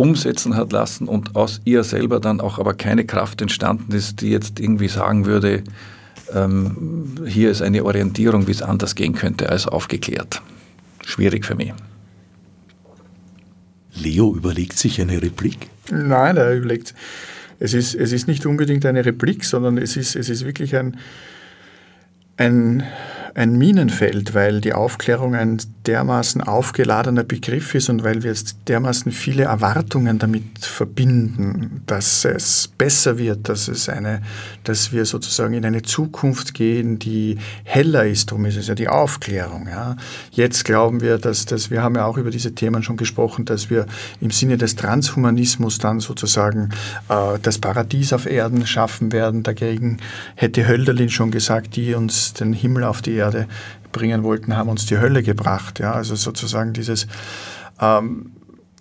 umsetzen 0.00 0.56
hat 0.56 0.72
lassen 0.72 1.06
und 1.06 1.36
aus 1.36 1.60
ihr 1.64 1.84
selber 1.84 2.20
dann 2.20 2.40
auch 2.40 2.58
aber 2.58 2.72
keine 2.72 3.04
Kraft 3.04 3.42
entstanden 3.42 3.92
ist, 3.92 4.22
die 4.22 4.30
jetzt 4.30 4.58
irgendwie 4.58 4.88
sagen 4.88 5.26
würde, 5.26 5.62
ähm, 6.32 7.16
hier 7.26 7.50
ist 7.50 7.60
eine 7.60 7.84
Orientierung, 7.84 8.46
wie 8.46 8.52
es 8.52 8.62
anders 8.62 8.94
gehen 8.94 9.14
könnte 9.14 9.50
als 9.50 9.66
aufgeklärt. 9.66 10.40
Schwierig 11.04 11.44
für 11.44 11.54
mich. 11.54 11.74
Leo 13.94 14.34
überlegt 14.34 14.78
sich 14.78 15.00
eine 15.00 15.20
Replik? 15.20 15.68
Nein, 15.90 16.38
er 16.38 16.54
überlegt. 16.54 16.94
Es 17.58 17.74
ist, 17.74 17.94
es 17.94 18.12
ist 18.12 18.26
nicht 18.26 18.46
unbedingt 18.46 18.86
eine 18.86 19.04
Replik, 19.04 19.44
sondern 19.44 19.76
es 19.76 19.98
ist, 19.98 20.16
es 20.16 20.30
ist 20.30 20.46
wirklich 20.46 20.76
ein, 20.76 20.96
ein, 22.38 22.84
ein 23.34 23.56
Minenfeld, 23.56 24.34
weil 24.34 24.60
die 24.60 24.72
Aufklärung 24.72 25.34
ein 25.34 25.58
dermaßen 25.86 26.42
aufgeladener 26.42 27.24
Begriff 27.24 27.74
ist 27.74 27.88
und 27.88 28.04
weil 28.04 28.22
wir 28.22 28.30
jetzt 28.30 28.56
dermaßen 28.68 29.12
viele 29.12 29.44
Erwartungen 29.44 30.18
damit 30.18 30.44
verbinden, 30.60 31.82
dass 31.86 32.24
es 32.24 32.68
besser 32.76 33.18
wird, 33.18 33.48
dass 33.48 33.68
es 33.68 33.88
eine, 33.88 34.20
dass 34.64 34.92
wir 34.92 35.06
sozusagen 35.06 35.54
in 35.54 35.64
eine 35.64 35.82
Zukunft 35.82 36.52
gehen, 36.52 36.98
die 36.98 37.38
heller 37.64 38.04
ist. 38.06 38.30
Darum 38.30 38.44
ist 38.44 38.56
es 38.56 38.68
ja 38.68 38.74
die 38.74 38.88
Aufklärung. 38.88 39.68
Ja. 39.68 39.96
Jetzt 40.32 40.64
glauben 40.64 41.00
wir, 41.00 41.18
dass, 41.18 41.46
dass 41.46 41.70
wir 41.70 41.82
haben 41.82 41.94
ja 41.94 42.04
auch 42.04 42.18
über 42.18 42.30
diese 42.30 42.54
Themen 42.54 42.82
schon 42.82 42.96
gesprochen, 42.96 43.44
dass 43.46 43.70
wir 43.70 43.86
im 44.20 44.30
Sinne 44.30 44.58
des 44.58 44.76
Transhumanismus 44.76 45.78
dann 45.78 46.00
sozusagen 46.00 46.70
äh, 47.08 47.38
das 47.40 47.58
Paradies 47.58 48.12
auf 48.12 48.26
Erden 48.26 48.66
schaffen 48.66 49.12
werden. 49.12 49.42
Dagegen 49.42 49.98
hätte 50.34 50.68
Hölderlin 50.68 51.08
schon 51.08 51.30
gesagt, 51.30 51.76
die 51.76 51.94
uns 51.94 52.34
den 52.34 52.52
Himmel 52.52 52.84
auf 52.84 53.00
die 53.00 53.19
Erde 53.20 53.46
bringen 53.92 54.22
wollten, 54.22 54.56
haben 54.56 54.68
uns 54.68 54.86
die 54.86 54.98
Hölle 54.98 55.22
gebracht. 55.22 55.78
Ja? 55.78 55.92
Also 55.92 56.14
sozusagen 56.14 56.72
dieses 56.72 57.06
ähm, 57.80 58.32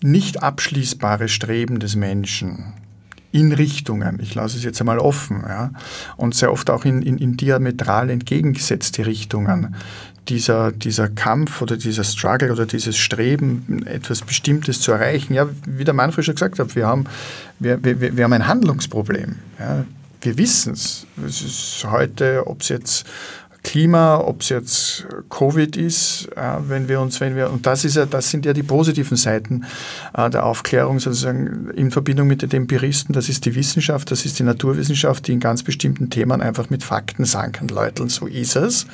nicht 0.01 0.41
abschließbare 0.41 1.27
Streben 1.27 1.79
des 1.79 1.95
Menschen 1.95 2.73
in 3.31 3.51
Richtungen, 3.51 4.19
ich 4.21 4.33
lasse 4.33 4.57
es 4.57 4.63
jetzt 4.63 4.79
einmal 4.79 4.97
offen, 4.97 5.43
ja? 5.47 5.71
und 6.17 6.33
sehr 6.33 6.51
oft 6.51 6.69
auch 6.69 6.83
in, 6.83 7.03
in, 7.03 7.17
in 7.17 7.37
diametral 7.37 8.09
entgegengesetzte 8.09 9.05
Richtungen. 9.05 9.75
Dieser, 10.29 10.71
dieser 10.71 11.09
Kampf 11.09 11.61
oder 11.61 11.75
dieser 11.75 12.03
Struggle 12.03 12.51
oder 12.51 12.67
dieses 12.67 12.97
Streben, 12.97 13.83
etwas 13.87 14.21
Bestimmtes 14.21 14.79
zu 14.79 14.91
erreichen. 14.91 15.33
Ja, 15.33 15.49
wie 15.65 15.83
der 15.83 15.95
Manfred 15.95 16.23
schon 16.23 16.35
gesagt 16.35 16.59
hat, 16.59 16.75
wir 16.75 16.85
haben, 16.85 17.05
wir, 17.57 17.83
wir, 17.83 18.15
wir 18.15 18.23
haben 18.23 18.33
ein 18.33 18.45
Handlungsproblem. 18.45 19.37
Ja. 19.59 19.85
Wir 20.21 20.37
wissen 20.37 20.73
es. 20.73 21.07
Es 21.25 21.41
ist 21.41 21.87
heute, 21.89 22.45
ob 22.45 22.61
es 22.61 22.69
jetzt 22.69 23.05
Klima, 23.63 24.19
ob 24.19 24.41
es 24.41 24.49
jetzt 24.49 25.05
Covid 25.29 25.75
ist, 25.75 26.29
äh, 26.35 26.57
wenn 26.67 26.87
wir 26.87 27.01
uns, 27.01 27.19
wenn 27.19 27.35
wir, 27.35 27.51
und 27.51 27.65
das 27.65 27.83
ist 27.83 27.97
ja, 27.97 28.05
das 28.05 28.29
sind 28.29 28.45
ja 28.45 28.53
die 28.53 28.63
positiven 28.63 29.17
Seiten 29.17 29.65
äh, 30.13 30.29
der 30.29 30.45
Aufklärung 30.45 30.99
sozusagen 30.99 31.69
in 31.75 31.91
Verbindung 31.91 32.27
mit 32.27 32.41
den 32.41 32.51
Empiristen, 32.51 33.13
das 33.13 33.27
ist 33.27 33.45
die 33.45 33.55
Wissenschaft, 33.55 34.11
das 34.11 34.25
ist 34.25 34.39
die 34.39 34.43
Naturwissenschaft, 34.43 35.27
die 35.27 35.33
in 35.33 35.41
ganz 35.41 35.63
bestimmten 35.63 36.09
Themen 36.09 36.41
einfach 36.41 36.69
mit 36.69 36.83
Fakten 36.83 37.25
sagen 37.25 37.51
kann, 37.51 37.67
Leute, 37.67 38.07
so 38.09 38.27
ist 38.27 38.55
es. 38.55 38.87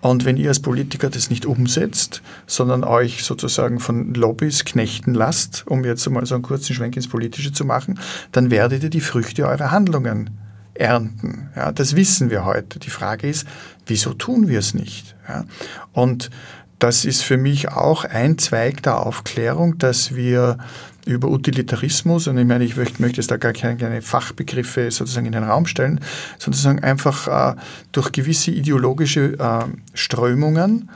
Und 0.00 0.24
wenn 0.24 0.36
ihr 0.36 0.48
als 0.48 0.60
Politiker 0.60 1.10
das 1.10 1.30
nicht 1.30 1.44
umsetzt, 1.44 2.22
sondern 2.46 2.84
euch 2.84 3.24
sozusagen 3.24 3.80
von 3.80 4.14
Lobbys 4.14 4.64
knechten 4.64 5.14
lasst, 5.14 5.64
um 5.66 5.84
jetzt 5.84 6.08
mal 6.08 6.24
so 6.24 6.34
einen 6.34 6.42
kurzen 6.42 6.74
Schwenk 6.74 6.96
ins 6.96 7.08
Politische 7.08 7.52
zu 7.52 7.64
machen, 7.64 7.98
dann 8.30 8.50
werdet 8.50 8.84
ihr 8.84 8.90
die 8.90 9.00
Früchte 9.00 9.46
eurer 9.46 9.70
Handlungen 9.70 10.30
ernten. 10.74 11.48
Ja, 11.56 11.72
das 11.72 11.96
wissen 11.96 12.30
wir 12.30 12.44
heute. 12.44 12.78
Die 12.78 12.90
Frage 12.90 13.28
ist, 13.28 13.46
wieso 13.86 14.14
tun 14.14 14.48
wir 14.48 14.58
es 14.58 14.74
nicht? 14.74 15.14
Ja, 15.28 15.44
und 15.92 16.30
das 16.78 17.04
ist 17.04 17.22
für 17.22 17.36
mich 17.36 17.68
auch 17.70 18.04
ein 18.04 18.36
Zweig 18.38 18.82
der 18.82 18.98
Aufklärung, 18.98 19.78
dass 19.78 20.14
wir 20.14 20.58
über 21.06 21.28
Utilitarismus, 21.28 22.28
und 22.28 22.38
ich 22.38 22.46
meine, 22.46 22.64
ich 22.64 22.76
möchte, 22.76 23.00
möchte 23.02 23.20
jetzt 23.20 23.30
da 23.30 23.36
gar 23.36 23.52
keine, 23.52 24.02
Fachbegriffe 24.02 24.90
sozusagen 24.90 25.26
in 25.26 25.32
den 25.32 25.44
Raum 25.44 25.66
stellen, 25.66 26.00
sondern 26.38 26.82
einfach 26.82 27.56
äh, 27.56 27.56
durch 27.92 28.12
gewisse 28.12 28.50
ideologische 28.50 29.38
äh, 29.38 29.64
Strömungen 29.92 30.90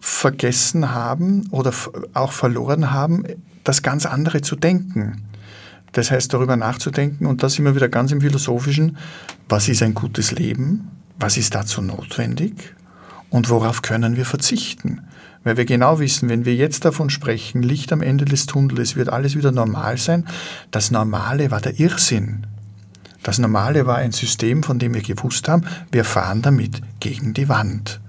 vergessen 0.00 0.92
haben 0.92 1.48
oder 1.50 1.72
auch 2.14 2.32
verloren 2.32 2.90
haben, 2.90 3.24
das 3.62 3.82
ganz 3.82 4.06
andere 4.06 4.40
zu 4.40 4.56
denken. 4.56 5.22
Das 5.92 6.10
heißt, 6.10 6.32
darüber 6.32 6.56
nachzudenken 6.56 7.26
und 7.26 7.42
das 7.42 7.58
immer 7.58 7.74
wieder 7.74 7.88
ganz 7.88 8.10
im 8.12 8.20
Philosophischen, 8.20 8.96
was 9.48 9.68
ist 9.68 9.82
ein 9.82 9.94
gutes 9.94 10.32
Leben, 10.32 10.90
was 11.22 11.36
ist 11.36 11.54
dazu 11.54 11.80
notwendig 11.80 12.74
und 13.30 13.48
worauf 13.48 13.80
können 13.80 14.16
wir 14.16 14.26
verzichten. 14.26 15.02
Weil 15.44 15.56
wir 15.56 15.64
genau 15.64 15.98
wissen, 15.98 16.28
wenn 16.28 16.44
wir 16.44 16.54
jetzt 16.54 16.84
davon 16.84 17.10
sprechen, 17.10 17.62
Licht 17.62 17.92
am 17.92 18.02
Ende 18.02 18.24
des 18.24 18.46
Tunnels, 18.46 18.96
wird 18.96 19.08
alles 19.08 19.36
wieder 19.36 19.50
normal 19.50 19.98
sein. 19.98 20.26
Das 20.70 20.90
Normale 20.90 21.50
war 21.50 21.60
der 21.60 21.80
Irrsinn. 21.80 22.46
Das 23.22 23.38
Normale 23.38 23.86
war 23.86 23.96
ein 23.96 24.12
System, 24.12 24.62
von 24.62 24.78
dem 24.78 24.94
wir 24.94 25.02
gewusst 25.02 25.48
haben, 25.48 25.64
wir 25.90 26.04
fahren 26.04 26.42
damit 26.42 26.80
gegen 27.00 27.34
die 27.34 27.48
Wand. 27.48 28.00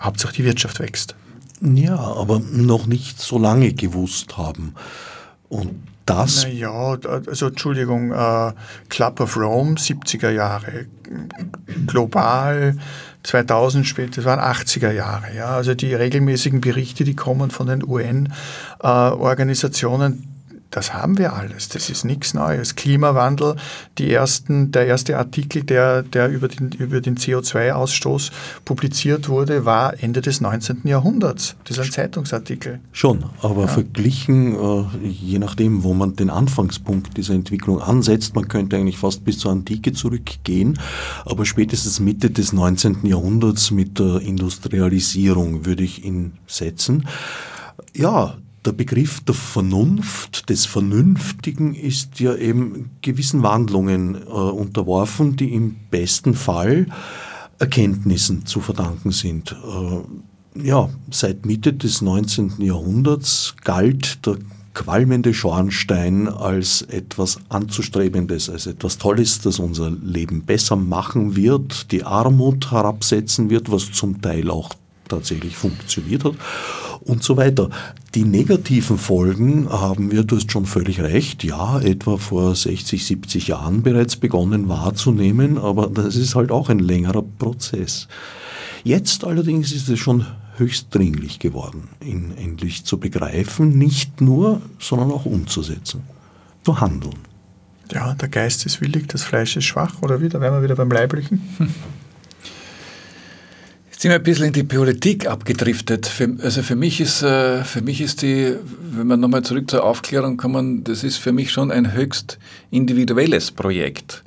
Hauptsache 0.00 0.34
die 0.34 0.44
Wirtschaft 0.44 0.80
wächst. 0.80 1.14
Ja, 1.62 1.96
aber 1.96 2.40
noch 2.40 2.86
nicht 2.86 3.20
so 3.20 3.38
lange 3.38 3.72
gewusst 3.72 4.36
haben. 4.36 4.74
Und 5.48 5.74
das? 6.06 6.44
Naja, 6.44 6.96
also 7.26 7.48
Entschuldigung, 7.48 8.12
äh, 8.12 8.52
Club 8.88 9.20
of 9.20 9.36
Rome, 9.36 9.74
70er 9.74 10.30
Jahre, 10.30 10.86
global 11.86 12.78
2000 13.22 13.86
später, 13.86 14.16
das 14.16 14.24
waren 14.24 14.40
80er 14.40 14.90
Jahre. 14.92 15.34
Ja, 15.34 15.50
also 15.50 15.74
die 15.74 15.94
regelmäßigen 15.94 16.60
Berichte, 16.60 17.04
die 17.04 17.16
kommen 17.16 17.50
von 17.50 17.66
den 17.66 17.82
UN-Organisationen, 17.86 20.12
äh, 20.12 20.16
das 20.76 20.92
haben 20.92 21.16
wir 21.16 21.32
alles. 21.32 21.70
Das 21.70 21.88
ist 21.88 22.04
nichts 22.04 22.34
Neues. 22.34 22.76
Klimawandel, 22.76 23.56
die 23.96 24.12
ersten, 24.12 24.72
der 24.72 24.86
erste 24.86 25.16
Artikel, 25.16 25.62
der, 25.62 26.02
der 26.02 26.28
über 26.28 26.48
den, 26.48 26.70
über 26.72 27.00
den 27.00 27.16
CO2-Ausstoß 27.16 28.30
publiziert 28.66 29.30
wurde, 29.30 29.64
war 29.64 29.94
Ende 30.02 30.20
des 30.20 30.42
19. 30.42 30.82
Jahrhunderts. 30.84 31.56
Das 31.64 31.78
ist 31.78 31.84
ein 31.86 31.92
Zeitungsartikel. 31.92 32.80
Schon, 32.92 33.24
aber 33.40 33.62
ja. 33.62 33.68
verglichen, 33.68 34.54
äh, 34.54 35.06
je 35.08 35.38
nachdem, 35.38 35.82
wo 35.82 35.94
man 35.94 36.14
den 36.14 36.28
Anfangspunkt 36.28 37.16
dieser 37.16 37.32
Entwicklung 37.32 37.80
ansetzt, 37.80 38.34
man 38.34 38.46
könnte 38.46 38.76
eigentlich 38.76 38.98
fast 38.98 39.24
bis 39.24 39.38
zur 39.38 39.52
Antike 39.52 39.94
zurückgehen, 39.94 40.78
aber 41.24 41.46
spätestens 41.46 42.00
Mitte 42.00 42.30
des 42.30 42.52
19. 42.52 43.06
Jahrhunderts 43.06 43.70
mit 43.70 43.98
der 43.98 44.20
Industrialisierung 44.20 45.64
würde 45.64 45.84
ich 45.84 46.04
ihn 46.04 46.34
setzen. 46.46 47.08
Ja, 47.94 48.36
der 48.66 48.72
Begriff 48.72 49.20
der 49.20 49.34
Vernunft, 49.34 50.50
des 50.50 50.66
Vernünftigen 50.66 51.74
ist 51.74 52.20
ja 52.20 52.34
eben 52.34 52.90
gewissen 53.00 53.42
Wandlungen 53.42 54.16
äh, 54.16 54.28
unterworfen, 54.28 55.36
die 55.36 55.54
im 55.54 55.76
besten 55.90 56.34
Fall 56.34 56.86
Erkenntnissen 57.58 58.44
zu 58.44 58.60
verdanken 58.60 59.12
sind. 59.12 59.52
Äh, 59.52 60.66
ja, 60.66 60.88
seit 61.10 61.46
Mitte 61.46 61.72
des 61.72 62.02
19. 62.02 62.54
Jahrhunderts 62.58 63.54
galt 63.62 64.26
der 64.26 64.38
qualmende 64.74 65.32
Schornstein 65.32 66.28
als 66.28 66.82
etwas 66.82 67.38
Anzustrebendes, 67.48 68.50
als 68.50 68.66
etwas 68.66 68.98
Tolles, 68.98 69.40
das 69.40 69.58
unser 69.58 69.90
Leben 69.90 70.42
besser 70.42 70.76
machen 70.76 71.34
wird, 71.34 71.92
die 71.92 72.04
Armut 72.04 72.70
herabsetzen 72.72 73.48
wird, 73.48 73.70
was 73.70 73.92
zum 73.92 74.20
Teil 74.20 74.50
auch 74.50 74.70
tatsächlich 75.08 75.56
funktioniert 75.56 76.24
hat 76.24 76.34
und 77.00 77.22
so 77.22 77.36
weiter. 77.36 77.70
Die 78.14 78.24
negativen 78.24 78.98
Folgen 78.98 79.68
haben 79.70 80.10
wir, 80.10 80.24
du 80.24 80.36
hast 80.36 80.50
schon 80.50 80.66
völlig 80.66 81.00
recht, 81.00 81.44
ja, 81.44 81.80
etwa 81.80 82.16
vor 82.16 82.54
60, 82.54 83.04
70 83.04 83.48
Jahren 83.48 83.82
bereits 83.82 84.16
begonnen 84.16 84.68
wahrzunehmen, 84.68 85.58
aber 85.58 85.88
das 85.88 86.16
ist 86.16 86.34
halt 86.34 86.50
auch 86.50 86.68
ein 86.68 86.78
längerer 86.78 87.22
Prozess. 87.22 88.08
Jetzt 88.84 89.24
allerdings 89.24 89.72
ist 89.72 89.88
es 89.88 89.98
schon 89.98 90.26
höchst 90.56 90.94
dringlich 90.94 91.38
geworden, 91.38 91.88
ihn 92.02 92.32
endlich 92.36 92.84
zu 92.84 92.98
begreifen, 92.98 93.76
nicht 93.76 94.20
nur, 94.20 94.62
sondern 94.78 95.10
auch 95.10 95.26
umzusetzen, 95.26 96.02
zu 96.64 96.80
handeln. 96.80 97.16
Ja, 97.92 98.14
der 98.14 98.28
Geist 98.28 98.66
ist 98.66 98.80
willig, 98.80 99.06
das 99.08 99.22
Fleisch 99.22 99.56
ist 99.56 99.64
schwach, 99.64 100.02
oder 100.02 100.20
wieder, 100.20 100.40
wären 100.40 100.54
wir 100.54 100.62
wieder 100.62 100.74
beim 100.76 100.90
Leiblichen. 100.90 101.40
Sind 103.98 104.10
wir 104.10 104.16
ein 104.16 104.22
bisschen 104.22 104.48
in 104.48 104.52
die 104.52 104.62
Politik 104.62 105.26
abgedriftet. 105.26 106.04
Für, 106.04 106.36
also 106.42 106.62
für 106.62 106.76
mich 106.76 107.00
ist, 107.00 107.22
äh, 107.22 107.64
für 107.64 107.80
mich 107.80 108.02
ist 108.02 108.20
die, 108.20 108.54
wenn 108.90 109.06
wir 109.06 109.16
nochmal 109.16 109.40
zurück 109.40 109.70
zur 109.70 109.84
Aufklärung 109.84 110.36
kommen, 110.36 110.84
das 110.84 111.02
ist 111.02 111.16
für 111.16 111.32
mich 111.32 111.50
schon 111.50 111.70
ein 111.70 111.94
höchst 111.94 112.38
individuelles 112.70 113.52
Projekt. 113.52 114.22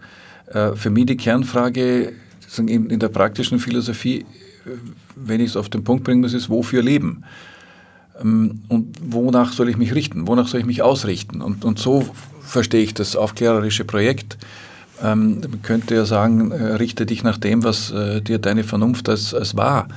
Äh, 0.48 0.72
für 0.74 0.90
mich 0.90 1.06
die 1.06 1.18
Kernfrage 1.18 2.14
in 2.58 3.00
der 3.00 3.10
praktischen 3.10 3.60
Philosophie, 3.60 4.26
wenn 5.16 5.40
ich 5.40 5.52
es 5.52 5.56
auf 5.56 5.70
den 5.70 5.84
Punkt 5.84 6.04
bringen 6.04 6.22
muss, 6.22 6.34
ist, 6.34 6.50
wofür 6.50 6.82
leben? 6.82 7.24
Ähm, 8.20 8.64
und 8.70 8.98
wonach 9.04 9.54
soll 9.54 9.70
ich 9.70 9.78
mich 9.78 9.94
richten? 9.94 10.28
Wonach 10.28 10.48
soll 10.48 10.62
ich 10.62 10.66
mich 10.66 10.82
ausrichten? 10.82 11.44
Und, 11.44 11.64
und 11.64 11.78
so 11.78 12.10
verstehe 12.42 12.82
ich 12.82 12.96
das 12.96 13.16
aufklärerische 13.16 13.86
Projekt 13.86 14.40
ähm, 15.04 15.42
man 15.42 15.62
könnte 15.62 15.96
ja 15.96 16.06
sagen, 16.06 16.52
äh, 16.52 16.74
richte 16.74 17.06
dich 17.06 17.24
nach 17.24 17.38
dem, 17.38 17.64
was 17.64 17.92
äh, 17.92 18.22
dir 18.22 18.40
deine 18.40 18.64
Vernunft 18.64 19.10
als, 19.10 19.34
als 19.34 19.56
wahr 19.56 19.88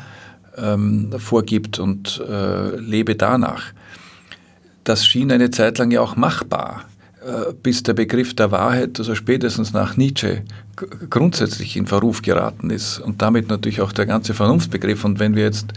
ähm, 0.57 1.11
vorgibt 1.19 1.79
und 1.79 2.23
äh, 2.29 2.77
lebe 2.77 3.15
danach. 3.15 3.65
Das 4.85 5.07
schien 5.07 5.31
eine 5.31 5.51
Zeit 5.51 5.79
lang 5.79 5.91
ja 5.91 6.01
auch 6.01 6.17
machbar, 6.17 6.85
äh, 7.25 7.53
bis 7.63 7.83
der 7.83 7.95
Begriff 7.95 8.35
der 8.35 8.51
Wahrheit, 8.51 8.99
also 8.99 9.15
spätestens 9.15 9.73
nach 9.73 9.97
Nietzsche, 9.97 10.43
grundsätzlich 11.11 11.77
in 11.77 11.87
Verruf 11.87 12.23
geraten 12.23 12.71
ist 12.71 12.99
und 12.99 13.23
damit 13.23 13.49
natürlich 13.49 13.81
auch 13.81 13.93
der 13.93 14.07
ganze 14.07 14.35
Vernunftbegriff. 14.35 15.05
Und 15.05 15.19
wenn 15.19 15.37
wir 15.37 15.45
jetzt 15.45 15.73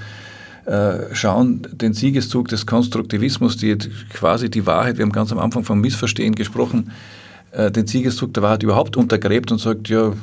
äh, 0.66 1.14
schauen, 1.14 1.68
den 1.72 1.94
Siegeszug 1.94 2.48
des 2.48 2.66
Konstruktivismus, 2.66 3.58
die 3.58 3.78
quasi 4.12 4.50
die 4.50 4.66
Wahrheit, 4.66 4.98
wir 4.98 5.04
haben 5.04 5.12
ganz 5.12 5.32
am 5.32 5.40
Anfang 5.40 5.64
vom 5.64 5.80
Missverstehen 5.82 6.36
gesprochen, 6.36 6.90
äh, 6.90 7.25
den 7.56 7.88
Siegeszug 7.88 8.34
der 8.34 8.44
Wahrheit 8.44 8.64
überhaupt 8.64 8.98
untergräbt 8.98 9.52
und 9.52 9.60
sagt, 9.60 9.88
ja, 9.90 10.14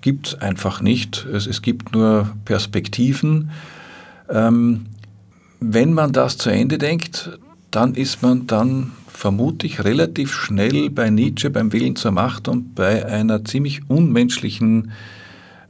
gibt 0.00 0.28
es 0.28 0.34
einfach 0.40 0.80
nicht. 0.80 1.26
Es, 1.32 1.46
es, 1.46 1.62
gibt 1.62 1.92
nur 1.92 2.30
Perspektiven. 2.44 3.50
Ähm, 4.28 4.86
wenn 5.60 5.92
man 5.92 6.12
das 6.12 6.38
zu 6.38 6.50
Ende 6.50 6.78
denkt, 6.78 7.38
dann 7.70 7.94
ist 7.94 8.22
man 8.22 8.46
dann 8.46 8.92
vermutlich 9.08 9.82
relativ 9.82 10.32
schnell 10.32 10.90
bei 10.90 11.10
Nietzsche 11.10 11.50
beim 11.50 11.72
Willen 11.72 11.96
zur 11.96 12.12
Macht 12.12 12.48
und 12.48 12.74
bei 12.74 13.06
einer 13.06 13.44
ziemlich 13.44 13.88
unmenschlichen 13.88 14.92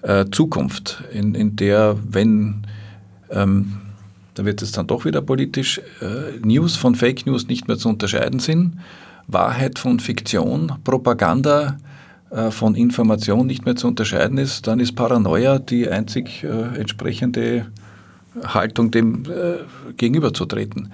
äh, 0.02 0.26
Zukunft, 0.30 1.04
in, 1.12 1.34
in 1.34 1.56
der, 1.56 1.96
wenn, 2.06 2.66
ähm, 3.30 3.78
da 4.34 4.44
wird 4.44 4.62
es 4.62 4.72
dann 4.72 4.86
doch 4.86 5.04
wieder 5.04 5.22
politisch, 5.22 5.80
äh, 6.00 6.38
News 6.44 6.76
von 6.76 6.94
Fake 6.94 7.24
News 7.26 7.46
nicht 7.48 7.68
mehr 7.68 7.78
zu 7.78 7.88
unterscheiden 7.88 8.40
sind, 8.40 8.74
Wahrheit 9.26 9.78
von 9.78 10.00
Fiktion, 10.00 10.72
Propaganda 10.84 11.78
äh, 12.30 12.50
von 12.50 12.74
Information 12.74 13.46
nicht 13.46 13.64
mehr 13.64 13.76
zu 13.76 13.88
unterscheiden 13.88 14.38
ist, 14.38 14.66
dann 14.66 14.80
ist 14.80 14.94
Paranoia 14.96 15.58
die 15.58 15.88
einzig 15.88 16.44
äh, 16.44 16.78
entsprechende 16.78 17.66
Haltung 18.44 18.90
dem 18.90 19.24
äh, 19.24 19.92
gegenüberzutreten. 19.96 20.92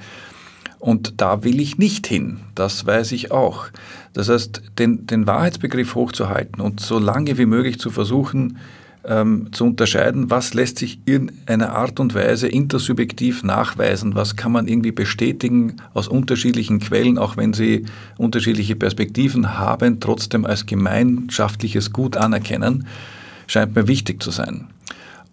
Und 0.78 1.20
da 1.20 1.44
will 1.44 1.60
ich 1.60 1.78
nicht 1.78 2.08
hin, 2.08 2.40
das 2.56 2.84
weiß 2.84 3.12
ich 3.12 3.30
auch. 3.30 3.66
Das 4.14 4.28
heißt, 4.28 4.62
den, 4.78 5.06
den 5.06 5.26
Wahrheitsbegriff 5.28 5.94
hochzuhalten 5.94 6.60
und 6.60 6.80
so 6.80 6.98
lange 6.98 7.38
wie 7.38 7.46
möglich 7.46 7.78
zu 7.78 7.90
versuchen, 7.90 8.58
ähm, 9.04 9.48
zu 9.52 9.64
unterscheiden, 9.64 10.30
was 10.30 10.54
lässt 10.54 10.78
sich 10.78 11.00
in 11.04 11.32
einer 11.46 11.72
Art 11.72 11.98
und 11.98 12.14
Weise 12.14 12.48
intersubjektiv 12.48 13.42
nachweisen, 13.42 14.14
was 14.14 14.36
kann 14.36 14.52
man 14.52 14.68
irgendwie 14.68 14.92
bestätigen 14.92 15.76
aus 15.94 16.08
unterschiedlichen 16.08 16.78
Quellen, 16.78 17.18
auch 17.18 17.36
wenn 17.36 17.52
sie 17.52 17.84
unterschiedliche 18.16 18.76
Perspektiven 18.76 19.58
haben, 19.58 20.00
trotzdem 20.00 20.44
als 20.44 20.66
gemeinschaftliches 20.66 21.92
Gut 21.92 22.16
anerkennen, 22.16 22.86
scheint 23.46 23.74
mir 23.74 23.88
wichtig 23.88 24.22
zu 24.22 24.30
sein. 24.30 24.68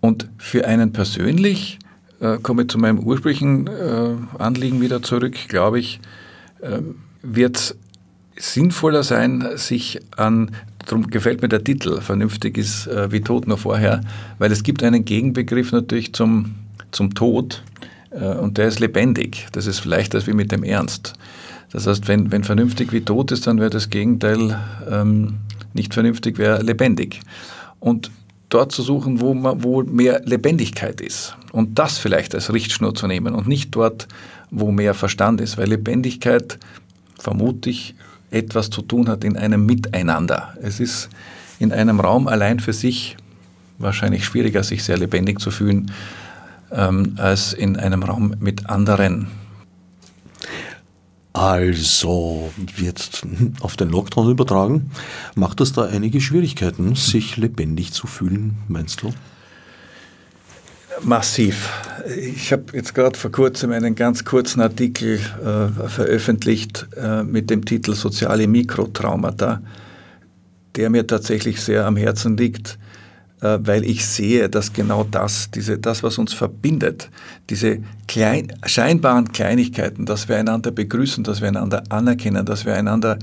Und 0.02 0.30
für 0.38 0.66
einen 0.66 0.94
persönlich, 0.94 1.80
äh, 2.20 2.38
komme 2.38 2.64
ich 2.64 2.70
zu 2.70 2.78
meinem 2.78 3.00
ursprünglichen 3.00 3.68
äh, 3.68 4.16
Anliegen 4.38 4.82
wieder 4.82 5.02
zurück, 5.02 5.36
glaube 5.48 5.80
ich, 5.80 6.00
äh, 6.62 6.80
wird 7.22 7.58
es 7.58 7.76
sinnvoller 8.54 9.04
sein, 9.04 9.46
sich 9.56 10.00
an 10.16 10.52
Darum 10.90 11.06
gefällt 11.08 11.44
mir 11.44 11.50
der 11.50 11.64
Titel, 11.64 12.02
vernünftig 12.02 12.58
ist 12.58 12.88
äh, 12.88 13.12
wie 13.12 13.22
tot 13.22 13.46
noch 13.46 13.60
vorher, 13.60 14.02
weil 14.40 14.52
es 14.52 14.64
gibt 14.64 14.82
einen 14.82 15.06
Gegenbegriff 15.06 15.72
natürlich 15.72 16.14
zum, 16.14 16.56
zum 16.90 17.14
Tod 17.14 17.64
äh, 18.10 18.26
und 18.26 18.58
der 18.58 18.70
ist 18.70 18.80
lebendig. 18.80 19.46
Das 19.52 19.68
ist 19.68 19.80
vielleicht 19.80 20.16
das 20.16 20.26
wie 20.26 20.34
mit 20.34 20.52
dem 20.52 20.64
Ernst. 20.64 21.14
Das 21.72 21.86
heißt, 21.86 22.08
wenn, 22.08 22.32
wenn 22.32 22.44
vernünftig 22.44 22.92
wie 22.92 23.02
tot 23.02 23.32
ist, 23.32 23.46
dann 23.46 23.60
wäre 23.60 23.70
das 23.70 23.92
Gegenteil 23.92 24.60
ähm, 24.90 25.36
nicht 25.76 25.94
vernünftig, 25.94 26.40
wäre 26.40 26.64
lebendig. 26.64 27.20
Und 27.80 28.10
dort 28.50 28.72
zu 28.72 28.82
suchen, 28.82 29.22
wo, 29.22 29.36
man, 29.36 29.64
wo 29.64 29.84
mehr 29.84 30.24
Lebendigkeit 30.26 31.02
ist. 31.02 31.38
Und 31.52 31.78
das 31.78 32.00
vielleicht 32.00 32.34
als 32.34 32.52
Richtschnur 32.52 32.96
zu 32.96 33.06
nehmen 33.06 33.36
und 33.36 33.48
nicht 33.48 33.76
dort, 33.76 34.08
wo 34.50 34.72
mehr 34.72 34.96
Verstand 34.96 35.40
ist. 35.40 35.60
Weil 35.60 35.70
Lebendigkeit, 35.70 36.58
vermute 37.20 37.70
ich, 37.70 37.94
etwas 38.32 38.70
zu 38.70 38.82
tun 38.82 39.10
hat 39.10 39.24
in 39.24 39.38
einem 39.38 39.66
Miteinander. 39.66 40.54
Es 40.62 40.80
ist 40.80 41.10
in 41.60 41.72
einem 41.72 42.00
Raum 42.00 42.28
allein 42.28 42.60
für 42.60 42.74
sich 42.74 43.18
wahrscheinlich 43.78 44.26
schwieriger, 44.26 44.64
sich 44.64 44.84
sehr 44.84 44.98
lebendig 44.98 45.40
zu 45.40 45.52
fühlen, 45.52 45.92
ähm, 46.72 47.16
als 47.18 47.54
in 47.54 47.78
einem 47.78 48.04
Raum 48.04 48.36
mit 48.40 48.70
anderen. 48.70 49.28
Also 51.34 52.52
wird 52.76 53.22
auf 53.62 53.78
den 53.78 53.90
Lockdown 53.90 54.32
übertragen. 54.32 54.92
Macht 55.36 55.60
das 55.60 55.74
da 55.74 55.86
einige 55.86 56.20
Schwierigkeiten, 56.20 56.96
sich 56.96 57.38
lebendig 57.38 57.94
zu 57.94 58.08
fühlen, 58.08 58.58
meinst 58.68 59.02
du? 59.02 59.14
Massiv. 61.04 61.70
Ich 62.18 62.52
habe 62.52 62.64
jetzt 62.74 62.94
gerade 62.94 63.18
vor 63.18 63.32
kurzem 63.32 63.72
einen 63.72 63.96
ganz 63.96 64.26
kurzen 64.26 64.62
Artikel 64.62 65.20
äh, 65.44 65.88
veröffentlicht 65.88 66.88
äh, 66.96 67.24
mit 67.24 67.50
dem 67.50 67.66
Titel 67.66 67.94
Soziale 67.94 68.48
Mikrotraumata, 68.48 69.62
der 70.76 70.90
mir 70.90 71.06
tatsächlich 71.06 71.62
sehr 71.62 71.86
am 71.86 71.98
Herzen 71.98 72.38
liegt, 72.38 72.78
äh, 73.42 73.60
weil 73.62 73.84
ich 73.84 74.06
sehe, 74.06 74.50
dass 74.50 74.74
genau 74.74 75.04
das, 75.04 75.52
diese, 75.52 75.78
das, 75.78 76.04
was 76.04 76.18
uns 76.18 76.34
verbindet, 76.34 77.10
diese 77.50 77.80
klein, 78.08 78.54
scheinbaren 78.66 79.32
Kleinigkeiten, 79.32 80.06
dass 80.06 80.28
wir 80.28 80.38
einander 80.38 80.72
begrüßen, 80.72 81.24
dass 81.24 81.42
wir 81.42 81.48
einander 81.50 81.84
anerkennen, 81.90 82.46
dass 82.46 82.66
wir 82.66 82.76
einander 82.76 83.20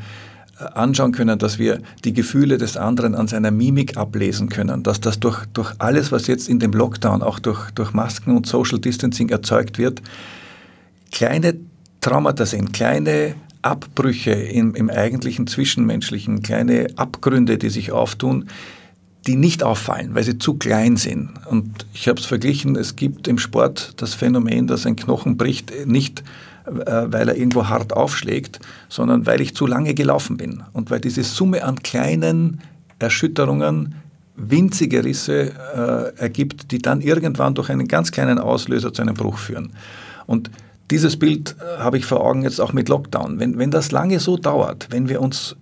anschauen 0.59 1.13
können, 1.13 1.39
dass 1.39 1.59
wir 1.59 1.81
die 2.05 2.13
Gefühle 2.13 2.59
des 2.59 2.77
anderen 2.77 3.15
an 3.15 3.29
seiner 3.29 3.51
Mimik 3.51 3.97
ablesen 3.97 4.49
können, 4.49 4.83
dass 4.83 5.01
das 5.01 5.21
durch, 5.21 5.45
durch 5.53 5.75
alles, 5.79 6.13
was 6.13 6.27
jetzt 6.27 6.49
in 6.49 6.59
dem 6.59 6.73
Lockdown, 6.73 7.23
auch 7.23 7.39
durch, 7.39 7.71
durch 7.73 7.93
Masken 7.93 8.37
und 8.37 8.47
Social 8.47 8.79
Distancing 8.79 9.29
erzeugt 9.29 9.79
wird, 9.79 10.01
kleine 11.13 11.57
Traumata 12.01 12.47
sind, 12.47 12.73
kleine 12.73 13.35
Abbrüche 13.63 14.31
im, 14.31 14.75
im 14.75 14.89
eigentlichen 14.89 15.47
Zwischenmenschlichen, 15.47 16.43
kleine 16.43 16.87
Abgründe, 16.97 17.59
die 17.59 17.71
sich 17.71 17.93
auftun, 17.93 18.49
die 19.27 19.37
nicht 19.37 19.63
auffallen, 19.63 20.15
weil 20.15 20.23
sie 20.23 20.39
zu 20.39 20.55
klein 20.55 20.97
sind. 20.97 21.31
Und 21.47 21.87
ich 21.93 22.09
habe 22.09 22.21
es 22.21 22.27
verglichen, 22.27 22.77
es 22.77 22.97
gibt 22.97 23.27
im 23.27 23.39
Sport 23.39 23.95
das 23.97 24.15
Phänomen, 24.15 24.69
dass 24.69 24.87
ein 24.87 24.97
Knochen 24.97 25.37
bricht, 25.37 25.73
nicht 25.87 26.23
weil 26.67 27.29
er 27.29 27.37
irgendwo 27.37 27.69
hart 27.69 27.93
aufschlägt, 27.93 28.61
sondern 28.89 29.27
weil 29.27 29.41
ich 29.41 29.55
zu 29.55 29.67
lange 29.67 29.95
gelaufen 29.95 30.37
bin 30.37 30.63
und 30.73 30.91
weil 30.91 31.01
diese 31.01 31.23
Summe 31.23 31.65
an 31.65 31.83
kleinen 31.83 32.61
Erschütterungen 32.99 33.95
winzige 34.37 35.05
Risse 35.05 35.53
äh, 35.75 36.21
ergibt, 36.21 36.71
die 36.71 36.79
dann 36.79 37.01
irgendwann 37.01 37.55
durch 37.55 37.71
einen 37.71 37.89
ganz 37.89 38.13
kleinen 38.13 38.39
Auslöser 38.39 38.93
zu 38.93 39.03
einem 39.03 39.15
Bruch 39.15 39.39
führen. 39.39 39.73
Und 40.27 40.51
dieses 40.91 41.19
Bild 41.19 41.57
äh, 41.59 41.81
habe 41.81 41.99
ich 41.99 42.05
vor 42.05 42.21
Augen 42.21 42.43
jetzt 42.43 42.61
auch 42.61 42.73
mit 42.73 42.89
Lockdown. 42.89 43.39
Wenn, 43.41 43.59
wenn 43.59 43.71
das 43.71 43.93
lange 43.93 44.21
so 44.21 44.37
dauert, 44.37 44.89
wenn 44.91 45.09
wir 45.09 45.23
uns 45.23 45.57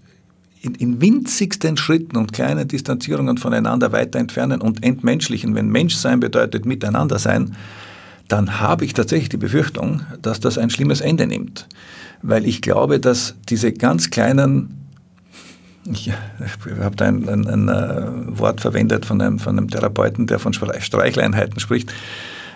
in, 0.60 0.74
in 0.74 1.00
winzigsten 1.00 1.76
Schritten 1.76 2.16
und 2.16 2.32
kleinen 2.32 2.66
Distanzierungen 2.66 3.38
voneinander 3.38 3.92
weiter 3.92 4.18
entfernen 4.18 4.60
und 4.60 4.82
entmenschlichen, 4.82 5.54
wenn 5.54 5.68
Menschsein 5.68 6.20
bedeutet 6.20 6.66
miteinander 6.66 7.18
sein, 7.18 7.54
dann 8.28 8.60
habe 8.60 8.84
ich 8.84 8.94
tatsächlich 8.94 9.28
die 9.28 9.36
Befürchtung, 9.36 10.02
dass 10.20 10.40
das 10.40 10.58
ein 10.58 10.70
schlimmes 10.70 11.00
Ende 11.00 11.26
nimmt. 11.26 11.68
Weil 12.22 12.46
ich 12.46 12.62
glaube, 12.62 13.00
dass 13.00 13.34
diese 13.48 13.72
ganz 13.72 14.10
kleinen, 14.10 14.88
ich 15.90 16.10
habe 16.80 16.96
da 16.96 17.06
ein, 17.06 17.28
ein, 17.28 17.46
ein, 17.46 17.68
äh, 17.68 18.38
Wort 18.38 18.60
verwendet 18.60 19.04
von 19.04 19.20
einem, 19.20 19.38
von 19.38 19.58
einem 19.58 19.68
Therapeuten, 19.68 20.26
der 20.26 20.38
von 20.38 20.52
Streichleinheiten 20.52 21.60
spricht, 21.60 21.92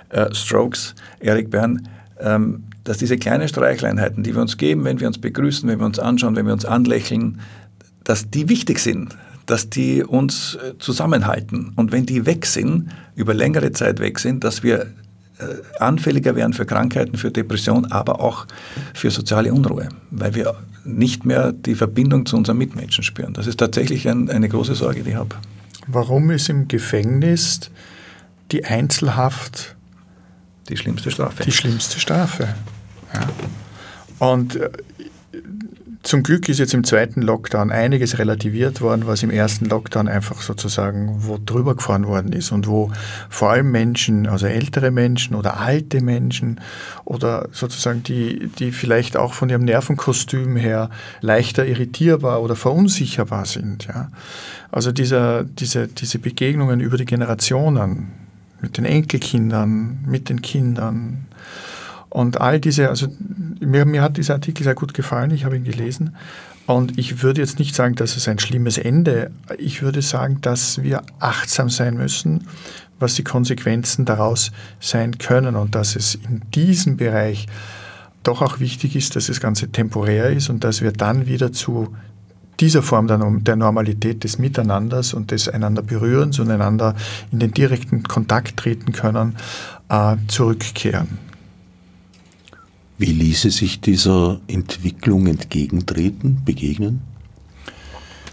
äh, 0.09 0.35
Strokes, 0.35 0.95
Eric 1.21 1.51
Bern, 1.51 1.87
ähm, 2.21 2.64
dass 2.85 2.97
diese 2.97 3.19
kleinen 3.19 3.47
Streichleinheiten, 3.47 4.23
die 4.23 4.35
wir 4.35 4.41
uns 4.41 4.57
geben, 4.57 4.85
wenn 4.85 5.01
wir 5.01 5.07
uns 5.07 5.19
begrüßen, 5.19 5.69
wenn 5.69 5.79
wir 5.79 5.87
uns 5.87 5.99
anschauen, 5.99 6.37
wenn 6.37 6.47
wir 6.47 6.55
uns 6.55 6.64
anlächeln, 6.64 7.41
dass 8.05 8.31
die 8.31 8.49
wichtig 8.49 8.79
sind, 8.79 9.16
dass 9.45 9.69
die 9.69 10.03
uns 10.03 10.55
äh, 10.57 10.79
zusammenhalten. 10.79 11.73
Und 11.77 11.93
wenn 11.93 12.07
die 12.07 12.25
weg 12.25 12.47
sind, 12.47 12.89
über 13.14 13.35
längere 13.35 13.73
Zeit 13.73 14.01
weg 14.01 14.19
sind, 14.19 14.45
dass 14.45 14.62
wir 14.62 14.87
anfälliger 15.78 16.36
werden 16.36 16.53
für 16.53 16.66
Krankheiten, 16.66 17.16
für 17.16 17.30
Depression, 17.30 17.86
aber 17.93 18.20
auch 18.20 18.47
für 18.95 19.11
soziale 19.11 19.53
Unruhe, 19.53 19.89
weil 20.11 20.34
wir 20.34 20.55
nicht 20.84 21.24
mehr 21.24 21.53
die 21.53 21.74
Verbindung 21.74 22.26
zu 22.26 22.36
unseren 22.36 22.59
Mitmenschen 22.59 23.05
spüren. 23.05 23.34
Das 23.34 23.47
ist 23.47 23.59
tatsächlich 23.59 24.09
ein, 24.09 24.30
eine 24.30 24.49
große 24.49 24.74
Sorge, 24.74 25.03
die 25.03 25.11
ich 25.11 25.16
habe. 25.16 25.36
Warum 25.86 26.30
ist 26.30 26.49
im 26.49 26.68
Gefängnis 26.68 27.70
die 28.53 28.64
Einzelhaft 28.64 29.76
die 30.68 30.76
schlimmste 30.76 31.11
Strafe? 31.11 31.45
Die 31.45 31.53
schlimmste 31.53 32.01
Strafe. 32.01 32.55
Ja. 33.14 34.26
Und 34.26 34.57
äh, 34.57 34.70
zum 36.09 36.22
Glück 36.22 36.48
ist 36.48 36.59
jetzt 36.59 36.72
im 36.72 36.84
zweiten 36.84 37.20
Lockdown 37.20 37.70
einiges 37.70 38.18
relativiert 38.18 38.80
worden, 38.80 39.06
was 39.06 39.22
im 39.22 39.28
ersten 39.28 39.66
Lockdown 39.66 40.09
einfach 40.09 40.40
sozusagen 40.40 41.16
wo 41.18 41.38
drüber 41.44 41.76
gefahren 41.76 42.06
worden 42.06 42.32
ist 42.32 42.50
und 42.50 42.66
wo 42.66 42.90
vor 43.28 43.50
allem 43.50 43.70
Menschen, 43.70 44.26
also 44.26 44.46
ältere 44.46 44.90
Menschen 44.90 45.34
oder 45.34 45.61
alte 45.61 46.00
Menschen 46.00 46.62
oder 47.04 47.50
sozusagen 47.52 48.02
die, 48.04 48.48
die 48.59 48.72
vielleicht 48.72 49.18
auch 49.18 49.34
von 49.34 49.50
ihrem 49.50 49.66
Nervenkostüm 49.66 50.56
her 50.56 50.88
leichter 51.20 51.66
irritierbar 51.66 52.40
oder 52.40 52.56
verunsicherbar 52.56 53.44
sind. 53.44 53.86
Ja. 53.86 54.11
Also 54.72 54.92
dieser, 54.92 55.44
diese, 55.44 55.88
diese 55.88 56.18
Begegnungen 56.18 56.80
über 56.80 56.96
die 56.96 57.04
Generationen 57.04 58.12
mit 58.62 58.78
den 58.78 58.86
Enkelkindern, 58.86 59.98
mit 60.06 60.30
den 60.30 60.40
Kindern, 60.40 61.28
und 62.11 62.40
all 62.40 62.61
diese, 62.61 62.88
also 62.88 63.09
mir, 63.61 63.84
mir 63.84 64.02
hat 64.02 64.16
dieser 64.16 64.34
Artikel 64.34 64.64
sehr 64.64 64.74
gut 64.74 64.94
gefallen, 64.94 65.30
ich 65.30 65.44
habe 65.44 65.56
ihn 65.56 65.64
gelesen. 65.64 66.16
Und 66.66 66.98
ich 66.98 67.22
würde 67.22 67.40
jetzt 67.40 67.59
nicht 67.59 67.74
sagen, 67.74 67.94
dass 67.94 68.16
es 68.16 68.28
ein 68.28 68.38
schlimmes 68.38 68.76
Ende. 68.76 69.30
Ich 69.56 69.80
würde 69.80 70.02
sagen, 70.02 70.40
dass 70.42 70.82
wir 70.82 71.02
achtsam 71.18 71.70
sein 71.70 71.96
müssen, 71.96 72.46
was 72.98 73.14
die 73.14 73.24
Konsequenzen 73.24 74.04
daraus 74.04 74.52
sein 74.80 75.16
können 75.18 75.56
und 75.56 75.74
dass 75.74 75.96
es 75.96 76.14
in 76.14 76.42
diesem 76.54 76.98
Bereich 76.98 77.46
doch 78.22 78.42
auch 78.42 78.61
wichtig 78.61 78.96
ist, 78.96 79.16
dass 79.16 79.28
das 79.28 79.40
Ganze 79.40 79.68
temporär 79.68 80.30
ist 80.30 80.50
und 80.50 80.62
dass 80.64 80.82
wir 80.82 80.92
dann 80.92 81.26
wieder 81.26 81.52
zu 81.52 81.94
dieser 82.61 82.82
Form 82.82 83.06
der, 83.06 83.56
Normalität 83.56 84.24
des 84.24 84.38
Miteinanders 84.38 85.14
und 85.14 85.30
des 85.30 85.48
einander 85.48 85.82
Berührens 85.82 86.38
und 86.38 86.50
einander 86.50 86.94
in 87.30 87.38
den 87.38 87.52
direkten 87.52 88.02
Kontakt 88.02 88.56
treten 88.56 88.92
können, 88.92 89.36
äh, 89.88 90.16
zurückkehren. 90.26 91.18
Wie 92.99 93.12
ließe 93.12 93.51
sich 93.51 93.80
dieser 93.80 94.40
Entwicklung 94.49 95.28
entgegentreten, 95.28 96.42
begegnen? 96.44 97.01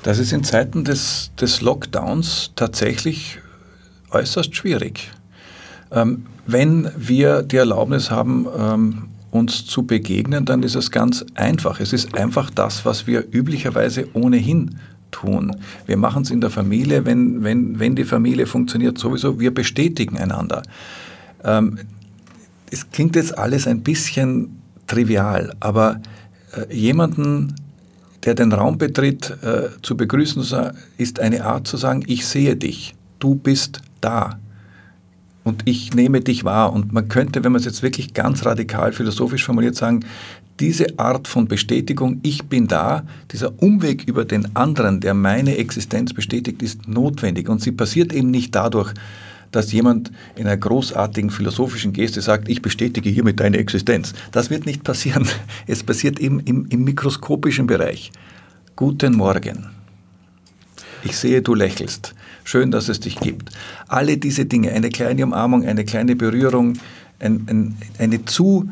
Das 0.01 0.17
ist 0.17 0.33
in 0.33 0.43
Zeiten 0.43 0.83
des, 0.83 1.31
des 1.39 1.61
Lockdowns 1.61 2.51
tatsächlich 2.55 3.39
äußerst 4.11 4.55
schwierig. 4.55 5.11
Ähm, 5.91 6.25
wenn 6.47 6.89
wir 6.97 7.43
die 7.43 7.57
Erlaubnis 7.57 8.09
haben, 8.09 8.47
ähm, 8.57 9.03
uns 9.29 9.65
zu 9.65 9.83
begegnen, 9.83 10.45
dann 10.45 10.63
ist 10.63 10.75
es 10.75 10.89
ganz 10.89 11.25
einfach. 11.35 11.79
Es 11.79 11.93
ist 11.93 12.15
einfach 12.15 12.49
das, 12.49 12.85
was 12.85 13.05
wir 13.05 13.25
üblicherweise 13.31 14.07
ohnehin 14.13 14.79
tun. 15.11 15.55
Wir 15.85 15.97
machen 15.97 16.23
es 16.23 16.31
in 16.31 16.41
der 16.41 16.49
Familie, 16.49 17.05
wenn, 17.05 17.43
wenn, 17.43 17.79
wenn 17.79 17.95
die 17.95 18.03
Familie 18.03 18.47
funktioniert, 18.47 18.97
sowieso, 18.97 19.39
wir 19.39 19.53
bestätigen 19.53 20.17
einander. 20.17 20.63
Ähm, 21.43 21.79
es 22.75 22.91
klingt 22.91 23.15
jetzt 23.15 23.37
alles 23.37 23.67
ein 23.67 23.83
bisschen 23.83 24.61
trivial, 24.85 25.55
aber 25.61 26.01
äh, 26.51 26.75
jemanden, 26.75 27.55
der 28.25 28.35
den 28.35 28.51
Raum 28.51 28.77
betritt, 28.77 29.37
äh, 29.41 29.69
zu 29.81 29.95
begrüßen, 29.95 30.43
ist 30.97 31.19
eine 31.21 31.45
Art 31.45 31.67
zu 31.67 31.77
sagen, 31.77 32.03
ich 32.05 32.25
sehe 32.27 32.57
dich, 32.57 32.93
du 33.19 33.35
bist 33.35 33.79
da 34.01 34.39
und 35.45 35.61
ich 35.63 35.93
nehme 35.93 36.19
dich 36.19 36.43
wahr. 36.43 36.73
Und 36.73 36.91
man 36.91 37.07
könnte, 37.07 37.45
wenn 37.45 37.53
man 37.53 37.59
es 37.59 37.65
jetzt 37.65 37.81
wirklich 37.81 38.13
ganz 38.13 38.45
radikal 38.45 38.91
philosophisch 38.91 39.45
formuliert, 39.45 39.75
sagen, 39.75 40.01
diese 40.59 40.99
Art 40.99 41.29
von 41.29 41.47
Bestätigung, 41.47 42.19
ich 42.23 42.43
bin 42.43 42.67
da, 42.67 43.05
dieser 43.31 43.53
Umweg 43.61 44.03
über 44.05 44.25
den 44.25 44.53
anderen, 44.53 44.99
der 44.99 45.13
meine 45.13 45.57
Existenz 45.57 46.13
bestätigt, 46.13 46.61
ist 46.61 46.89
notwendig. 46.89 47.47
Und 47.47 47.61
sie 47.61 47.71
passiert 47.71 48.11
eben 48.11 48.31
nicht 48.31 48.53
dadurch, 48.53 48.93
dass 49.55 49.71
jemand 49.71 50.11
in 50.35 50.47
einer 50.47 50.57
großartigen 50.57 51.29
philosophischen 51.29 51.93
Geste 51.93 52.21
sagt, 52.21 52.49
ich 52.49 52.61
bestätige 52.61 53.09
hiermit 53.09 53.39
deine 53.39 53.57
Existenz. 53.57 54.13
Das 54.31 54.49
wird 54.49 54.65
nicht 54.65 54.83
passieren. 54.83 55.27
Es 55.67 55.83
passiert 55.83 56.19
eben 56.19 56.39
im, 56.41 56.67
im 56.69 56.83
mikroskopischen 56.83 57.67
Bereich. 57.67 58.11
Guten 58.75 59.15
Morgen. 59.15 59.67
Ich 61.03 61.17
sehe, 61.17 61.41
du 61.41 61.53
lächelst. 61.53 62.13
Schön, 62.43 62.71
dass 62.71 62.89
es 62.89 62.99
dich 62.99 63.19
gibt. 63.19 63.51
Alle 63.87 64.17
diese 64.17 64.45
Dinge, 64.45 64.71
eine 64.71 64.89
kleine 64.89 65.23
Umarmung, 65.23 65.65
eine 65.65 65.85
kleine 65.85 66.15
Berührung, 66.15 66.73
ein, 67.19 67.45
ein, 67.49 67.77
eine 67.99 68.25
zu 68.25 68.69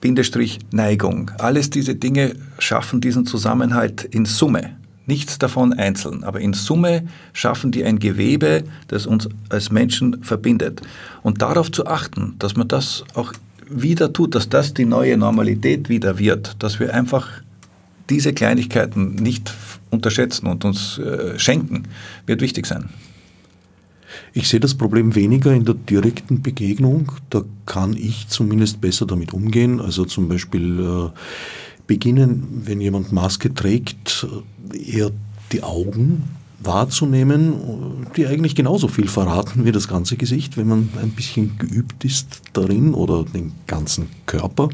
Bindestrich 0.00 0.58
Neigung. 0.72 1.30
Alles 1.38 1.70
diese 1.70 1.94
Dinge 1.94 2.34
schaffen 2.58 3.00
diesen 3.00 3.26
Zusammenhalt 3.26 4.04
in 4.04 4.24
Summe. 4.24 4.76
Nichts 5.06 5.38
davon 5.38 5.72
einzeln, 5.72 6.22
aber 6.22 6.40
in 6.40 6.52
Summe 6.52 7.08
schaffen 7.32 7.72
die 7.72 7.84
ein 7.84 7.98
Gewebe, 7.98 8.64
das 8.88 9.06
uns 9.06 9.28
als 9.48 9.72
Menschen 9.72 10.22
verbindet. 10.22 10.80
Und 11.22 11.42
darauf 11.42 11.72
zu 11.72 11.86
achten, 11.86 12.36
dass 12.38 12.56
man 12.56 12.68
das 12.68 13.04
auch 13.14 13.32
wieder 13.68 14.12
tut, 14.12 14.34
dass 14.34 14.48
das 14.48 14.74
die 14.74 14.84
neue 14.84 15.16
Normalität 15.16 15.88
wieder 15.88 16.18
wird, 16.18 16.62
dass 16.62 16.78
wir 16.78 16.94
einfach 16.94 17.28
diese 18.10 18.32
Kleinigkeiten 18.32 19.14
nicht 19.14 19.52
unterschätzen 19.90 20.46
und 20.46 20.64
uns 20.64 20.98
äh, 20.98 21.38
schenken, 21.38 21.84
wird 22.26 22.40
wichtig 22.40 22.66
sein. 22.66 22.90
Ich 24.34 24.48
sehe 24.48 24.60
das 24.60 24.74
Problem 24.74 25.14
weniger 25.14 25.52
in 25.52 25.64
der 25.64 25.74
direkten 25.74 26.42
Begegnung. 26.42 27.12
Da 27.30 27.42
kann 27.66 27.96
ich 27.96 28.28
zumindest 28.28 28.80
besser 28.80 29.06
damit 29.06 29.32
umgehen. 29.32 29.80
Also 29.80 30.04
zum 30.04 30.28
Beispiel 30.28 30.80
äh, 30.80 31.10
beginnen, 31.86 32.62
wenn 32.64 32.80
jemand 32.80 33.12
Maske 33.12 33.52
trägt, 33.52 34.26
eher 34.72 35.10
die 35.52 35.62
Augen 35.62 36.24
wahrzunehmen, 36.62 38.06
die 38.16 38.26
eigentlich 38.26 38.54
genauso 38.54 38.88
viel 38.88 39.08
verraten 39.08 39.64
wie 39.64 39.72
das 39.72 39.88
ganze 39.88 40.16
Gesicht, 40.16 40.56
wenn 40.56 40.68
man 40.68 40.88
ein 41.00 41.10
bisschen 41.10 41.58
geübt 41.58 42.04
ist 42.04 42.42
darin 42.52 42.94
oder 42.94 43.24
den 43.24 43.52
ganzen 43.66 44.06
Körper. 44.26 44.68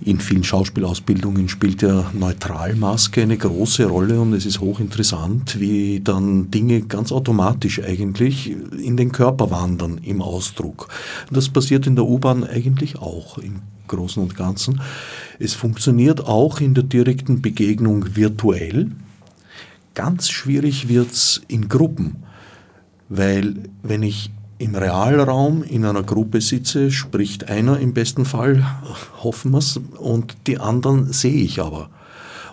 In 0.00 0.20
vielen 0.20 0.44
Schauspielausbildungen 0.44 1.48
spielt 1.48 1.80
ja 1.80 2.10
Neutralmaske 2.12 3.22
eine 3.22 3.38
große 3.38 3.86
Rolle 3.86 4.20
und 4.20 4.34
es 4.34 4.44
ist 4.44 4.60
hochinteressant, 4.60 5.58
wie 5.60 6.00
dann 6.00 6.50
Dinge 6.50 6.82
ganz 6.82 7.10
automatisch 7.10 7.80
eigentlich 7.82 8.54
in 8.76 8.96
den 8.96 9.12
Körper 9.12 9.50
wandern 9.50 9.98
im 10.02 10.20
Ausdruck. 10.20 10.88
Das 11.30 11.48
passiert 11.48 11.86
in 11.86 11.96
der 11.96 12.04
U-Bahn 12.04 12.44
eigentlich 12.44 12.98
auch 12.98 13.38
im 13.38 13.62
Großen 13.86 14.22
und 14.22 14.36
Ganzen. 14.36 14.80
Es 15.38 15.54
funktioniert 15.54 16.26
auch 16.26 16.60
in 16.60 16.74
der 16.74 16.84
direkten 16.84 17.42
Begegnung 17.42 18.16
virtuell. 18.16 18.90
Ganz 19.94 20.30
schwierig 20.30 20.88
wird 20.88 21.12
es 21.12 21.42
in 21.48 21.68
Gruppen, 21.68 22.24
weil 23.08 23.54
wenn 23.82 24.02
ich 24.02 24.30
im 24.58 24.74
Realraum 24.74 25.62
in 25.62 25.84
einer 25.84 26.02
Gruppe 26.02 26.40
sitze, 26.40 26.90
spricht 26.90 27.48
einer 27.48 27.78
im 27.78 27.92
besten 27.92 28.24
Fall, 28.24 28.64
hoffen 29.22 29.50
wir 29.52 29.58
es, 29.58 29.80
und 29.98 30.36
die 30.46 30.58
anderen 30.58 31.12
sehe 31.12 31.42
ich 31.42 31.60
aber. 31.60 31.90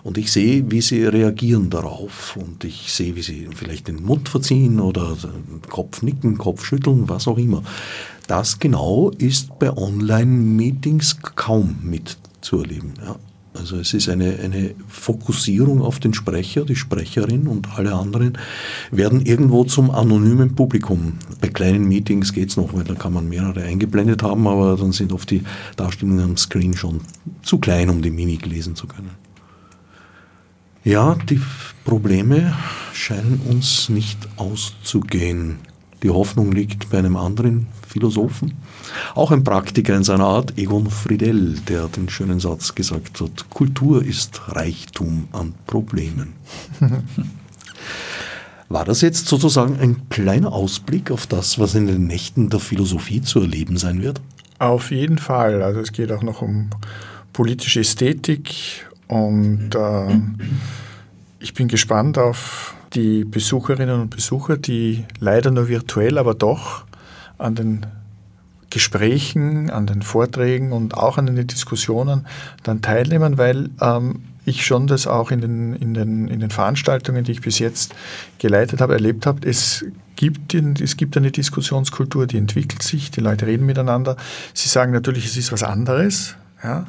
Und 0.02 0.18
ich 0.18 0.32
sehe, 0.32 0.68
wie 0.70 0.80
sie 0.80 1.04
reagieren 1.04 1.70
darauf. 1.70 2.36
Und 2.36 2.64
ich 2.64 2.92
sehe, 2.92 3.14
wie 3.14 3.22
sie 3.22 3.48
vielleicht 3.54 3.86
den 3.86 4.02
Mund 4.02 4.28
verziehen 4.28 4.80
oder 4.80 5.16
Kopf 5.68 6.02
nicken, 6.02 6.38
Kopf 6.38 6.64
schütteln, 6.64 7.08
was 7.08 7.28
auch 7.28 7.38
immer. 7.38 7.62
Das 8.26 8.58
genau 8.58 9.10
ist 9.10 9.58
bei 9.60 9.70
Online-Meetings 9.70 11.18
kaum 11.36 11.78
mitzuerleben. 12.42 12.94
Ja. 13.04 13.16
Also 13.54 13.76
es 13.76 13.92
ist 13.92 14.08
eine, 14.08 14.38
eine 14.38 14.74
Fokussierung 14.88 15.82
auf 15.82 16.00
den 16.00 16.14
Sprecher, 16.14 16.64
die 16.64 16.74
Sprecherin 16.74 17.46
und 17.46 17.76
alle 17.76 17.92
anderen 17.92 18.38
werden 18.90 19.20
irgendwo 19.20 19.64
zum 19.64 19.90
anonymen 19.90 20.54
Publikum. 20.54 21.18
Bei 21.38 21.48
kleinen 21.48 21.86
Meetings 21.86 22.32
geht 22.32 22.48
es 22.48 22.56
noch, 22.56 22.72
weil 22.72 22.84
da 22.84 22.94
kann 22.94 23.12
man 23.12 23.28
mehrere 23.28 23.62
eingeblendet 23.62 24.22
haben, 24.22 24.46
aber 24.46 24.76
dann 24.76 24.92
sind 24.92 25.12
oft 25.12 25.30
die 25.30 25.42
Darstellungen 25.76 26.24
am 26.24 26.36
Screen 26.38 26.74
schon 26.74 27.02
zu 27.42 27.58
klein, 27.58 27.90
um 27.90 28.00
die 28.00 28.10
Mimik 28.10 28.46
lesen 28.46 28.74
zu 28.74 28.86
können. 28.86 29.10
Ja, 30.82 31.14
die 31.28 31.40
Probleme 31.84 32.54
scheinen 32.94 33.38
uns 33.50 33.90
nicht 33.90 34.18
auszugehen. 34.36 35.58
Die 36.02 36.10
Hoffnung 36.10 36.52
liegt 36.52 36.88
bei 36.88 36.98
einem 36.98 37.16
anderen 37.16 37.66
Philosophen, 37.92 38.54
auch 39.14 39.30
ein 39.30 39.44
Praktiker 39.44 39.94
in 39.94 40.02
seiner 40.02 40.24
Art, 40.24 40.56
Egon 40.56 40.88
Friedel, 40.88 41.56
der 41.68 41.88
den 41.88 42.08
schönen 42.08 42.40
Satz 42.40 42.74
gesagt 42.74 43.20
hat, 43.20 43.50
Kultur 43.50 44.02
ist 44.02 44.40
Reichtum 44.48 45.28
an 45.32 45.52
Problemen. 45.66 46.32
War 48.70 48.86
das 48.86 49.02
jetzt 49.02 49.26
sozusagen 49.26 49.78
ein 49.78 50.08
kleiner 50.08 50.52
Ausblick 50.52 51.10
auf 51.10 51.26
das, 51.26 51.58
was 51.58 51.74
in 51.74 51.86
den 51.86 52.06
Nächten 52.06 52.48
der 52.48 52.60
Philosophie 52.60 53.20
zu 53.20 53.40
erleben 53.40 53.76
sein 53.76 54.00
wird? 54.00 54.22
Auf 54.58 54.90
jeden 54.90 55.18
Fall. 55.18 55.62
Also 55.62 55.80
es 55.80 55.92
geht 55.92 56.10
auch 56.10 56.22
noch 56.22 56.40
um 56.40 56.70
politische 57.34 57.80
Ästhetik 57.80 58.86
und 59.06 59.74
äh, 59.74 60.18
ich 61.40 61.52
bin 61.52 61.68
gespannt 61.68 62.16
auf 62.16 62.74
die 62.94 63.24
Besucherinnen 63.26 64.00
und 64.00 64.08
Besucher, 64.08 64.56
die 64.56 65.04
leider 65.18 65.50
nur 65.50 65.68
virtuell, 65.68 66.16
aber 66.16 66.34
doch 66.34 66.86
an 67.42 67.54
den 67.54 67.86
Gesprächen, 68.70 69.70
an 69.70 69.86
den 69.86 70.02
Vorträgen 70.02 70.72
und 70.72 70.94
auch 70.94 71.18
an 71.18 71.26
den 71.26 71.46
Diskussionen 71.46 72.26
dann 72.62 72.80
teilnehmen, 72.80 73.36
weil 73.36 73.68
ähm, 73.80 74.22
ich 74.44 74.64
schon 74.64 74.86
das 74.86 75.06
auch 75.06 75.30
in 75.30 75.40
den, 75.40 75.74
in, 75.74 75.94
den, 75.94 76.28
in 76.28 76.40
den 76.40 76.50
Veranstaltungen, 76.50 77.22
die 77.24 77.32
ich 77.32 77.42
bis 77.42 77.58
jetzt 77.58 77.94
geleitet 78.38 78.80
habe, 78.80 78.94
erlebt 78.94 79.26
habe. 79.26 79.46
Es 79.46 79.84
gibt, 80.16 80.54
es 80.54 80.96
gibt 80.96 81.16
eine 81.16 81.30
Diskussionskultur, 81.30 82.26
die 82.26 82.38
entwickelt 82.38 82.82
sich, 82.82 83.10
die 83.10 83.20
Leute 83.20 83.46
reden 83.46 83.66
miteinander. 83.66 84.16
Sie 84.54 84.68
sagen 84.68 84.92
natürlich, 84.92 85.26
es 85.26 85.36
ist 85.36 85.52
was 85.52 85.62
anderes, 85.62 86.36
ja, 86.64 86.86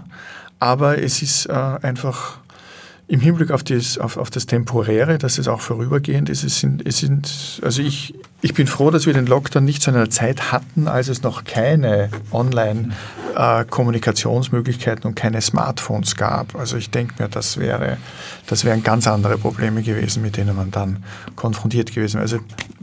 aber 0.59 1.01
es 1.01 1.21
ist 1.21 1.47
äh, 1.47 1.53
einfach 1.53 2.37
im 3.07 3.19
Hinblick 3.19 3.51
auf 3.51 3.63
das, 3.63 3.97
auf, 3.97 4.15
auf 4.17 4.29
das 4.29 4.45
Temporäre, 4.45 5.17
dass 5.17 5.37
es 5.37 5.49
auch 5.49 5.61
vorübergehend 5.61 6.29
ist, 6.29 6.43
es 6.43 6.59
sind, 6.59 6.85
es 6.87 6.99
sind, 6.99 7.59
also 7.61 7.81
ich, 7.81 8.13
ich 8.41 8.53
bin 8.53 8.65
froh, 8.65 8.91
dass 8.91 9.05
wir 9.05 9.11
den 9.13 9.25
Lockdown 9.25 9.65
nicht 9.65 9.81
zu 9.81 9.91
einer 9.91 10.09
Zeit 10.09 10.53
hatten, 10.53 10.87
als 10.87 11.09
es 11.09 11.21
noch 11.21 11.43
keine 11.43 12.09
Online-Kommunikationsmöglichkeiten 12.31 15.05
und 15.05 15.15
keine 15.15 15.41
Smartphones 15.41 16.15
gab. 16.15 16.55
Also 16.55 16.77
ich 16.77 16.91
denke 16.91 17.21
mir, 17.21 17.27
das 17.27 17.57
wäre, 17.57 17.97
das 18.47 18.65
wären 18.65 18.83
ganz 18.83 19.07
andere 19.07 19.37
Probleme 19.37 19.81
gewesen, 19.81 20.21
mit 20.21 20.37
denen 20.37 20.55
man 20.55 20.71
dann 20.71 21.03
konfrontiert 21.35 21.93
gewesen 21.93 22.15
wäre. 22.15 22.23
Also 22.23 22.39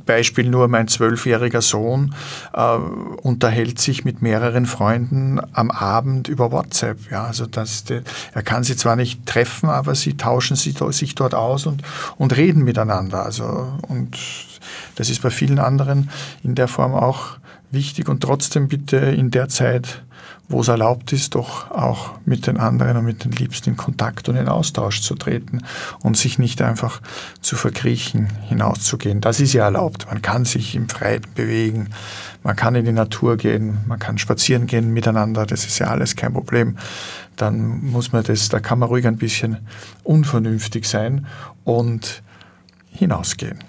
Beispiel 0.06 0.48
nur, 0.48 0.68
mein 0.68 0.88
zwölfjähriger 0.88 1.62
Sohn 1.62 2.14
äh, 2.52 2.76
unterhält 3.22 3.78
sich 3.78 4.04
mit 4.04 4.22
mehreren 4.22 4.66
Freunden 4.66 5.40
am 5.52 5.70
Abend 5.70 6.28
über 6.28 6.50
WhatsApp. 6.50 7.11
Ja, 7.11 7.24
also 7.24 7.46
das, 7.46 7.84
er 8.34 8.42
kann 8.42 8.64
sie 8.64 8.76
zwar 8.76 8.96
nicht 8.96 9.26
treffen, 9.26 9.68
aber 9.68 9.94
sie 9.94 10.16
tauschen 10.16 10.56
sich 10.56 11.14
dort 11.14 11.34
aus 11.34 11.66
und, 11.66 11.82
und 12.16 12.36
reden 12.36 12.64
miteinander. 12.64 13.24
Also, 13.24 13.68
und 13.88 14.16
das 14.96 15.11
ist 15.11 15.22
bei 15.22 15.30
vielen 15.30 15.58
anderen 15.58 16.11
in 16.42 16.54
der 16.54 16.68
Form 16.68 16.94
auch 16.94 17.38
wichtig 17.70 18.08
und 18.08 18.20
trotzdem 18.20 18.68
bitte 18.68 18.96
in 18.96 19.30
der 19.30 19.48
Zeit, 19.48 20.02
wo 20.51 20.61
es 20.61 20.68
erlaubt 20.68 21.12
ist, 21.12 21.36
doch 21.36 21.70
auch 21.70 22.11
mit 22.24 22.48
den 22.48 22.59
anderen 22.59 22.96
und 22.96 23.05
mit 23.05 23.24
den 23.24 23.30
Liebsten 23.30 23.70
in 23.70 23.76
Kontakt 23.76 24.28
und 24.28 24.34
in 24.34 24.48
Austausch 24.48 25.01
zu 25.01 25.14
treten 25.14 25.62
und 26.03 26.16
sich 26.16 26.40
nicht 26.40 26.61
einfach 26.61 27.01
zu 27.40 27.55
verkriechen, 27.55 28.28
hinauszugehen. 28.48 29.20
Das 29.20 29.38
ist 29.38 29.53
ja 29.53 29.64
erlaubt. 29.64 30.07
Man 30.11 30.22
kann 30.22 30.44
sich 30.44 30.74
im 30.74 30.88
Freien 30.88 31.22
bewegen, 31.36 31.90
man 32.42 32.57
kann 32.57 32.74
in 32.74 32.84
die 32.84 32.92
Natur 32.92 33.36
gehen, 33.36 33.78
man 33.86 34.01
kann 34.01 34.18
spazieren 34.18 34.66
gehen 34.66 34.92
miteinander, 34.92 35.46
das 35.46 35.64
ist 35.66 35.78
ja 35.78 35.86
alles 35.86 36.16
kein 36.16 36.32
Problem. 36.32 36.76
Dann 37.36 37.84
muss 37.84 38.12
man 38.12 38.24
das, 38.24 38.48
da 38.48 38.59
kann 38.59 38.80
man 38.80 38.88
ruhig 38.88 39.07
ein 39.07 39.18
bisschen 39.18 39.59
unvernünftig 40.03 40.84
sein 40.86 41.26
und 41.62 42.22
hinausgehen. 42.90 43.61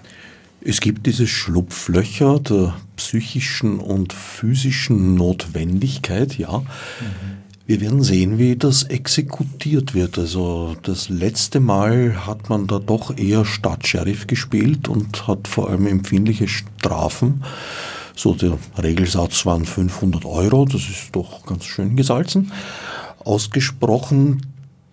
Es 0.64 0.80
gibt 0.80 1.08
diese 1.08 1.26
Schlupflöcher 1.26 2.40
der 2.40 2.76
psychischen 2.96 3.80
und 3.80 4.14
physischen 4.14 5.16
Notwendigkeit, 5.16 6.38
ja. 6.38 6.60
Mhm. 6.60 6.66
Wir 7.66 7.80
werden 7.80 8.04
sehen, 8.04 8.38
wie 8.38 8.58
das 8.58 8.84
exekutiert 8.84 9.94
wird. 9.94 10.20
Also 10.20 10.76
das 10.84 11.10
letzte 11.10 11.60
Mal 11.60 12.28
hat 12.28 12.50
man 12.50 12.68
da 12.68 12.80
doch 12.80 13.18
eher 13.18 13.46
Stadtsheriff 13.46 14.28
gespielt 14.28 14.90
und 14.90 15.28
hat 15.28 15.48
vor 15.48 15.70
allem 15.70 15.88
empfindliche 15.88 16.48
Strafen. 16.48 17.44
So 18.16 18.34
der 18.34 18.58
Regelsatz 18.78 19.46
waren 19.46 19.66
500 19.66 20.26
Euro, 20.26 20.66
das 20.66 20.82
ist 20.82 21.10
doch 21.14 21.46
ganz 21.46 21.64
schön 21.64 21.96
gesalzen, 21.96 22.52
ausgesprochen 23.24 24.42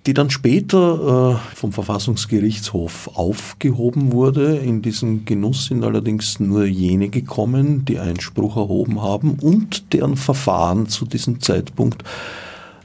die 0.08 0.14
dann 0.14 0.30
später 0.30 1.36
äh, 1.52 1.54
vom 1.54 1.70
Verfassungsgerichtshof 1.70 3.10
aufgehoben 3.12 4.10
wurde. 4.10 4.56
In 4.56 4.80
diesen 4.80 5.26
Genuss 5.26 5.66
sind 5.66 5.84
allerdings 5.84 6.40
nur 6.40 6.64
jene 6.64 7.10
gekommen, 7.10 7.84
die 7.84 7.98
Einspruch 7.98 8.56
erhoben 8.56 9.02
haben 9.02 9.34
und 9.38 9.92
deren 9.92 10.16
Verfahren 10.16 10.88
zu 10.88 11.04
diesem 11.04 11.40
Zeitpunkt 11.40 12.04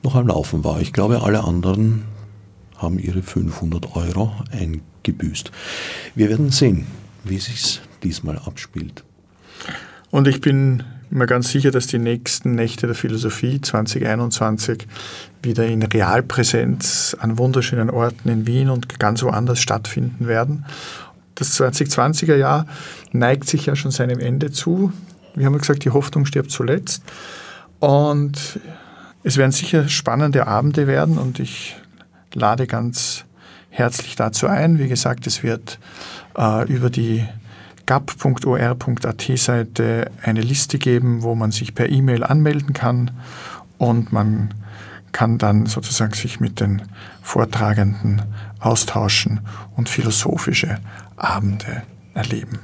noch 0.03 0.15
am 0.15 0.27
Laufen 0.27 0.65
war. 0.65 0.81
Ich 0.81 0.91
glaube, 0.91 1.21
alle 1.21 1.45
anderen 1.45 2.03
haben 2.75 2.99
ihre 2.99 3.21
500 3.21 3.95
Euro 3.95 4.33
eingebüßt. 4.51 5.49
Wir 6.15 6.27
werden 6.27 6.51
sehen, 6.51 6.87
wie 7.23 7.37
sich 7.37 7.79
diesmal 8.03 8.37
abspielt. 8.37 9.05
Und 10.11 10.27
ich 10.27 10.41
bin 10.41 10.83
mir 11.15 11.27
ganz 11.27 11.49
sicher, 11.49 11.71
dass 11.71 11.87
die 11.87 11.99
nächsten 11.99 12.55
Nächte 12.55 12.87
der 12.87 12.95
Philosophie 12.95 13.61
2021 13.61 14.87
wieder 15.41 15.65
in 15.65 15.83
Realpräsenz 15.83 17.15
an 17.19 17.37
wunderschönen 17.37 17.89
Orten 17.89 18.29
in 18.29 18.47
Wien 18.47 18.69
und 18.69 18.99
ganz 18.99 19.23
woanders 19.23 19.59
stattfinden 19.59 20.27
werden. 20.27 20.65
Das 21.35 21.59
2020er 21.59 22.35
Jahr 22.35 22.67
neigt 23.11 23.47
sich 23.47 23.65
ja 23.65 23.75
schon 23.75 23.91
seinem 23.91 24.19
Ende 24.19 24.51
zu. 24.51 24.91
Wir 25.35 25.45
haben 25.45 25.53
ja 25.53 25.59
gesagt, 25.59 25.83
die 25.85 25.89
Hoffnung 25.89 26.25
stirbt 26.25 26.51
zuletzt. 26.51 27.03
Und 27.79 28.59
es 29.23 29.37
werden 29.37 29.51
sicher 29.51 29.87
spannende 29.89 30.47
Abende 30.47 30.87
werden 30.87 31.17
und 31.17 31.39
ich 31.39 31.75
lade 32.33 32.67
ganz 32.67 33.25
herzlich 33.69 34.15
dazu 34.15 34.47
ein. 34.47 34.79
Wie 34.79 34.87
gesagt, 34.87 35.27
es 35.27 35.43
wird 35.43 35.79
äh, 36.37 36.67
über 36.71 36.89
die 36.89 37.25
gap.or.at 37.85 39.31
Seite 39.35 40.11
eine 40.21 40.41
Liste 40.41 40.77
geben, 40.77 41.23
wo 41.23 41.35
man 41.35 41.51
sich 41.51 41.75
per 41.75 41.89
E-Mail 41.89 42.23
anmelden 42.23 42.73
kann 42.73 43.11
und 43.77 44.13
man 44.13 44.53
kann 45.11 45.37
dann 45.37 45.67
sozusagen 45.67 46.13
sich 46.13 46.39
mit 46.39 46.59
den 46.59 46.81
Vortragenden 47.21 48.23
austauschen 48.59 49.41
und 49.75 49.89
philosophische 49.89 50.79
Abende 51.17 51.83
erleben. 52.13 52.59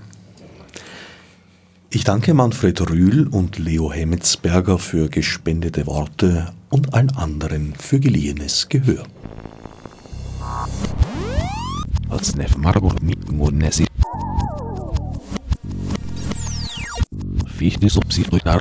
Ich 1.92 2.04
danke 2.04 2.34
Manfred 2.34 2.90
Rühl 2.90 3.28
und 3.28 3.58
Leo 3.58 3.92
Hemmetsberger 3.92 4.78
für 4.78 5.10
gespendete 5.10 5.88
Worte 5.88 6.52
und 6.70 6.94
allen 6.94 7.16
anderen 7.16 7.74
für 7.76 8.00
geliehenes 8.00 8.70
Gehör 8.70 9.06
wie 17.60 17.68
ich 17.68 17.80
nicht 17.80 17.94
so 17.94 18.00
psychisch 18.02 18.30
durchnahe. 18.30 18.60